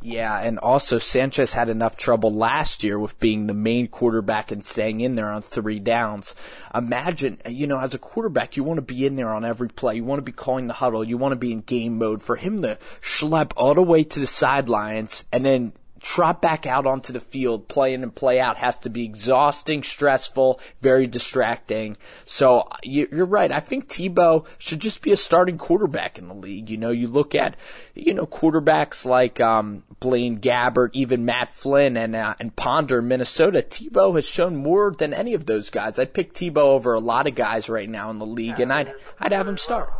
Yeah, 0.00 0.38
and 0.38 0.60
also 0.60 0.98
Sanchez 0.98 1.52
had 1.52 1.68
enough 1.68 1.96
trouble 1.96 2.32
last 2.32 2.84
year 2.84 2.98
with 2.98 3.18
being 3.18 3.46
the 3.48 3.54
main 3.54 3.88
quarterback 3.88 4.52
and 4.52 4.64
staying 4.64 5.00
in 5.00 5.16
there 5.16 5.30
on 5.30 5.42
three 5.42 5.80
downs. 5.80 6.36
Imagine, 6.72 7.40
you 7.46 7.66
know, 7.66 7.80
as 7.80 7.94
a 7.94 7.98
quarterback, 7.98 8.56
you 8.56 8.62
want 8.62 8.78
to 8.78 8.82
be 8.82 9.04
in 9.04 9.16
there 9.16 9.30
on 9.34 9.44
every 9.44 9.68
play. 9.68 9.96
You 9.96 10.04
want 10.04 10.18
to 10.18 10.22
be 10.24 10.30
calling 10.30 10.68
the 10.68 10.74
huddle. 10.74 11.02
You 11.02 11.18
want 11.18 11.32
to 11.32 11.36
be 11.36 11.50
in 11.50 11.62
game 11.62 11.98
mode. 11.98 12.22
For 12.22 12.36
him 12.36 12.62
to 12.62 12.78
schlep 13.00 13.52
all 13.56 13.74
the 13.74 13.82
way 13.82 14.04
to 14.04 14.20
the 14.20 14.26
sidelines 14.28 15.24
and 15.32 15.44
then 15.44 15.72
trot 16.00 16.40
back 16.40 16.66
out 16.66 16.86
onto 16.86 17.12
the 17.12 17.20
field, 17.20 17.68
play 17.68 17.94
in 17.94 18.02
and 18.02 18.14
play 18.14 18.40
out 18.40 18.56
has 18.56 18.78
to 18.78 18.90
be 18.90 19.04
exhausting, 19.04 19.82
stressful, 19.82 20.60
very 20.80 21.06
distracting. 21.06 21.96
So 22.24 22.68
you're 22.82 23.26
right. 23.26 23.50
I 23.50 23.60
think 23.60 23.88
Tebow 23.88 24.46
should 24.58 24.80
just 24.80 25.02
be 25.02 25.12
a 25.12 25.16
starting 25.16 25.58
quarterback 25.58 26.18
in 26.18 26.28
the 26.28 26.34
league. 26.34 26.70
You 26.70 26.76
know, 26.76 26.90
you 26.90 27.08
look 27.08 27.34
at, 27.34 27.56
you 27.94 28.14
know, 28.14 28.26
quarterbacks 28.26 29.04
like, 29.04 29.40
um, 29.40 29.84
Blaine 30.00 30.38
Gabbert, 30.40 30.90
even 30.92 31.24
Matt 31.24 31.54
Flynn 31.54 31.96
and, 31.96 32.14
uh, 32.14 32.34
and 32.38 32.54
Ponder, 32.54 33.02
Minnesota. 33.02 33.62
Tebow 33.62 34.14
has 34.14 34.24
shown 34.24 34.56
more 34.56 34.92
than 34.92 35.12
any 35.12 35.34
of 35.34 35.46
those 35.46 35.70
guys. 35.70 35.98
I'd 35.98 36.14
pick 36.14 36.32
Tebow 36.32 36.58
over 36.58 36.94
a 36.94 37.00
lot 37.00 37.26
of 37.26 37.34
guys 37.34 37.68
right 37.68 37.88
now 37.88 38.10
in 38.10 38.18
the 38.18 38.26
league 38.26 38.60
and 38.60 38.72
I'd, 38.72 38.92
I'd 39.18 39.32
have 39.32 39.48
him 39.48 39.58
start. 39.58 39.92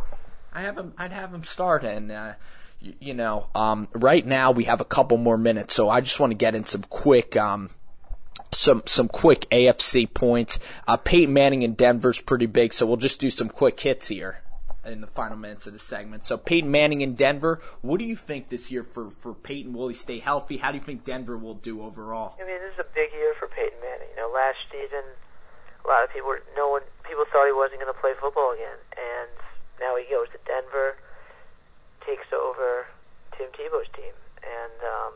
I 0.53 0.61
have 0.61 0.77
him, 0.77 0.93
I'd 0.97 1.11
have 1.11 1.33
him 1.33 1.43
start 1.43 1.83
and, 1.83 2.11
uh, 2.11 2.33
you 2.81 3.13
know, 3.13 3.47
um, 3.55 3.87
right 3.93 4.25
now 4.25 4.51
we 4.51 4.65
have 4.65 4.81
a 4.81 4.85
couple 4.85 5.17
more 5.17 5.37
minutes, 5.37 5.73
so 5.73 5.89
I 5.89 6.01
just 6.01 6.19
want 6.19 6.31
to 6.31 6.35
get 6.35 6.55
in 6.55 6.63
some 6.65 6.83
quick, 6.83 7.35
um, 7.35 7.69
some 8.53 8.83
some 8.85 9.07
quick 9.07 9.47
AFC 9.51 10.11
points. 10.11 10.59
Uh, 10.87 10.97
Peyton 10.97 11.33
Manning 11.33 11.63
in 11.63 11.73
Denver's 11.73 12.19
pretty 12.19 12.45
big, 12.45 12.73
so 12.73 12.85
we'll 12.85 12.97
just 12.97 13.19
do 13.19 13.29
some 13.29 13.49
quick 13.49 13.79
hits 13.79 14.07
here 14.07 14.41
in 14.85 15.01
the 15.01 15.07
final 15.07 15.37
minutes 15.37 15.67
of 15.67 15.73
the 15.73 15.79
segment. 15.79 16.23
So 16.23 16.37
Peyton 16.37 16.71
Manning 16.71 17.01
in 17.01 17.15
Denver, 17.15 17.61
what 17.81 17.99
do 17.99 18.05
you 18.05 18.15
think 18.15 18.49
this 18.49 18.71
year 18.71 18.83
for 18.83 19.11
for 19.11 19.33
Peyton? 19.33 19.73
Will 19.73 19.89
he 19.89 19.95
stay 19.95 20.19
healthy? 20.19 20.57
How 20.57 20.71
do 20.71 20.77
you 20.77 20.83
think 20.83 21.03
Denver 21.03 21.37
will 21.37 21.55
do 21.55 21.81
overall? 21.81 22.35
I 22.39 22.45
mean, 22.45 22.59
this 22.61 22.73
is 22.73 22.79
a 22.79 22.89
big 22.95 23.11
year 23.11 23.33
for 23.39 23.47
Peyton 23.49 23.79
Manning. 23.81 24.07
You 24.15 24.23
know, 24.23 24.31
last 24.33 24.59
season, 24.71 25.03
a 25.83 25.87
lot 25.87 26.03
of 26.03 26.13
people, 26.13 26.29
were, 26.29 26.43
no 26.55 26.69
one, 26.69 26.81
people 27.03 27.25
thought 27.27 27.45
he 27.45 27.51
wasn't 27.51 27.81
going 27.81 27.91
to 27.91 27.99
play 27.99 28.13
football 28.19 28.55
again, 28.55 28.79
and 28.95 29.29
now 29.83 29.99
he 29.99 30.07
goes 30.07 30.31
to 30.31 30.39
Denver 30.47 30.95
takes 32.09 32.33
over 32.33 32.89
Tim 33.37 33.53
Tebow's 33.53 33.85
team, 33.93 34.17
and 34.41 34.77
um, 34.81 35.13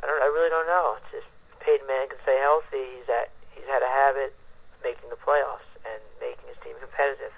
I 0.00 0.08
don't. 0.08 0.16
I 0.24 0.32
really 0.32 0.48
don't 0.48 0.64
know. 0.64 0.96
It's 0.96 1.20
just 1.20 1.28
Peyton 1.60 1.84
Manning 1.84 2.08
can 2.08 2.20
stay 2.24 2.40
healthy. 2.40 2.96
He's 2.96 3.08
at. 3.12 3.28
He's 3.52 3.68
had 3.68 3.84
a 3.84 3.92
habit 3.92 4.32
of 4.32 4.78
making 4.80 5.12
the 5.12 5.20
playoffs 5.20 5.68
and 5.84 6.00
making 6.16 6.48
his 6.48 6.56
team 6.64 6.72
competitive. 6.80 7.36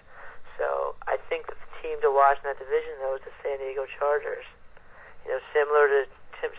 So 0.55 0.95
I 1.11 1.19
think 1.27 1.51
the 1.51 1.59
team 1.83 1.99
to 2.07 2.11
watch 2.15 2.39
in 2.39 2.47
that 2.47 2.59
division 2.63 3.03
though 3.03 3.19
is 3.19 3.25
the 3.27 3.35
San 3.43 3.59
Diego 3.59 3.83
Chargers. 3.99 4.47
You 5.27 5.35
know, 5.35 5.43
similar 5.51 5.91
to 5.91 6.07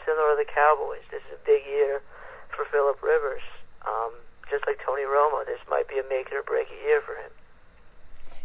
similar 0.03 0.35
to 0.35 0.37
the 0.43 0.49
Cowboys. 0.51 1.07
This 1.07 1.23
is 1.31 1.39
a 1.39 1.43
big 1.47 1.63
year 1.63 2.03
for 2.51 2.67
Philip 2.67 2.99
Rivers. 2.99 3.43
Um, 3.87 4.11
just 4.51 4.67
like 4.67 4.75
Tony 4.83 5.07
Romo, 5.07 5.47
this 5.47 5.63
might 5.71 5.87
be 5.87 6.03
a 6.03 6.05
make 6.11 6.27
it 6.27 6.35
or 6.35 6.43
break 6.43 6.67
it 6.67 6.83
year 6.83 6.99
for 6.99 7.15
him. 7.15 7.31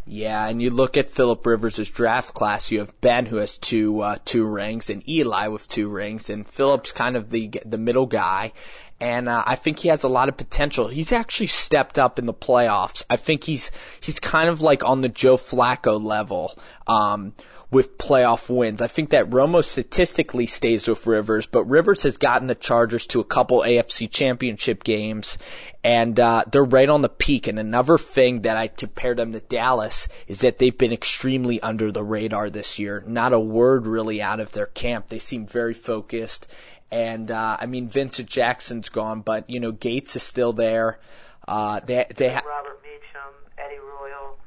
Yeah, 0.06 0.46
and 0.46 0.60
you 0.60 0.70
look 0.70 0.96
at 0.98 1.08
Philip 1.08 1.46
Rivers' 1.46 1.88
draft 1.88 2.34
class. 2.34 2.70
You 2.70 2.80
have 2.80 3.00
Ben 3.00 3.26
who 3.26 3.36
has 3.36 3.56
two 3.56 4.00
uh, 4.00 4.18
two 4.24 4.44
rings, 4.44 4.90
and 4.90 5.06
Eli 5.08 5.48
with 5.48 5.66
two 5.66 5.88
rings, 5.88 6.28
and 6.28 6.46
Philip's 6.46 6.92
kind 6.92 7.16
of 7.16 7.30
the 7.30 7.50
the 7.64 7.78
middle 7.78 8.06
guy. 8.06 8.52
And 9.00 9.28
uh, 9.28 9.42
I 9.46 9.56
think 9.56 9.80
he 9.80 9.88
has 9.88 10.02
a 10.02 10.08
lot 10.08 10.28
of 10.28 10.36
potential. 10.36 10.88
He's 10.88 11.10
actually 11.10 11.48
stepped 11.48 11.98
up 11.98 12.18
in 12.18 12.26
the 12.26 12.34
playoffs. 12.34 13.02
I 13.08 13.16
think 13.16 13.44
he's 13.44 13.70
he's 14.00 14.20
kind 14.20 14.48
of 14.48 14.60
like 14.60 14.84
on 14.84 15.00
the 15.00 15.08
Joe 15.08 15.36
Flacco 15.36 16.02
level. 16.02 16.56
Um, 16.86 17.32
with 17.74 17.98
playoff 17.98 18.48
wins. 18.48 18.80
I 18.80 18.86
think 18.86 19.10
that 19.10 19.30
Romo 19.30 19.62
statistically 19.64 20.46
stays 20.46 20.86
with 20.86 21.08
Rivers, 21.08 21.44
but 21.44 21.64
Rivers 21.64 22.04
has 22.04 22.16
gotten 22.16 22.46
the 22.46 22.54
Chargers 22.54 23.04
to 23.08 23.18
a 23.18 23.24
couple 23.24 23.62
AFC 23.62 24.08
championship 24.08 24.84
games, 24.84 25.36
and 25.82 26.18
uh, 26.20 26.44
they're 26.50 26.62
right 26.62 26.88
on 26.88 27.02
the 27.02 27.08
peak. 27.08 27.48
And 27.48 27.58
another 27.58 27.98
thing 27.98 28.42
that 28.42 28.56
I 28.56 28.68
compare 28.68 29.16
them 29.16 29.32
to 29.32 29.40
Dallas 29.40 30.06
is 30.28 30.40
that 30.42 30.58
they've 30.58 30.78
been 30.78 30.92
extremely 30.92 31.60
under 31.62 31.90
the 31.90 32.04
radar 32.04 32.48
this 32.48 32.78
year. 32.78 33.02
Not 33.08 33.32
a 33.32 33.40
word 33.40 33.88
really 33.88 34.22
out 34.22 34.38
of 34.38 34.52
their 34.52 34.66
camp. 34.66 35.08
They 35.08 35.18
seem 35.18 35.44
very 35.44 35.74
focused. 35.74 36.46
And 36.92 37.28
uh, 37.32 37.56
I 37.60 37.66
mean, 37.66 37.88
Vincent 37.88 38.28
Jackson's 38.28 38.88
gone, 38.88 39.22
but 39.22 39.50
you 39.50 39.58
know 39.58 39.72
Gates 39.72 40.14
is 40.14 40.22
still 40.22 40.52
there. 40.52 41.00
Uh, 41.48 41.80
they 41.80 42.06
they 42.16 42.30
ha- 42.30 42.42
Robert 42.46 42.80
Meacham, 42.84 43.34
Eddie 43.58 43.80
Royal. 43.80 44.38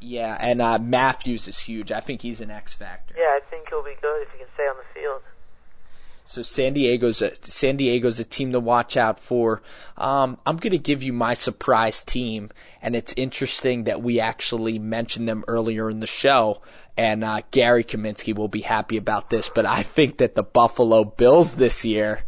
Yeah, 0.00 0.36
and 0.40 0.62
uh, 0.62 0.78
Mathews 0.78 1.48
is 1.48 1.58
huge. 1.58 1.90
I 1.90 2.00
think 2.00 2.22
he's 2.22 2.40
an 2.40 2.50
X 2.50 2.72
factor. 2.72 3.14
Yeah, 3.16 3.24
I 3.24 3.40
think 3.50 3.68
he'll 3.68 3.82
be 3.82 3.96
good 4.00 4.22
if 4.22 4.32
he 4.32 4.38
can 4.38 4.46
stay 4.54 4.64
on 4.64 4.76
the 4.76 5.00
field. 5.00 5.22
So 6.28 6.42
San 6.42 6.74
Diego's 6.74 7.22
a, 7.22 7.34
San 7.42 7.78
Diego's 7.78 8.20
a 8.20 8.24
team 8.24 8.52
to 8.52 8.60
watch 8.60 8.98
out 8.98 9.18
for. 9.18 9.62
Um, 9.96 10.38
I'm 10.44 10.58
going 10.58 10.72
to 10.72 10.78
give 10.78 11.02
you 11.02 11.14
my 11.14 11.32
surprise 11.32 12.02
team, 12.02 12.50
and 12.82 12.94
it's 12.94 13.14
interesting 13.16 13.84
that 13.84 14.02
we 14.02 14.20
actually 14.20 14.78
mentioned 14.78 15.26
them 15.26 15.42
earlier 15.48 15.88
in 15.88 16.00
the 16.00 16.06
show. 16.06 16.60
And 16.98 17.24
uh, 17.24 17.40
Gary 17.50 17.82
Kaminsky 17.82 18.36
will 18.36 18.48
be 18.48 18.60
happy 18.60 18.98
about 18.98 19.30
this, 19.30 19.48
but 19.48 19.64
I 19.64 19.82
think 19.82 20.18
that 20.18 20.34
the 20.34 20.42
Buffalo 20.42 21.02
Bills 21.02 21.56
this 21.56 21.82
year, 21.84 22.24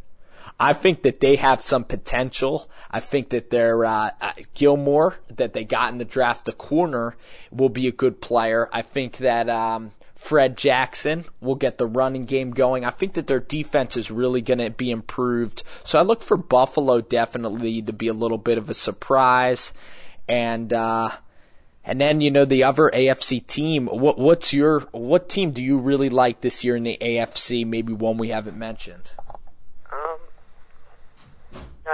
I 0.60 0.74
think 0.74 1.04
that 1.04 1.20
they 1.20 1.36
have 1.36 1.64
some 1.64 1.84
potential. 1.84 2.70
I 2.90 3.00
think 3.00 3.30
that 3.30 3.48
their 3.48 3.82
uh, 3.86 4.10
uh, 4.20 4.32
Gilmore 4.52 5.18
that 5.34 5.54
they 5.54 5.64
got 5.64 5.90
in 5.90 5.96
the 5.96 6.04
draft, 6.04 6.44
the 6.44 6.52
corner, 6.52 7.16
will 7.50 7.70
be 7.70 7.88
a 7.88 7.92
good 7.92 8.20
player. 8.20 8.68
I 8.70 8.82
think 8.82 9.16
that 9.16 9.48
um, 9.48 9.92
Fred 10.14 10.58
Jackson 10.58 11.24
will 11.40 11.54
get 11.54 11.78
the 11.78 11.86
running 11.86 12.26
game 12.26 12.50
going. 12.50 12.84
I 12.84 12.90
think 12.90 13.14
that 13.14 13.26
their 13.26 13.40
defense 13.40 13.96
is 13.96 14.10
really 14.10 14.42
going 14.42 14.58
to 14.58 14.70
be 14.70 14.90
improved. 14.90 15.62
So 15.82 15.98
I 15.98 16.02
look 16.02 16.22
for 16.22 16.36
Buffalo 16.36 17.00
definitely 17.00 17.80
to 17.80 17.94
be 17.94 18.08
a 18.08 18.12
little 18.12 18.36
bit 18.36 18.58
of 18.58 18.68
a 18.68 18.74
surprise. 18.74 19.72
And 20.28 20.74
uh, 20.74 21.10
and 21.84 21.98
then 21.98 22.20
you 22.20 22.30
know 22.30 22.44
the 22.44 22.64
other 22.64 22.90
AFC 22.92 23.46
team. 23.46 23.86
What 23.86 24.18
what's 24.18 24.52
your 24.52 24.80
what 24.92 25.30
team 25.30 25.52
do 25.52 25.64
you 25.64 25.78
really 25.78 26.10
like 26.10 26.42
this 26.42 26.64
year 26.64 26.76
in 26.76 26.82
the 26.82 26.98
AFC? 27.00 27.66
Maybe 27.66 27.94
one 27.94 28.18
we 28.18 28.28
haven't 28.28 28.58
mentioned. 28.58 29.10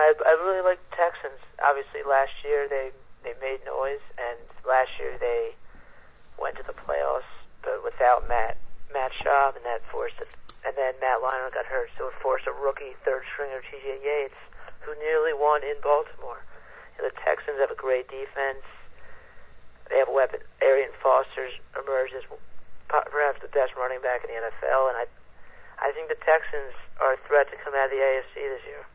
I 0.06 0.14
I 0.22 0.32
really 0.38 0.62
like 0.62 0.78
the 0.78 0.94
Texans. 0.94 1.42
Obviously, 1.58 2.06
last 2.06 2.30
year 2.46 2.70
they 2.70 2.94
they 3.26 3.34
made 3.42 3.58
noise, 3.66 4.02
and 4.14 4.38
last 4.62 4.94
year 5.02 5.18
they 5.18 5.58
went 6.38 6.54
to 6.62 6.62
the 6.62 6.78
playoffs, 6.78 7.26
but 7.66 7.82
without 7.82 8.30
Matt 8.30 8.54
Matt 8.94 9.10
Schaub, 9.18 9.58
and 9.58 9.66
that 9.66 9.82
forced 9.90 10.14
it. 10.22 10.30
And 10.62 10.78
then 10.78 10.94
Matt 11.02 11.22
Leinart 11.22 11.54
got 11.54 11.66
hurt, 11.66 11.90
so 11.98 12.06
it 12.06 12.14
forced 12.22 12.46
a 12.46 12.54
rookie 12.54 12.94
third 13.02 13.22
stringer 13.34 13.62
T.J. 13.66 14.02
Yates, 14.02 14.38
who 14.82 14.94
nearly 14.98 15.34
won 15.34 15.62
in 15.62 15.78
Baltimore. 15.82 16.42
And 16.98 17.06
the 17.06 17.14
Texans 17.22 17.58
have 17.62 17.70
a 17.70 17.78
great 17.78 18.06
defense. 18.10 18.66
They 19.90 19.98
have 19.98 20.10
a 20.10 20.14
weapon. 20.14 20.42
Arian 20.62 20.90
Foster's 21.02 21.54
emerged 21.78 22.14
as 22.18 22.26
perhaps 22.90 23.38
the 23.42 23.50
best 23.50 23.74
running 23.78 24.02
back 24.02 24.22
in 24.22 24.30
the 24.30 24.38
NFL, 24.38 24.90
and 24.90 24.98
I 25.02 25.06
I 25.82 25.90
think 25.92 26.08
the 26.08 26.18
Texans 26.22 26.74
are 27.02 27.14
a 27.14 27.20
threat 27.26 27.50
to 27.50 27.56
come 27.62 27.74
out 27.74 27.90
of 27.90 27.94
the 27.94 28.00
AFC 28.00 28.34
this 28.38 28.64
year. 28.70 28.86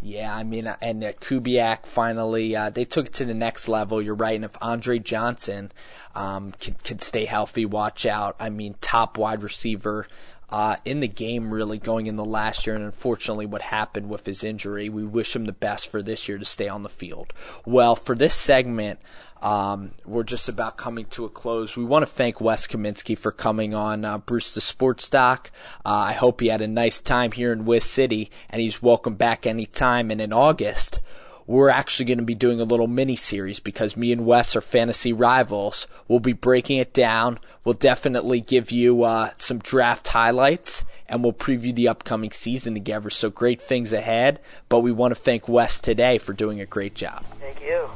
Yeah, 0.00 0.34
I 0.34 0.44
mean, 0.44 0.72
and 0.80 1.02
uh, 1.02 1.12
Kubiak 1.14 1.84
finally 1.84 2.54
uh, 2.54 2.70
they 2.70 2.84
took 2.84 3.06
it 3.06 3.12
to 3.14 3.24
the 3.24 3.34
next 3.34 3.66
level. 3.66 4.00
You're 4.00 4.14
right, 4.14 4.36
and 4.36 4.44
if 4.44 4.56
Andre 4.60 4.98
Johnson 5.00 5.72
um, 6.14 6.52
can 6.60 6.76
can 6.84 6.98
stay 7.00 7.24
healthy, 7.24 7.66
watch 7.66 8.06
out. 8.06 8.36
I 8.38 8.50
mean, 8.50 8.76
top 8.80 9.18
wide 9.18 9.42
receiver. 9.42 10.06
Uh, 10.50 10.76
in 10.86 11.00
the 11.00 11.08
game, 11.08 11.52
really 11.52 11.76
going 11.76 12.06
in 12.06 12.16
the 12.16 12.24
last 12.24 12.66
year, 12.66 12.74
and 12.74 12.82
unfortunately, 12.82 13.44
what 13.44 13.60
happened 13.60 14.08
with 14.08 14.24
his 14.24 14.42
injury. 14.42 14.88
We 14.88 15.04
wish 15.04 15.36
him 15.36 15.44
the 15.44 15.52
best 15.52 15.90
for 15.90 16.00
this 16.00 16.26
year 16.26 16.38
to 16.38 16.44
stay 16.46 16.68
on 16.68 16.82
the 16.82 16.88
field. 16.88 17.34
Well, 17.66 17.94
for 17.94 18.14
this 18.14 18.32
segment, 18.32 18.98
um, 19.42 19.92
we're 20.04 20.24
just 20.24 20.48
about 20.48 20.76
coming 20.76 21.06
to 21.06 21.24
a 21.24 21.28
close. 21.28 21.76
We 21.76 21.84
want 21.84 22.02
to 22.02 22.10
thank 22.10 22.40
Wes 22.40 22.66
Kaminsky 22.66 23.16
for 23.16 23.30
coming 23.30 23.74
on 23.74 24.04
uh, 24.04 24.18
Bruce 24.18 24.54
the 24.54 24.60
Sports 24.60 25.08
Doc. 25.08 25.50
Uh, 25.84 25.90
I 25.90 26.12
hope 26.12 26.40
he 26.40 26.48
had 26.48 26.60
a 26.60 26.68
nice 26.68 27.00
time 27.00 27.32
here 27.32 27.52
in 27.52 27.64
Wiz 27.64 27.84
City, 27.84 28.30
and 28.50 28.60
he's 28.60 28.82
welcome 28.82 29.14
back 29.14 29.46
anytime. 29.46 30.10
And 30.10 30.20
in 30.20 30.32
August, 30.32 31.00
we're 31.48 31.70
actually 31.70 32.04
going 32.04 32.18
to 32.18 32.24
be 32.24 32.34
doing 32.34 32.60
a 32.60 32.64
little 32.64 32.86
mini 32.86 33.16
series 33.16 33.58
because 33.58 33.96
me 33.96 34.12
and 34.12 34.26
Wes 34.26 34.54
are 34.54 34.60
fantasy 34.60 35.14
rivals. 35.14 35.86
We'll 36.06 36.20
be 36.20 36.34
breaking 36.34 36.76
it 36.76 36.92
down. 36.92 37.40
We'll 37.64 37.72
definitely 37.72 38.42
give 38.42 38.70
you 38.70 39.04
uh, 39.04 39.30
some 39.36 39.58
draft 39.58 40.08
highlights 40.08 40.84
and 41.08 41.22
we'll 41.22 41.32
preview 41.32 41.74
the 41.74 41.88
upcoming 41.88 42.32
season 42.32 42.74
together. 42.74 43.08
So 43.08 43.30
great 43.30 43.62
things 43.62 43.94
ahead. 43.94 44.40
But 44.68 44.80
we 44.80 44.92
want 44.92 45.14
to 45.14 45.20
thank 45.20 45.48
Wes 45.48 45.80
today 45.80 46.18
for 46.18 46.34
doing 46.34 46.60
a 46.60 46.66
great 46.66 46.94
job. 46.94 47.24
Thank 47.40 47.62
you. 47.62 47.88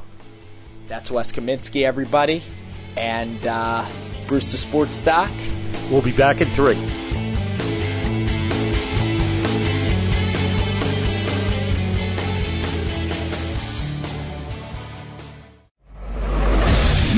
That's 0.92 1.10
Wes 1.10 1.32
Kaminsky, 1.32 1.84
everybody. 1.84 2.42
And 2.98 3.46
uh, 3.46 3.88
Bruce 4.26 4.52
the 4.52 4.58
Sports 4.58 5.02
Doc. 5.02 5.30
We'll 5.90 6.02
be 6.02 6.12
back 6.12 6.42
in 6.42 6.48
three. 6.48 6.74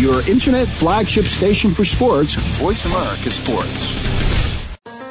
Your 0.00 0.20
internet 0.30 0.68
flagship 0.68 1.24
station 1.24 1.72
for 1.72 1.84
sports, 1.84 2.34
Voice 2.34 2.86
America 2.86 3.32
Sports. 3.32 4.43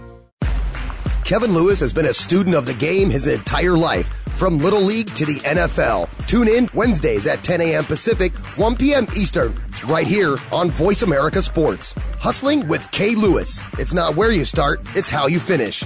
Kevin 1.25 1.55
Lewis 1.55 1.79
has 1.79 1.91
been 1.91 2.05
a 2.05 2.13
student 2.13 2.55
of 2.55 2.67
the 2.67 2.73
game 2.75 3.09
his 3.09 3.25
entire 3.25 3.75
life, 3.75 4.09
from 4.37 4.59
Little 4.59 4.81
League 4.81 5.11
to 5.15 5.25
the 5.25 5.39
NFL. 5.39 6.07
Tune 6.27 6.47
in 6.47 6.69
Wednesdays 6.75 7.25
at 7.25 7.41
10 7.41 7.61
a.m. 7.61 7.83
Pacific, 7.83 8.31
1 8.57 8.75
p.m. 8.75 9.07
Eastern, 9.17 9.55
right 9.87 10.05
here 10.05 10.37
on 10.51 10.69
Voice 10.69 11.01
America 11.01 11.41
Sports. 11.41 11.95
Hustling 12.19 12.67
with 12.67 12.87
Kay 12.91 13.15
Lewis. 13.15 13.59
It's 13.79 13.91
not 13.91 14.15
where 14.15 14.31
you 14.31 14.45
start, 14.45 14.81
it's 14.93 15.09
how 15.09 15.25
you 15.25 15.39
finish. 15.39 15.83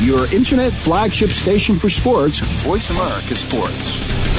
Your 0.00 0.32
internet 0.34 0.72
flagship 0.72 1.30
station 1.30 1.74
for 1.74 1.90
sports, 1.90 2.38
Voice 2.64 2.88
America 2.88 3.36
Sports. 3.36 4.33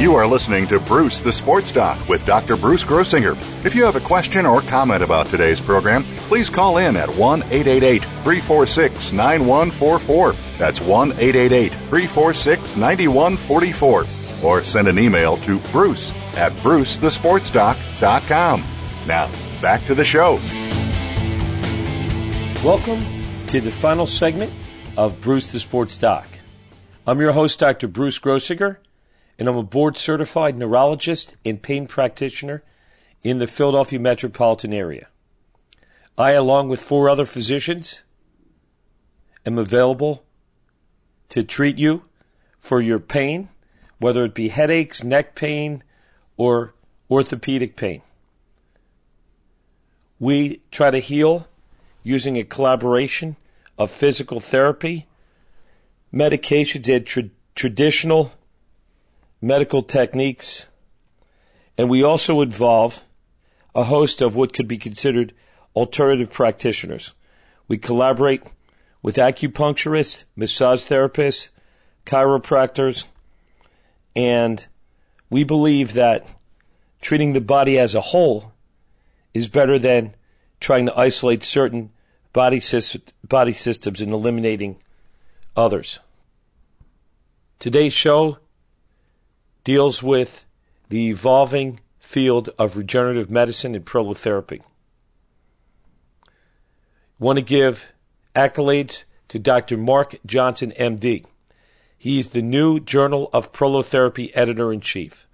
You 0.00 0.16
are 0.16 0.26
listening 0.26 0.66
to 0.68 0.80
Bruce 0.80 1.20
the 1.20 1.30
Sports 1.30 1.72
Doc 1.72 2.08
with 2.08 2.24
Dr. 2.24 2.56
Bruce 2.56 2.82
Grossinger. 2.82 3.36
If 3.66 3.74
you 3.74 3.84
have 3.84 3.96
a 3.96 4.00
question 4.00 4.46
or 4.46 4.62
comment 4.62 5.02
about 5.02 5.26
today's 5.26 5.60
program, 5.60 6.04
please 6.20 6.48
call 6.48 6.78
in 6.78 6.96
at 6.96 7.10
1 7.10 7.42
888 7.42 8.02
346 8.02 9.12
9144. 9.12 10.32
That's 10.56 10.80
1 10.80 11.12
888 11.12 11.74
346 11.74 12.76
9144. 12.76 14.06
Or 14.42 14.64
send 14.64 14.88
an 14.88 14.98
email 14.98 15.36
to 15.36 15.58
bruce 15.70 16.12
at 16.34 16.52
brucethesportsdoc.com. 16.52 18.64
Now, 19.06 19.30
back 19.60 19.84
to 19.84 19.94
the 19.94 20.06
show. 20.06 20.40
Welcome 22.64 23.04
to 23.48 23.60
the 23.60 23.70
final 23.70 24.06
segment 24.06 24.50
of 24.96 25.20
Bruce 25.20 25.52
the 25.52 25.60
Sports 25.60 25.98
Doc. 25.98 26.26
I'm 27.06 27.20
your 27.20 27.32
host, 27.32 27.58
Dr. 27.58 27.86
Bruce 27.86 28.18
Grossinger, 28.18 28.78
and 29.40 29.48
I'm 29.48 29.56
a 29.56 29.62
board 29.62 29.96
certified 29.96 30.58
neurologist 30.58 31.34
and 31.46 31.62
pain 31.62 31.86
practitioner 31.86 32.62
in 33.24 33.38
the 33.38 33.46
Philadelphia 33.46 33.98
metropolitan 33.98 34.74
area. 34.74 35.08
I, 36.18 36.32
along 36.32 36.68
with 36.68 36.82
four 36.82 37.08
other 37.08 37.24
physicians, 37.24 38.02
am 39.46 39.56
available 39.56 40.24
to 41.30 41.42
treat 41.42 41.78
you 41.78 42.04
for 42.58 42.82
your 42.82 42.98
pain, 42.98 43.48
whether 43.98 44.26
it 44.26 44.34
be 44.34 44.48
headaches, 44.48 45.02
neck 45.02 45.34
pain, 45.34 45.82
or 46.36 46.74
orthopedic 47.10 47.76
pain. 47.76 48.02
We 50.18 50.60
try 50.70 50.90
to 50.90 50.98
heal 50.98 51.48
using 52.02 52.36
a 52.36 52.44
collaboration 52.44 53.36
of 53.78 53.90
physical 53.90 54.38
therapy, 54.38 55.06
medications, 56.12 56.94
and 56.94 57.06
tra- 57.06 57.30
traditional 57.54 58.32
medical 59.40 59.82
techniques. 59.82 60.66
And 61.78 61.88
we 61.88 62.02
also 62.02 62.40
involve 62.40 63.02
a 63.74 63.84
host 63.84 64.20
of 64.20 64.34
what 64.34 64.52
could 64.52 64.68
be 64.68 64.78
considered 64.78 65.32
alternative 65.74 66.30
practitioners. 66.30 67.14
We 67.68 67.78
collaborate 67.78 68.42
with 69.02 69.16
acupuncturists, 69.16 70.24
massage 70.36 70.84
therapists, 70.84 71.48
chiropractors, 72.04 73.04
and 74.14 74.66
we 75.30 75.44
believe 75.44 75.92
that 75.92 76.26
treating 77.00 77.32
the 77.32 77.40
body 77.40 77.78
as 77.78 77.94
a 77.94 78.00
whole 78.00 78.52
is 79.32 79.48
better 79.48 79.78
than 79.78 80.14
trying 80.58 80.86
to 80.86 80.98
isolate 80.98 81.42
certain 81.42 81.90
body, 82.32 82.60
body 83.26 83.52
systems 83.52 84.00
and 84.00 84.12
eliminating 84.12 84.76
others. 85.56 86.00
Today's 87.58 87.92
show 87.92 88.38
deals 89.64 90.02
with 90.02 90.46
the 90.88 91.08
evolving 91.08 91.80
field 91.98 92.50
of 92.58 92.76
regenerative 92.76 93.30
medicine 93.30 93.74
and 93.74 93.84
prolotherapy. 93.84 94.60
Want 97.18 97.38
to 97.38 97.44
give 97.44 97.92
accolades 98.34 99.04
to 99.28 99.38
Dr. 99.38 99.76
Mark 99.76 100.16
Johnson, 100.26 100.72
MD. 100.78 101.24
He's 101.96 102.28
the 102.28 102.42
new 102.42 102.80
Journal 102.80 103.28
of 103.32 103.52
Prolotherapy 103.52 104.30
editor 104.34 104.72
in 104.72 104.80
chief, 104.80 105.28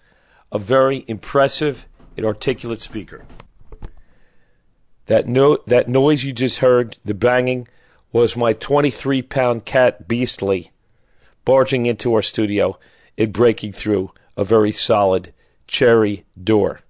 a 0.50 0.58
very 0.58 1.04
impressive 1.06 1.86
and 2.16 2.26
articulate 2.26 2.82
speaker. 2.82 3.24
That, 5.06 5.28
no, 5.28 5.58
that 5.66 5.88
noise 5.88 6.24
you 6.24 6.32
just 6.32 6.58
heard, 6.58 6.98
the 7.04 7.14
banging, 7.14 7.68
was 8.12 8.36
my 8.36 8.52
23 8.52 9.22
pound 9.22 9.64
cat 9.64 10.08
Beastly 10.08 10.72
barging 11.44 11.86
into 11.86 12.12
our 12.14 12.22
studio 12.22 12.78
and 13.18 13.32
breaking 13.32 13.72
through 13.72 14.12
a 14.36 14.44
very 14.44 14.72
solid 14.72 15.32
cherry 15.66 16.24
door. 16.42 16.80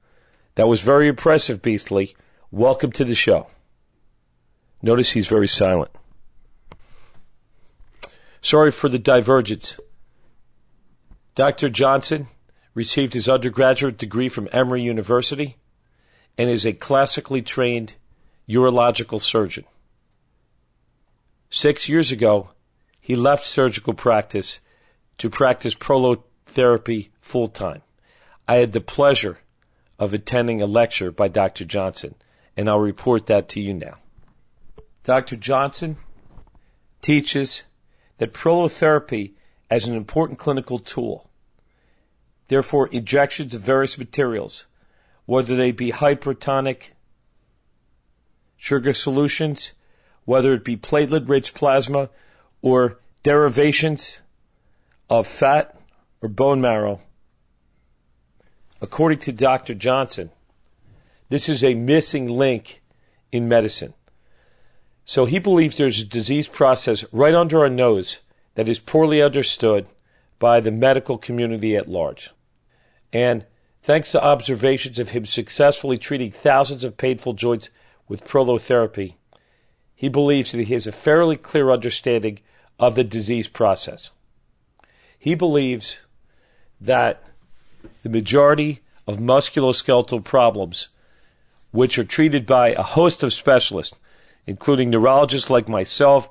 That 0.57 0.69
was 0.69 0.81
very 0.81 1.09
impressive, 1.09 1.63
Beastly. 1.63 2.17
Welcome 2.51 2.93
to 2.93 3.05
the 3.05 3.15
show. 3.15 3.49
Notice 4.83 5.11
he's 5.11 5.27
very 5.27 5.49
silent. 5.49 5.91
Sorry 8.41 8.71
for 8.71 8.89
the 8.89 8.99
divergence. 8.99 9.79
Dr. 11.35 11.69
Johnson 11.69 12.29
received 12.75 13.15
his 13.15 13.29
undergraduate 13.29 13.99
degree 13.99 14.29
from 14.29 14.49
Emory 14.53 14.83
University 14.83 15.57
and 16.39 16.49
is 16.49 16.65
a 16.65 16.73
classically 16.73 17.43
trained 17.43 17.95
urological 18.49 19.21
surgeon. 19.21 19.65
Six 21.51 21.89
years 21.89 22.13
ago, 22.13 22.51
he 23.01 23.17
left 23.17 23.45
surgical 23.45 23.95
practice 23.95 24.61
to 25.19 25.31
practice 25.31 25.75
prolotherapy 25.75 27.11
full 27.21 27.49
time. 27.49 27.83
I 28.47 28.57
had 28.57 28.73
the 28.73 28.81
pleasure 28.81 29.39
of 29.99 30.13
attending 30.13 30.61
a 30.61 30.67
lecture 30.67 31.11
by 31.11 31.29
Dr. 31.29 31.65
Johnson, 31.65 32.15
and 32.57 32.69
I'll 32.69 32.79
report 32.79 33.27
that 33.27 33.49
to 33.51 33.61
you 33.61 33.75
now. 33.75 33.97
Dr. 35.05 35.37
Johnson 35.37 35.97
teaches 37.01 37.63
that 38.19 38.33
prolotherapy 38.33 39.33
as 39.71 39.87
an 39.87 39.95
important 39.95 40.39
clinical 40.39 40.79
tool. 40.79 41.29
Therefore, 42.49 42.89
injections 42.89 43.55
of 43.55 43.63
various 43.63 43.99
materials, 43.99 44.67
whether 45.25 45.57
they 45.57 45.73
be 45.73 45.93
hypertonic 45.93 46.91
sugar 48.57 48.93
solutions, 48.93 49.73
whether 50.25 50.53
it 50.53 50.65
be 50.65 50.77
platelet 50.77 51.29
rich 51.29 51.55
plasma 51.55 52.11
or 52.63 52.99
derivations 53.23 54.21
of 55.09 55.27
fat 55.27 55.79
or 56.21 56.29
bone 56.29 56.61
marrow, 56.61 57.01
according 58.81 59.19
to 59.21 59.33
Dr. 59.33 59.75
Johnson, 59.75 60.31
this 61.29 61.49
is 61.49 61.63
a 61.63 61.75
missing 61.75 62.29
link 62.29 62.83
in 63.33 63.49
medicine. 63.49 63.95
So 65.05 65.25
he 65.25 65.39
believes 65.39 65.77
there's 65.77 66.01
a 66.01 66.05
disease 66.05 66.49
process 66.49 67.05
right 67.13 67.35
under 67.35 67.61
our 67.61 67.69
nose 67.69 68.21
that 68.55 68.69
is 68.69 68.79
poorly 68.79 69.23
understood 69.23 69.87
by 70.39 70.61
the 70.61 70.73
medical 70.73 71.17
community 71.19 71.77
at 71.77 71.89
large. 71.89 72.31
And 73.13 73.47
thanks 73.83 74.11
to 74.13 74.23
observations 74.23 74.99
of 74.99 75.11
him 75.11 75.25
successfully 75.25 75.99
treating 75.99 76.33
thousands 76.33 76.85
of 76.85 76.97
painful 76.97 77.35
joints 77.35 77.71
with 78.09 78.25
prolotherapy, 78.25 79.15
he 79.95 80.09
believes 80.09 80.53
that 80.53 80.65
he 80.65 80.73
has 80.75 80.87
a 80.87 80.93
fairly 80.93 81.37
clear 81.37 81.71
understanding 81.71 82.41
of 82.79 82.95
the 82.95 83.05
disease 83.05 83.49
process. 83.49 84.11
He 85.27 85.35
believes 85.35 85.99
that 86.81 87.21
the 88.05 88.09
majority 88.09 88.79
of 89.09 89.17
musculoskeletal 89.19 90.23
problems, 90.23 90.87
which 91.73 91.99
are 91.99 92.05
treated 92.05 92.47
by 92.47 92.69
a 92.69 92.83
host 92.83 93.25
of 93.25 93.33
specialists, 93.33 93.97
including 94.47 94.89
neurologists 94.89 95.51
like 95.51 95.69
myself, 95.69 96.31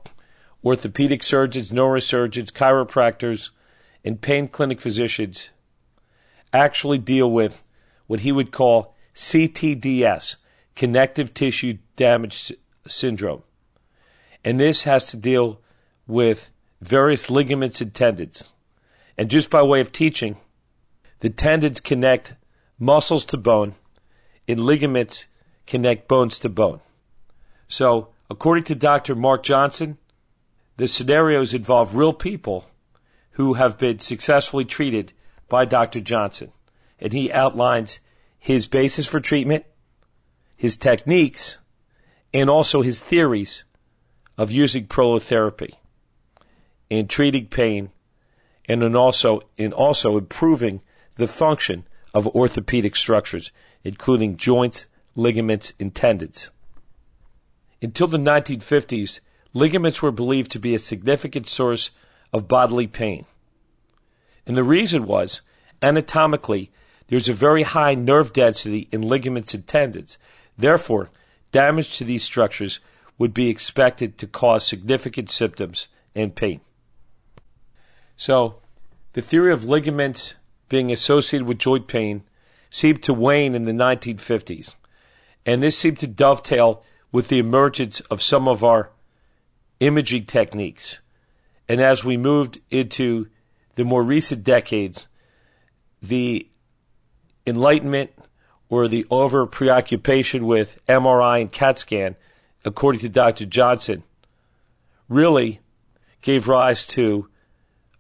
orthopedic 0.64 1.24
surgeons, 1.24 1.72
neurosurgeons, 1.72 2.54
chiropractors, 2.54 3.50
and 4.06 4.22
pain 4.22 4.48
clinic 4.48 4.80
physicians 4.80 5.50
actually 6.54 6.98
deal 6.98 7.30
with 7.30 7.62
what 8.08 8.22
he 8.22 8.32
would 8.32 8.54
call 8.54 8.96
CTDS, 9.14 10.38
connective 10.74 11.34
tissue 11.34 11.80
damage 11.98 12.54
syndrome. 12.88 13.44
And 14.46 14.58
this 14.58 14.84
has 14.84 15.06
to 15.08 15.18
deal 15.18 15.60
with 16.08 16.50
various 16.80 17.30
ligaments 17.30 17.82
and 17.82 17.94
tendons. 17.94 18.54
And 19.18 19.30
just 19.30 19.50
by 19.50 19.64
way 19.64 19.80
of 19.82 19.92
teaching, 19.92 20.38
the 21.22 21.30
tendons 21.30 21.80
connect 21.80 22.36
muscles 22.78 23.26
to 23.26 23.38
bone, 23.38 23.76
and 24.48 24.60
ligaments 24.60 25.28
connect 25.66 26.08
bones 26.08 26.38
to 26.40 26.50
bone. 26.50 26.82
So, 27.68 28.10
according 28.30 28.66
to 28.66 28.76
Dr. 28.76 29.16
Mark 29.16 29.44
Johnson, 29.44 29.98
the 30.78 30.88
scenarios 30.88 31.54
involve 31.54 31.96
real 31.96 32.14
people 32.14 32.66
who 33.32 33.54
have 33.54 33.78
been 33.78 34.00
successfully 34.00 34.66
treated 34.66 35.14
by 35.48 35.66
Dr. 35.66 36.02
Johnson. 36.02 36.52
And 37.00 37.14
he 37.14 37.32
outlines 37.32 38.00
his 38.40 38.68
basis 38.68 39.08
for 39.08 39.20
treatment, 39.20 39.66
his 40.56 40.78
techniques, 40.78 41.58
and 42.34 42.50
also 42.50 42.82
his 42.82 43.04
theories 43.04 43.64
of 44.38 44.52
using 44.52 44.88
prolotherapy 44.88 45.74
in 46.90 47.08
treating 47.08 47.48
pain 47.48 47.90
and 48.68 48.84
in 48.84 48.96
also 48.96 49.42
in 49.58 49.74
also 49.74 50.18
improving 50.18 50.82
the 51.16 51.28
function 51.28 51.86
of 52.14 52.28
orthopedic 52.28 52.96
structures, 52.96 53.52
including 53.84 54.38
joints, 54.38 54.88
ligaments, 55.16 55.74
and 55.80 55.94
tendons. 55.94 56.52
Until 57.82 58.08
the 58.08 58.18
1950s, 58.18 59.20
ligaments 59.54 60.02
were 60.02 60.12
believed 60.12 60.52
to 60.52 60.60
be 60.60 60.74
a 60.74 60.80
significant 60.80 61.48
source 61.48 61.92
of 62.34 62.48
bodily 62.48 62.88
pain. 62.88 63.26
And 64.48 64.56
the 64.56 64.64
reason 64.64 65.06
was, 65.06 65.42
anatomically, 65.82 66.72
there's 67.08 67.30
a 67.30 67.34
very 67.34 67.64
high 67.64 67.96
nerve 67.96 68.34
density 68.34 68.88
in 68.92 69.02
ligaments 69.02 69.54
and 69.54 69.68
tendons. 69.68 70.18
Therefore, 70.58 71.10
damage 71.52 71.98
to 71.98 72.04
these 72.04 72.24
structures 72.24 72.80
would 73.18 73.34
be 73.34 73.50
expected 73.50 74.18
to 74.18 74.28
cause 74.28 74.66
significant 74.66 75.30
symptoms 75.30 75.88
and 76.16 76.36
pain. 76.36 76.62
So, 78.18 78.56
the 79.14 79.22
theory 79.22 79.52
of 79.52 79.66
ligaments 79.66 80.36
being 80.70 80.92
associated 80.92 81.48
with 81.48 81.60
joint 81.60 81.88
pain 81.88 82.24
seemed 82.70 83.04
to 83.04 83.14
wane 83.14 83.56
in 83.56 83.66
the 83.66 83.72
1950s. 83.72 84.76
And 85.46 85.62
this 85.62 85.78
seemed 85.78 86.00
to 86.00 86.08
dovetail 86.08 86.84
with 87.12 87.28
the 87.28 87.40
emergence 87.40 88.00
of 88.02 88.22
some 88.22 88.48
of 88.48 88.64
our 88.64 88.90
imaging 89.80 90.26
techniques. 90.26 91.00
And 91.70 91.82
as 91.82 92.04
we 92.04 92.18
moved 92.18 92.60
into 92.70 93.28
the 93.76 93.86
more 93.86 94.04
recent 94.04 94.44
decades, 94.44 95.08
the 96.02 96.48
enlightenment 97.48 98.12
or 98.70 98.88
the 98.88 99.06
over 99.10 99.46
preoccupation 99.46 100.46
with 100.46 100.80
MRI 100.88 101.42
and 101.42 101.52
CAT 101.52 101.78
scan, 101.78 102.16
according 102.64 103.02
to 103.02 103.10
Dr. 103.10 103.46
Johnson, 103.46 104.04
really 105.08 105.60
gave 106.22 106.48
rise 106.48 106.86
to 106.88 107.30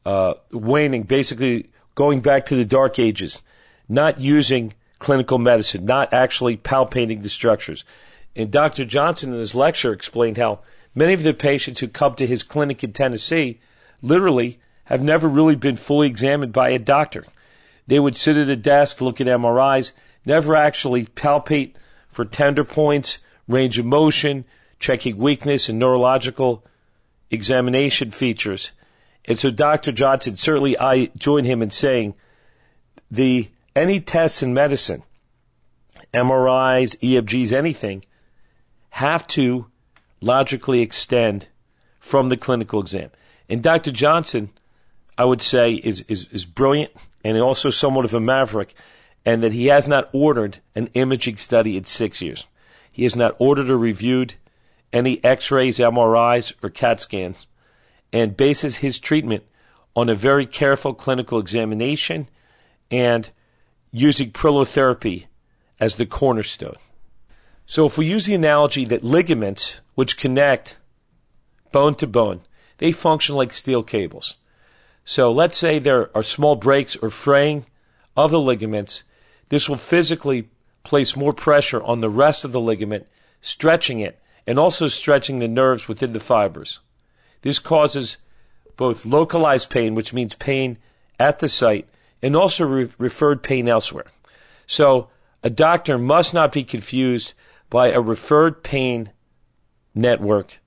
uh, 0.06 0.36
waning, 0.51 1.03
basically 1.03 1.70
going 1.95 2.22
back 2.22 2.45
to 2.47 2.56
the 2.56 2.66
dark 2.66 2.99
ages, 2.99 3.41
not 3.88 4.20
using 4.20 4.74
clinical 4.99 5.38
medicine, 5.38 5.86
not 5.86 6.14
actually 6.14 6.58
palpating 6.58 7.22
the 7.22 7.30
structures. 7.30 7.84
And 8.36 8.51
Dr. 8.51 8.86
Johnson 8.86 9.34
in 9.34 9.39
his 9.39 9.56
lecture 9.56 9.93
explained 9.93 10.38
how 10.38 10.60
many 10.93 11.14
of 11.14 11.24
the 11.24 11.34
patients 11.34 11.80
who 11.80 11.88
come 11.88 12.16
to 12.16 12.28
his 12.28 12.43
clinic 12.43 12.84
in 12.84 12.93
Tennessee 12.93 13.60
literally 14.01 14.60
have 14.86 15.01
never 15.01 15.28
really 15.28 15.56
been 15.56 15.78
fully 15.78 16.08
examined 16.08 16.53
by 16.53 16.70
a 16.70 16.80
doctor. 16.80 17.26
They 17.88 17.99
would 17.99 18.16
sit 18.16 18.38
at 18.38 18.49
a 18.49 18.56
desk, 18.56 19.01
look 19.01 19.22
at 19.22 19.28
MRIs, 19.28 19.91
never 20.26 20.56
actually 20.56 21.06
palpate 21.06 21.76
for 22.08 22.26
tender 22.26 22.64
points, 22.64 23.20
range 23.47 23.78
of 23.78 23.86
motion, 23.86 24.45
checking 24.80 25.18
weakness 25.18 25.70
and 25.70 25.80
neurological 25.80 26.64
examination 27.30 28.12
features. 28.12 28.72
And 29.28 29.39
so 29.39 29.49
Dr. 29.49 29.91
Johnson, 29.91 30.36
certainly 30.38 30.78
I 30.78 31.07
join 31.17 31.45
him 31.45 31.61
in 31.61 31.71
saying 31.71 32.13
the 33.09 33.49
any 33.76 33.99
tests 33.99 34.43
in 34.43 34.53
medicine, 34.53 35.03
MRIs, 36.13 36.97
EMGs, 36.99 37.51
anything, 37.51 38.05
have 38.91 39.28
to 39.28 39.67
logically 40.21 40.82
extend 40.82 41.47
from 41.99 42.30
the 42.30 42.38
clinical 42.38 42.80
exam. 42.80 43.09
And 43.49 43.61
Dr. 43.61 43.91
Johnson, 43.91 44.51
I 45.17 45.26
would 45.26 45.41
say, 45.41 45.73
is, 45.73 46.01
is, 46.07 46.28
is 46.32 46.45
brilliant 46.45 46.91
and 47.23 47.38
also 47.39 47.69
somewhat 47.69 48.05
of 48.05 48.13
a 48.13 48.19
maverick, 48.19 48.76
and 49.26 49.41
that 49.41 49.53
he 49.53 49.65
has 49.67 49.88
not 49.88 50.09
ordered 50.13 50.59
an 50.76 50.89
imaging 50.93 51.38
study 51.38 51.76
in 51.76 51.84
six 51.84 52.21
years. 52.21 52.45
He 52.91 53.03
has 53.03 53.15
not 53.15 53.36
ordered 53.39 53.69
or 53.69 53.78
reviewed 53.78 54.36
any 54.93 55.21
x 55.23 55.49
rays, 55.51 55.80
MRIs, 55.80 56.53
or 56.63 56.69
CAT 56.69 56.99
scans, 57.01 57.47
and 58.16 58.38
bases 58.38 58.78
his 58.78 58.97
treatment 58.97 59.43
on 59.93 60.07
a 60.07 60.16
very 60.16 60.45
careful 60.45 60.93
clinical 60.93 61.38
examination 61.38 62.30
and 62.89 63.30
using 63.91 64.32
prolotherapy 64.32 65.26
as 65.82 65.95
the 65.95 66.05
cornerstone. 66.05 66.78
So 67.66 67.86
if 67.86 67.97
we 67.97 68.05
use 68.05 68.26
the 68.26 68.34
analogy 68.34 68.86
that 68.86 69.03
ligaments, 69.03 69.82
which 69.95 70.18
connect 70.18 70.78
bone 71.74 71.95
to 71.95 72.07
bone, 72.07 72.39
they 72.78 72.93
function 72.93 73.36
like 73.36 73.51
steel 73.51 73.84
cables. 73.84 74.38
So 75.03 75.30
let's 75.30 75.57
say 75.57 75.78
there 75.78 76.09
are 76.16 76.24
small 76.24 76.55
breaks 76.55 76.95
or 76.95 77.09
fraying 77.09 77.66
of 78.16 78.32
the 78.32 78.39
ligaments. 78.39 79.03
This 79.49 79.68
will 79.68 79.76
physically 79.76 80.47
place 80.84 81.18
more 81.18 81.34
pressure 81.34 81.84
on 81.84 81.99
the 81.99 82.09
rest 82.09 82.45
of 82.45 82.53
the 82.53 82.61
ligament, 82.61 83.07
stretching 83.41 83.99
it 83.99 84.22
and 84.47 84.57
also 84.57 84.88
stretching 84.88 85.39
the 85.39 85.49
nerves 85.49 85.89
within 85.89 86.13
the 86.13 86.22
fibers. 86.22 86.80
This 87.41 87.59
causes 87.59 88.17
both 88.77 89.05
localized 89.05 89.69
pain, 89.69 89.95
which 89.95 90.13
means 90.13 90.36
pain 90.36 90.77
at 91.19 91.39
the 91.39 91.49
site, 91.49 91.88
and 92.21 92.36
also 92.36 92.65
re- 92.65 92.89
referred 92.97 93.43
pain 93.43 93.67
elsewhere. 93.67 94.07
So 94.67 95.09
a 95.43 95.49
doctor 95.49 95.97
must 95.97 96.33
not 96.33 96.51
be 96.51 96.63
confused 96.63 97.33
by 97.69 97.91
a 97.91 98.01
referred 98.01 98.63
pain 98.63 99.11
network 99.93 100.59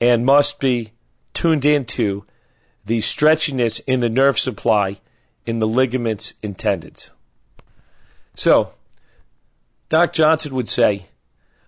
and 0.00 0.26
must 0.26 0.60
be 0.60 0.92
tuned 1.34 1.64
into 1.64 2.24
the 2.84 3.00
stretchiness 3.00 3.80
in 3.86 4.00
the 4.00 4.08
nerve 4.08 4.38
supply 4.38 4.98
in 5.46 5.58
the 5.58 5.66
ligaments 5.66 6.34
and 6.42 6.58
tendons. 6.58 7.10
So, 8.34 8.72
Doc 9.88 10.12
Johnson 10.12 10.54
would 10.54 10.68
say, 10.68 11.06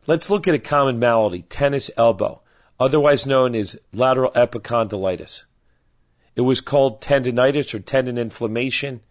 let's 0.07 0.31
look 0.31 0.47
at 0.47 0.55
a 0.55 0.59
common 0.59 0.99
malady, 0.99 1.43
tennis 1.43 1.91
elbow, 1.97 2.42
otherwise 2.83 3.25
known 3.25 3.55
as 3.55 3.79
lateral 3.93 4.33
epicondylitis. 4.33 5.45
It 6.35 6.41
was 6.41 6.61
called 6.61 7.01
tendonitis 7.01 7.73
or 7.73 7.79
tendon 7.79 8.19
inflammation, 8.19 9.03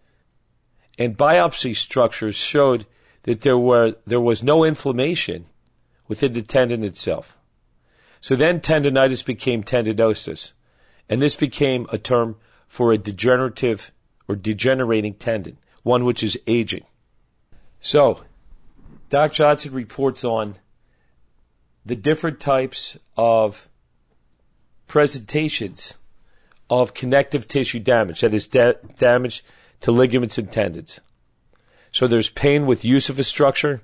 and 0.98 1.16
biopsy 1.16 1.74
structures 1.74 2.34
showed 2.34 2.84
that 3.22 3.40
there 3.40 3.56
were 3.56 3.94
there 4.06 4.20
was 4.20 4.42
no 4.42 4.62
inflammation 4.62 5.46
within 6.06 6.34
the 6.34 6.42
tendon 6.42 6.84
itself. 6.84 7.36
So 8.20 8.36
then 8.36 8.60
tendonitis 8.60 9.24
became 9.24 9.64
tendinosis, 9.64 10.52
and 11.08 11.22
this 11.22 11.34
became 11.34 11.86
a 11.90 11.98
term 11.98 12.36
for 12.68 12.92
a 12.92 12.98
degenerative 12.98 13.90
or 14.28 14.36
degenerating 14.36 15.14
tendon, 15.14 15.56
one 15.82 16.04
which 16.04 16.22
is 16.22 16.38
aging. 16.46 16.84
So, 17.80 18.20
Doc 19.08 19.32
Johnson 19.32 19.72
reports 19.72 20.24
on 20.24 20.58
the 21.84 21.96
different 21.96 22.40
types 22.40 22.96
of 23.16 23.68
presentations 24.86 25.94
of 26.70 26.94
connective 26.94 27.48
tissue 27.48 27.80
damage, 27.80 28.20
that 28.20 28.34
is 28.34 28.48
da- 28.48 28.74
damage 28.98 29.44
to 29.80 29.90
ligaments 29.90 30.38
and 30.38 30.50
tendons. 30.50 31.00
So 31.90 32.06
there's 32.06 32.30
pain 32.30 32.66
with 32.66 32.84
use 32.84 33.08
of 33.08 33.18
a 33.18 33.24
structure. 33.24 33.82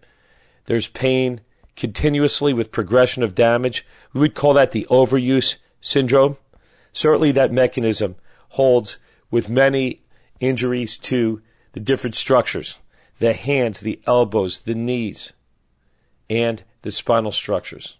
There's 0.66 0.88
pain 0.88 1.40
continuously 1.76 2.52
with 2.52 2.72
progression 2.72 3.22
of 3.22 3.34
damage. 3.34 3.86
We 4.12 4.20
would 4.20 4.34
call 4.34 4.54
that 4.54 4.72
the 4.72 4.86
overuse 4.90 5.56
syndrome. 5.80 6.38
Certainly 6.92 7.32
that 7.32 7.52
mechanism 7.52 8.16
holds 8.50 8.98
with 9.30 9.48
many 9.48 10.00
injuries 10.40 10.96
to 10.98 11.42
the 11.72 11.80
different 11.80 12.16
structures, 12.16 12.78
the 13.18 13.34
hands, 13.34 13.80
the 13.80 14.00
elbows, 14.06 14.60
the 14.60 14.74
knees, 14.74 15.32
and 16.28 16.62
the 16.82 16.90
spinal 16.90 17.32
structures. 17.32 17.96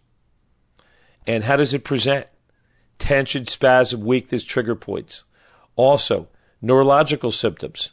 And 1.26 1.45
how 1.45 1.57
does 1.57 1.74
it 1.74 1.85
present? 1.85 2.26
Tension, 2.99 3.47
spasm, 3.47 4.01
weakness, 4.01 4.45
trigger 4.45 4.74
points. 4.74 5.24
Also, 5.76 6.29
neurological 6.61 7.31
symptoms, 7.31 7.91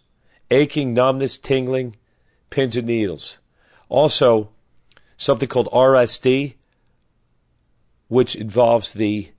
aching, 0.50 0.94
numbness, 0.94 1.38
tingling, 1.38 1.96
pins 2.50 2.76
and 2.76 2.88
needles. 2.88 3.38
Also, 3.90 4.50
something 5.18 5.48
called 5.48 5.70
RSD, 5.72 6.56
which 8.08 8.36
involves 8.36 8.94
the 8.94 9.30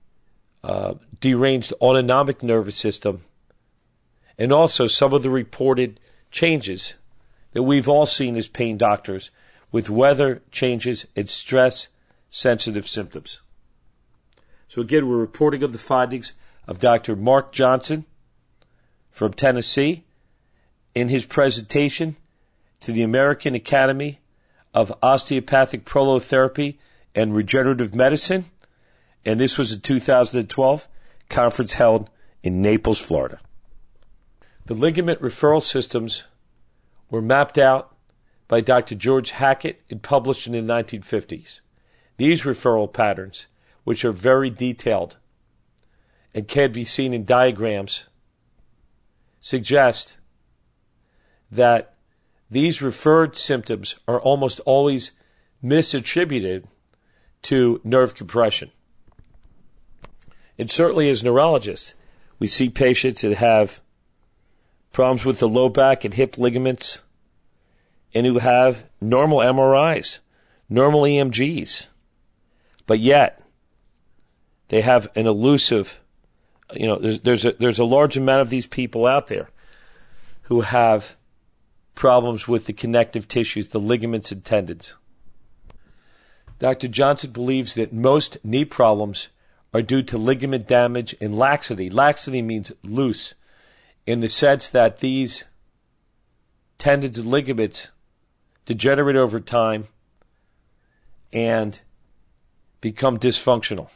uh, 0.63 0.95
deranged 1.19 1.73
autonomic 1.81 2.43
nervous 2.43 2.75
system, 2.75 3.23
and 4.37 4.53
also 4.53 4.87
some 4.87 5.13
of 5.13 5.23
the 5.23 5.29
reported 5.29 5.99
changes 6.31 6.95
that 7.53 7.63
we've 7.63 7.89
all 7.89 8.05
seen 8.05 8.35
as 8.35 8.47
pain 8.47 8.77
doctors 8.77 9.31
with 9.77 9.91
weather 9.91 10.41
changes 10.49 11.05
and 11.15 11.29
stress 11.29 11.87
sensitive 12.31 12.87
symptoms. 12.87 13.41
So 14.67 14.81
again, 14.81 15.07
we're 15.07 15.17
reporting 15.17 15.63
on 15.63 15.71
the 15.71 15.77
findings 15.77 16.33
of 16.67 16.79
Dr. 16.79 17.15
Mark 17.15 17.51
Johnson 17.51 18.05
from 19.11 19.33
Tennessee 19.33 20.03
in 20.95 21.09
his 21.09 21.25
presentation 21.25 22.15
to 22.79 22.91
the 22.91 23.03
American 23.03 23.53
Academy 23.53 24.19
of 24.73 24.91
Osteopathic 25.03 25.85
Prolotherapy 25.85 26.79
and 27.13 27.35
Regenerative 27.35 27.93
Medicine. 27.93 28.45
And 29.23 29.39
this 29.39 29.59
was 29.59 29.71
a 29.71 29.77
2012 29.77 30.87
conference 31.29 31.73
held 31.73 32.09
in 32.41 32.63
Naples, 32.63 32.97
Florida. 32.97 33.39
The 34.65 34.73
ligament 34.73 35.21
referral 35.21 35.61
systems 35.61 36.23
were 37.11 37.21
mapped 37.21 37.59
out 37.59 37.93
by 38.47 38.61
Dr. 38.61 38.95
George 38.95 39.31
Hackett 39.31 39.81
and 39.89 40.01
published 40.01 40.47
in 40.47 40.53
the 40.53 40.73
1950s. 40.73 41.61
These 42.17 42.43
referral 42.43 42.91
patterns, 42.91 43.47
which 43.83 44.05
are 44.05 44.11
very 44.11 44.49
detailed 44.49 45.17
and 46.33 46.47
can 46.47 46.71
be 46.71 46.83
seen 46.83 47.13
in 47.13 47.25
diagrams, 47.25 48.07
suggest 49.41 50.17
that 51.51 51.95
these 52.49 52.81
referred 52.81 53.35
symptoms 53.35 53.95
are 54.07 54.19
almost 54.19 54.59
always 54.61 55.11
misattributed 55.63 56.65
to 57.43 57.81
nerve 57.83 58.15
compression. 58.15 58.71
And 60.57 60.69
certainly 60.71 61.09
as 61.09 61.23
neurologists, 61.23 61.93
we 62.39 62.47
see 62.47 62.69
patients 62.69 63.21
that 63.21 63.37
have 63.37 63.79
problems 64.91 65.25
with 65.25 65.39
the 65.39 65.47
low 65.47 65.69
back 65.69 66.03
and 66.05 66.13
hip 66.13 66.37
ligaments 66.37 67.01
and 68.17 68.25
who 68.25 68.39
have 68.39 68.85
normal 68.99 69.37
MRIs, 69.37 70.17
normal 70.67 71.01
EMGs, 71.03 71.85
but 72.87 72.97
yet 72.97 73.43
they 74.69 74.81
have 74.81 75.07
an 75.15 75.27
elusive, 75.27 76.01
you 76.73 76.87
know, 76.87 76.97
there's, 76.97 77.19
there's 77.19 77.45
a, 77.45 77.51
there's 77.51 77.77
a 77.77 77.85
large 77.85 78.17
amount 78.17 78.41
of 78.41 78.49
these 78.49 78.65
people 78.65 79.05
out 79.05 79.27
there 79.27 79.51
who 80.43 80.61
have 80.61 81.15
problems 81.93 82.47
with 82.47 82.65
the 82.65 82.73
connective 82.73 83.27
tissues, 83.27 83.67
the 83.67 83.79
ligaments 83.79 84.31
and 84.31 84.43
tendons. 84.43 84.95
Dr. 86.57 86.87
Johnson 86.87 87.29
believes 87.29 87.75
that 87.75 87.93
most 87.93 88.43
knee 88.43 88.65
problems 88.65 89.27
are 89.75 89.83
due 89.83 90.01
to 90.01 90.17
ligament 90.17 90.67
damage 90.67 91.15
and 91.21 91.37
laxity. 91.37 91.87
Laxity 91.87 92.41
means 92.41 92.71
loose 92.83 93.35
in 94.07 94.21
the 94.21 94.29
sense 94.29 94.71
that 94.71 95.01
these 95.01 95.43
tendons 96.79 97.19
and 97.19 97.29
ligaments 97.29 97.91
degenerate 98.67 99.15
over 99.15 99.39
time 99.39 99.87
and 101.33 101.79
become 102.81 103.17
dysfunctional. 103.17 103.89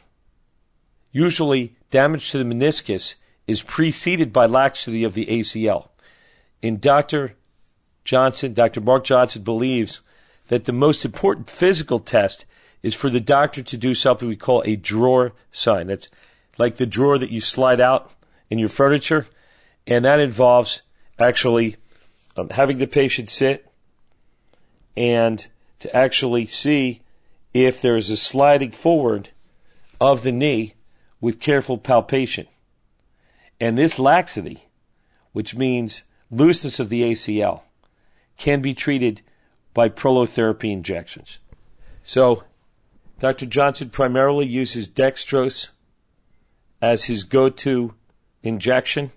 Usually, 1.12 1.76
damage 1.90 2.30
to 2.30 2.38
the 2.38 2.44
meniscus 2.44 3.14
is 3.46 3.62
preceded 3.62 4.32
by 4.32 4.46
laxity 4.46 5.04
of 5.04 5.12
the 5.12 5.26
ACL. 5.26 5.90
In 6.62 6.78
Dr. 6.78 7.34
Johnson, 8.04 8.54
Dr. 8.54 8.80
Mark 8.80 9.04
Johnson 9.04 9.42
believes 9.42 10.00
that 10.48 10.64
the 10.64 10.72
most 10.72 11.04
important 11.04 11.50
physical 11.50 11.98
test 11.98 12.46
is 12.82 12.94
for 12.94 13.10
the 13.10 13.20
doctor 13.20 13.62
to 13.62 13.76
do 13.76 13.94
something 13.94 14.26
we 14.26 14.36
call 14.36 14.62
a 14.64 14.74
drawer 14.74 15.32
sign. 15.50 15.88
That's 15.88 16.08
like 16.56 16.76
the 16.76 16.86
drawer 16.86 17.18
that 17.18 17.30
you 17.30 17.42
slide 17.42 17.80
out 17.80 18.10
in 18.48 18.58
your 18.58 18.70
furniture. 18.70 19.26
And 19.86 20.04
that 20.06 20.18
involves 20.18 20.80
actually 21.18 21.76
um, 22.36 22.48
having 22.48 22.78
the 22.78 22.86
patient 22.86 23.28
sit 23.28 23.66
and 24.96 25.46
to 25.80 25.94
actually 25.96 26.46
see 26.46 27.02
if 27.54 27.80
there 27.80 27.96
is 27.96 28.10
a 28.10 28.16
sliding 28.16 28.70
forward 28.70 29.30
of 30.00 30.22
the 30.22 30.32
knee 30.32 30.74
with 31.20 31.40
careful 31.40 31.78
palpation. 31.78 32.46
And 33.60 33.78
this 33.78 33.98
laxity, 33.98 34.64
which 35.32 35.54
means 35.54 36.02
looseness 36.30 36.80
of 36.80 36.88
the 36.88 37.02
ACL, 37.02 37.62
can 38.36 38.60
be 38.60 38.74
treated 38.74 39.22
by 39.74 39.88
prolotherapy 39.88 40.72
injections. 40.72 41.38
So, 42.02 42.44
Dr. 43.20 43.46
Johnson 43.46 43.90
primarily 43.90 44.46
uses 44.46 44.88
dextrose 44.88 45.70
as 46.80 47.04
his 47.04 47.22
go-to 47.22 47.94
injection, 48.42 49.12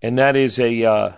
and 0.00 0.16
that 0.16 0.36
is 0.36 0.58
a 0.58 0.84
uh, 0.84 1.12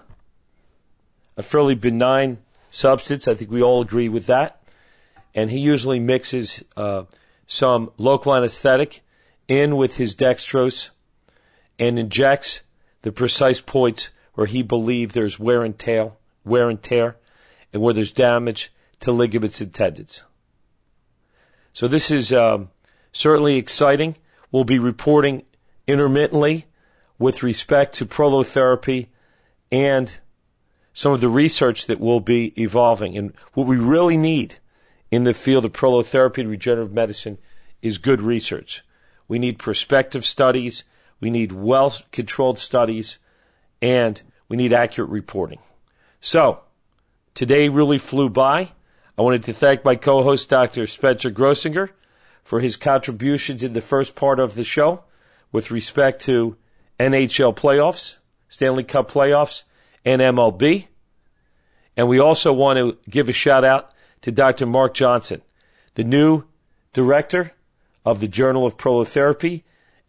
a 1.36 1.42
fairly 1.42 1.74
benign 1.74 2.38
substance. 2.72 3.28
I 3.28 3.34
think 3.34 3.50
we 3.50 3.62
all 3.62 3.82
agree 3.82 4.08
with 4.08 4.26
that. 4.26 4.62
And 5.34 5.50
he 5.50 5.58
usually 5.58 6.00
mixes 6.00 6.64
uh, 6.76 7.04
some 7.46 7.92
local 7.98 8.34
anesthetic 8.34 9.00
in 9.46 9.76
with 9.76 9.94
his 9.94 10.16
dextrose 10.16 10.90
and 11.78 11.98
injects 11.98 12.62
the 13.02 13.12
precise 13.12 13.60
points 13.60 14.10
where 14.34 14.46
he 14.46 14.62
believes 14.62 15.14
there's 15.14 15.38
wear 15.38 15.62
and 15.62 15.78
tear, 15.78 16.12
wear 16.44 16.68
and 16.68 16.82
tear, 16.82 17.16
and 17.72 17.82
where 17.82 17.94
there's 17.94 18.12
damage 18.12 18.72
to 19.00 19.12
ligaments 19.12 19.60
and 19.60 19.74
tendons. 19.74 20.24
So 21.72 21.88
this 21.88 22.10
is 22.10 22.32
um, 22.32 22.70
certainly 23.12 23.56
exciting. 23.56 24.16
We'll 24.50 24.64
be 24.64 24.78
reporting 24.78 25.44
intermittently 25.86 26.66
with 27.18 27.42
respect 27.42 27.94
to 27.96 28.06
prolotherapy 28.06 29.08
and 29.70 30.14
some 30.92 31.12
of 31.12 31.20
the 31.20 31.28
research 31.28 31.86
that 31.86 32.00
will 32.00 32.20
be 32.20 32.52
evolving. 32.60 33.16
And 33.16 33.32
what 33.54 33.66
we 33.66 33.76
really 33.76 34.16
need 34.16 34.56
in 35.10 35.24
the 35.24 35.34
field 35.34 35.64
of 35.64 35.72
prolotherapy 35.72 36.38
and 36.38 36.50
regenerative 36.50 36.92
medicine 36.92 37.38
is 37.80 37.98
good 37.98 38.20
research. 38.20 38.82
We 39.28 39.38
need 39.38 39.58
prospective 39.58 40.24
studies, 40.24 40.84
we 41.20 41.30
need 41.30 41.52
well 41.52 41.94
controlled 42.10 42.58
studies, 42.58 43.18
and 43.80 44.20
we 44.48 44.56
need 44.56 44.72
accurate 44.72 45.10
reporting. 45.10 45.60
So, 46.20 46.60
today 47.34 47.68
really 47.68 47.98
flew 47.98 48.28
by. 48.28 48.72
I 49.16 49.22
wanted 49.22 49.42
to 49.44 49.52
thank 49.52 49.84
my 49.84 49.96
co 49.96 50.22
host, 50.22 50.48
Dr. 50.48 50.86
Spencer 50.86 51.30
Grossinger, 51.30 51.90
for 52.42 52.60
his 52.60 52.76
contributions 52.76 53.62
in 53.62 53.72
the 53.72 53.80
first 53.80 54.14
part 54.14 54.40
of 54.40 54.54
the 54.54 54.64
show 54.64 55.04
with 55.52 55.70
respect 55.70 56.22
to 56.22 56.56
NHL 56.98 57.54
playoffs, 57.56 58.16
Stanley 58.48 58.84
Cup 58.84 59.10
playoffs, 59.10 59.62
and 60.04 60.20
MLB. 60.20 60.88
And 61.96 62.08
we 62.08 62.18
also 62.18 62.52
want 62.52 62.78
to 62.78 62.98
give 63.10 63.28
a 63.28 63.32
shout 63.32 63.64
out 63.64 63.92
to 64.22 64.32
Dr. 64.32 64.66
Mark 64.66 64.94
Johnson, 64.94 65.42
the 65.94 66.04
new 66.04 66.44
director 66.92 67.52
of 68.04 68.20
the 68.20 68.28
Journal 68.28 68.66
of 68.66 68.76
Prolotherapy. 68.76 69.62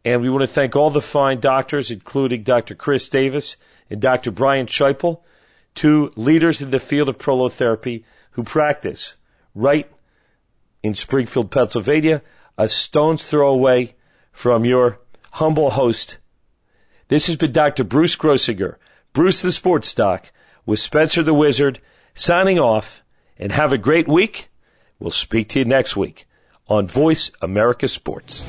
And 0.05 0.21
we 0.21 0.29
want 0.29 0.41
to 0.41 0.47
thank 0.47 0.75
all 0.75 0.89
the 0.89 1.01
fine 1.01 1.39
doctors, 1.39 1.91
including 1.91 2.43
Dr. 2.43 2.75
Chris 2.75 3.07
Davis 3.09 3.55
and 3.89 4.01
Dr. 4.01 4.31
Brian 4.31 4.67
Shiple, 4.67 5.21
two 5.75 6.11
leaders 6.15 6.61
in 6.61 6.71
the 6.71 6.79
field 6.79 7.09
of 7.09 7.17
prolotherapy 7.17 8.03
who 8.31 8.43
practice 8.43 9.15
right 9.55 9.89
in 10.81 10.95
Springfield, 10.95 11.51
Pennsylvania, 11.51 12.21
a 12.57 12.67
stone's 12.67 13.25
throw 13.25 13.49
away 13.49 13.95
from 14.31 14.65
your 14.65 14.99
humble 15.31 15.71
host. 15.71 16.17
This 17.07 17.27
has 17.27 17.35
been 17.35 17.51
Dr. 17.51 17.83
Bruce 17.83 18.15
Grossinger, 18.15 18.75
Bruce 19.13 19.43
the 19.43 19.51
Sports 19.51 19.93
Doc, 19.93 20.31
with 20.65 20.79
Spencer 20.79 21.21
the 21.21 21.35
Wizard, 21.35 21.79
signing 22.15 22.57
off 22.57 23.03
and 23.37 23.51
have 23.51 23.71
a 23.71 23.77
great 23.77 24.07
week. 24.07 24.49
We'll 24.99 25.11
speak 25.11 25.49
to 25.49 25.59
you 25.59 25.65
next 25.65 25.95
week 25.95 26.25
on 26.67 26.87
Voice 26.87 27.29
America 27.39 27.87
Sports. 27.87 28.43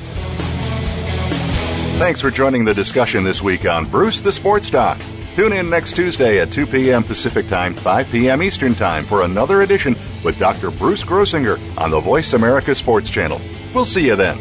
Thanks 1.99 2.23
for 2.23 2.31
joining 2.31 2.65
the 2.65 2.73
discussion 2.73 3.25
this 3.25 3.43
week 3.43 3.67
on 3.67 3.85
Bruce 3.85 4.21
the 4.21 4.33
Sports 4.33 4.71
Doc. 4.71 4.99
Tune 5.37 5.53
in 5.53 5.69
next 5.69 5.95
Tuesday 5.97 6.41
at 6.41 6.51
2 6.51 6.67
p.m. 6.67 7.05
Pacific 7.05 7.47
Time, 7.49 7.75
5 7.75 8.11
p.m. 8.11 8.43
Eastern 8.43 8.75
Time 8.75 9.05
for 9.05 9.23
another 9.23 9.63
edition 9.63 9.95
with 10.25 10.39
Dr. 10.39 10.71
Bruce 10.71 11.05
Grossinger 11.05 11.61
on 11.77 11.91
the 11.91 12.01
Voice 12.01 12.33
America 12.33 12.75
Sports 12.75 13.11
Channel. 13.11 13.41
We'll 13.75 13.85
see 13.85 14.07
you 14.07 14.17
then. 14.17 14.39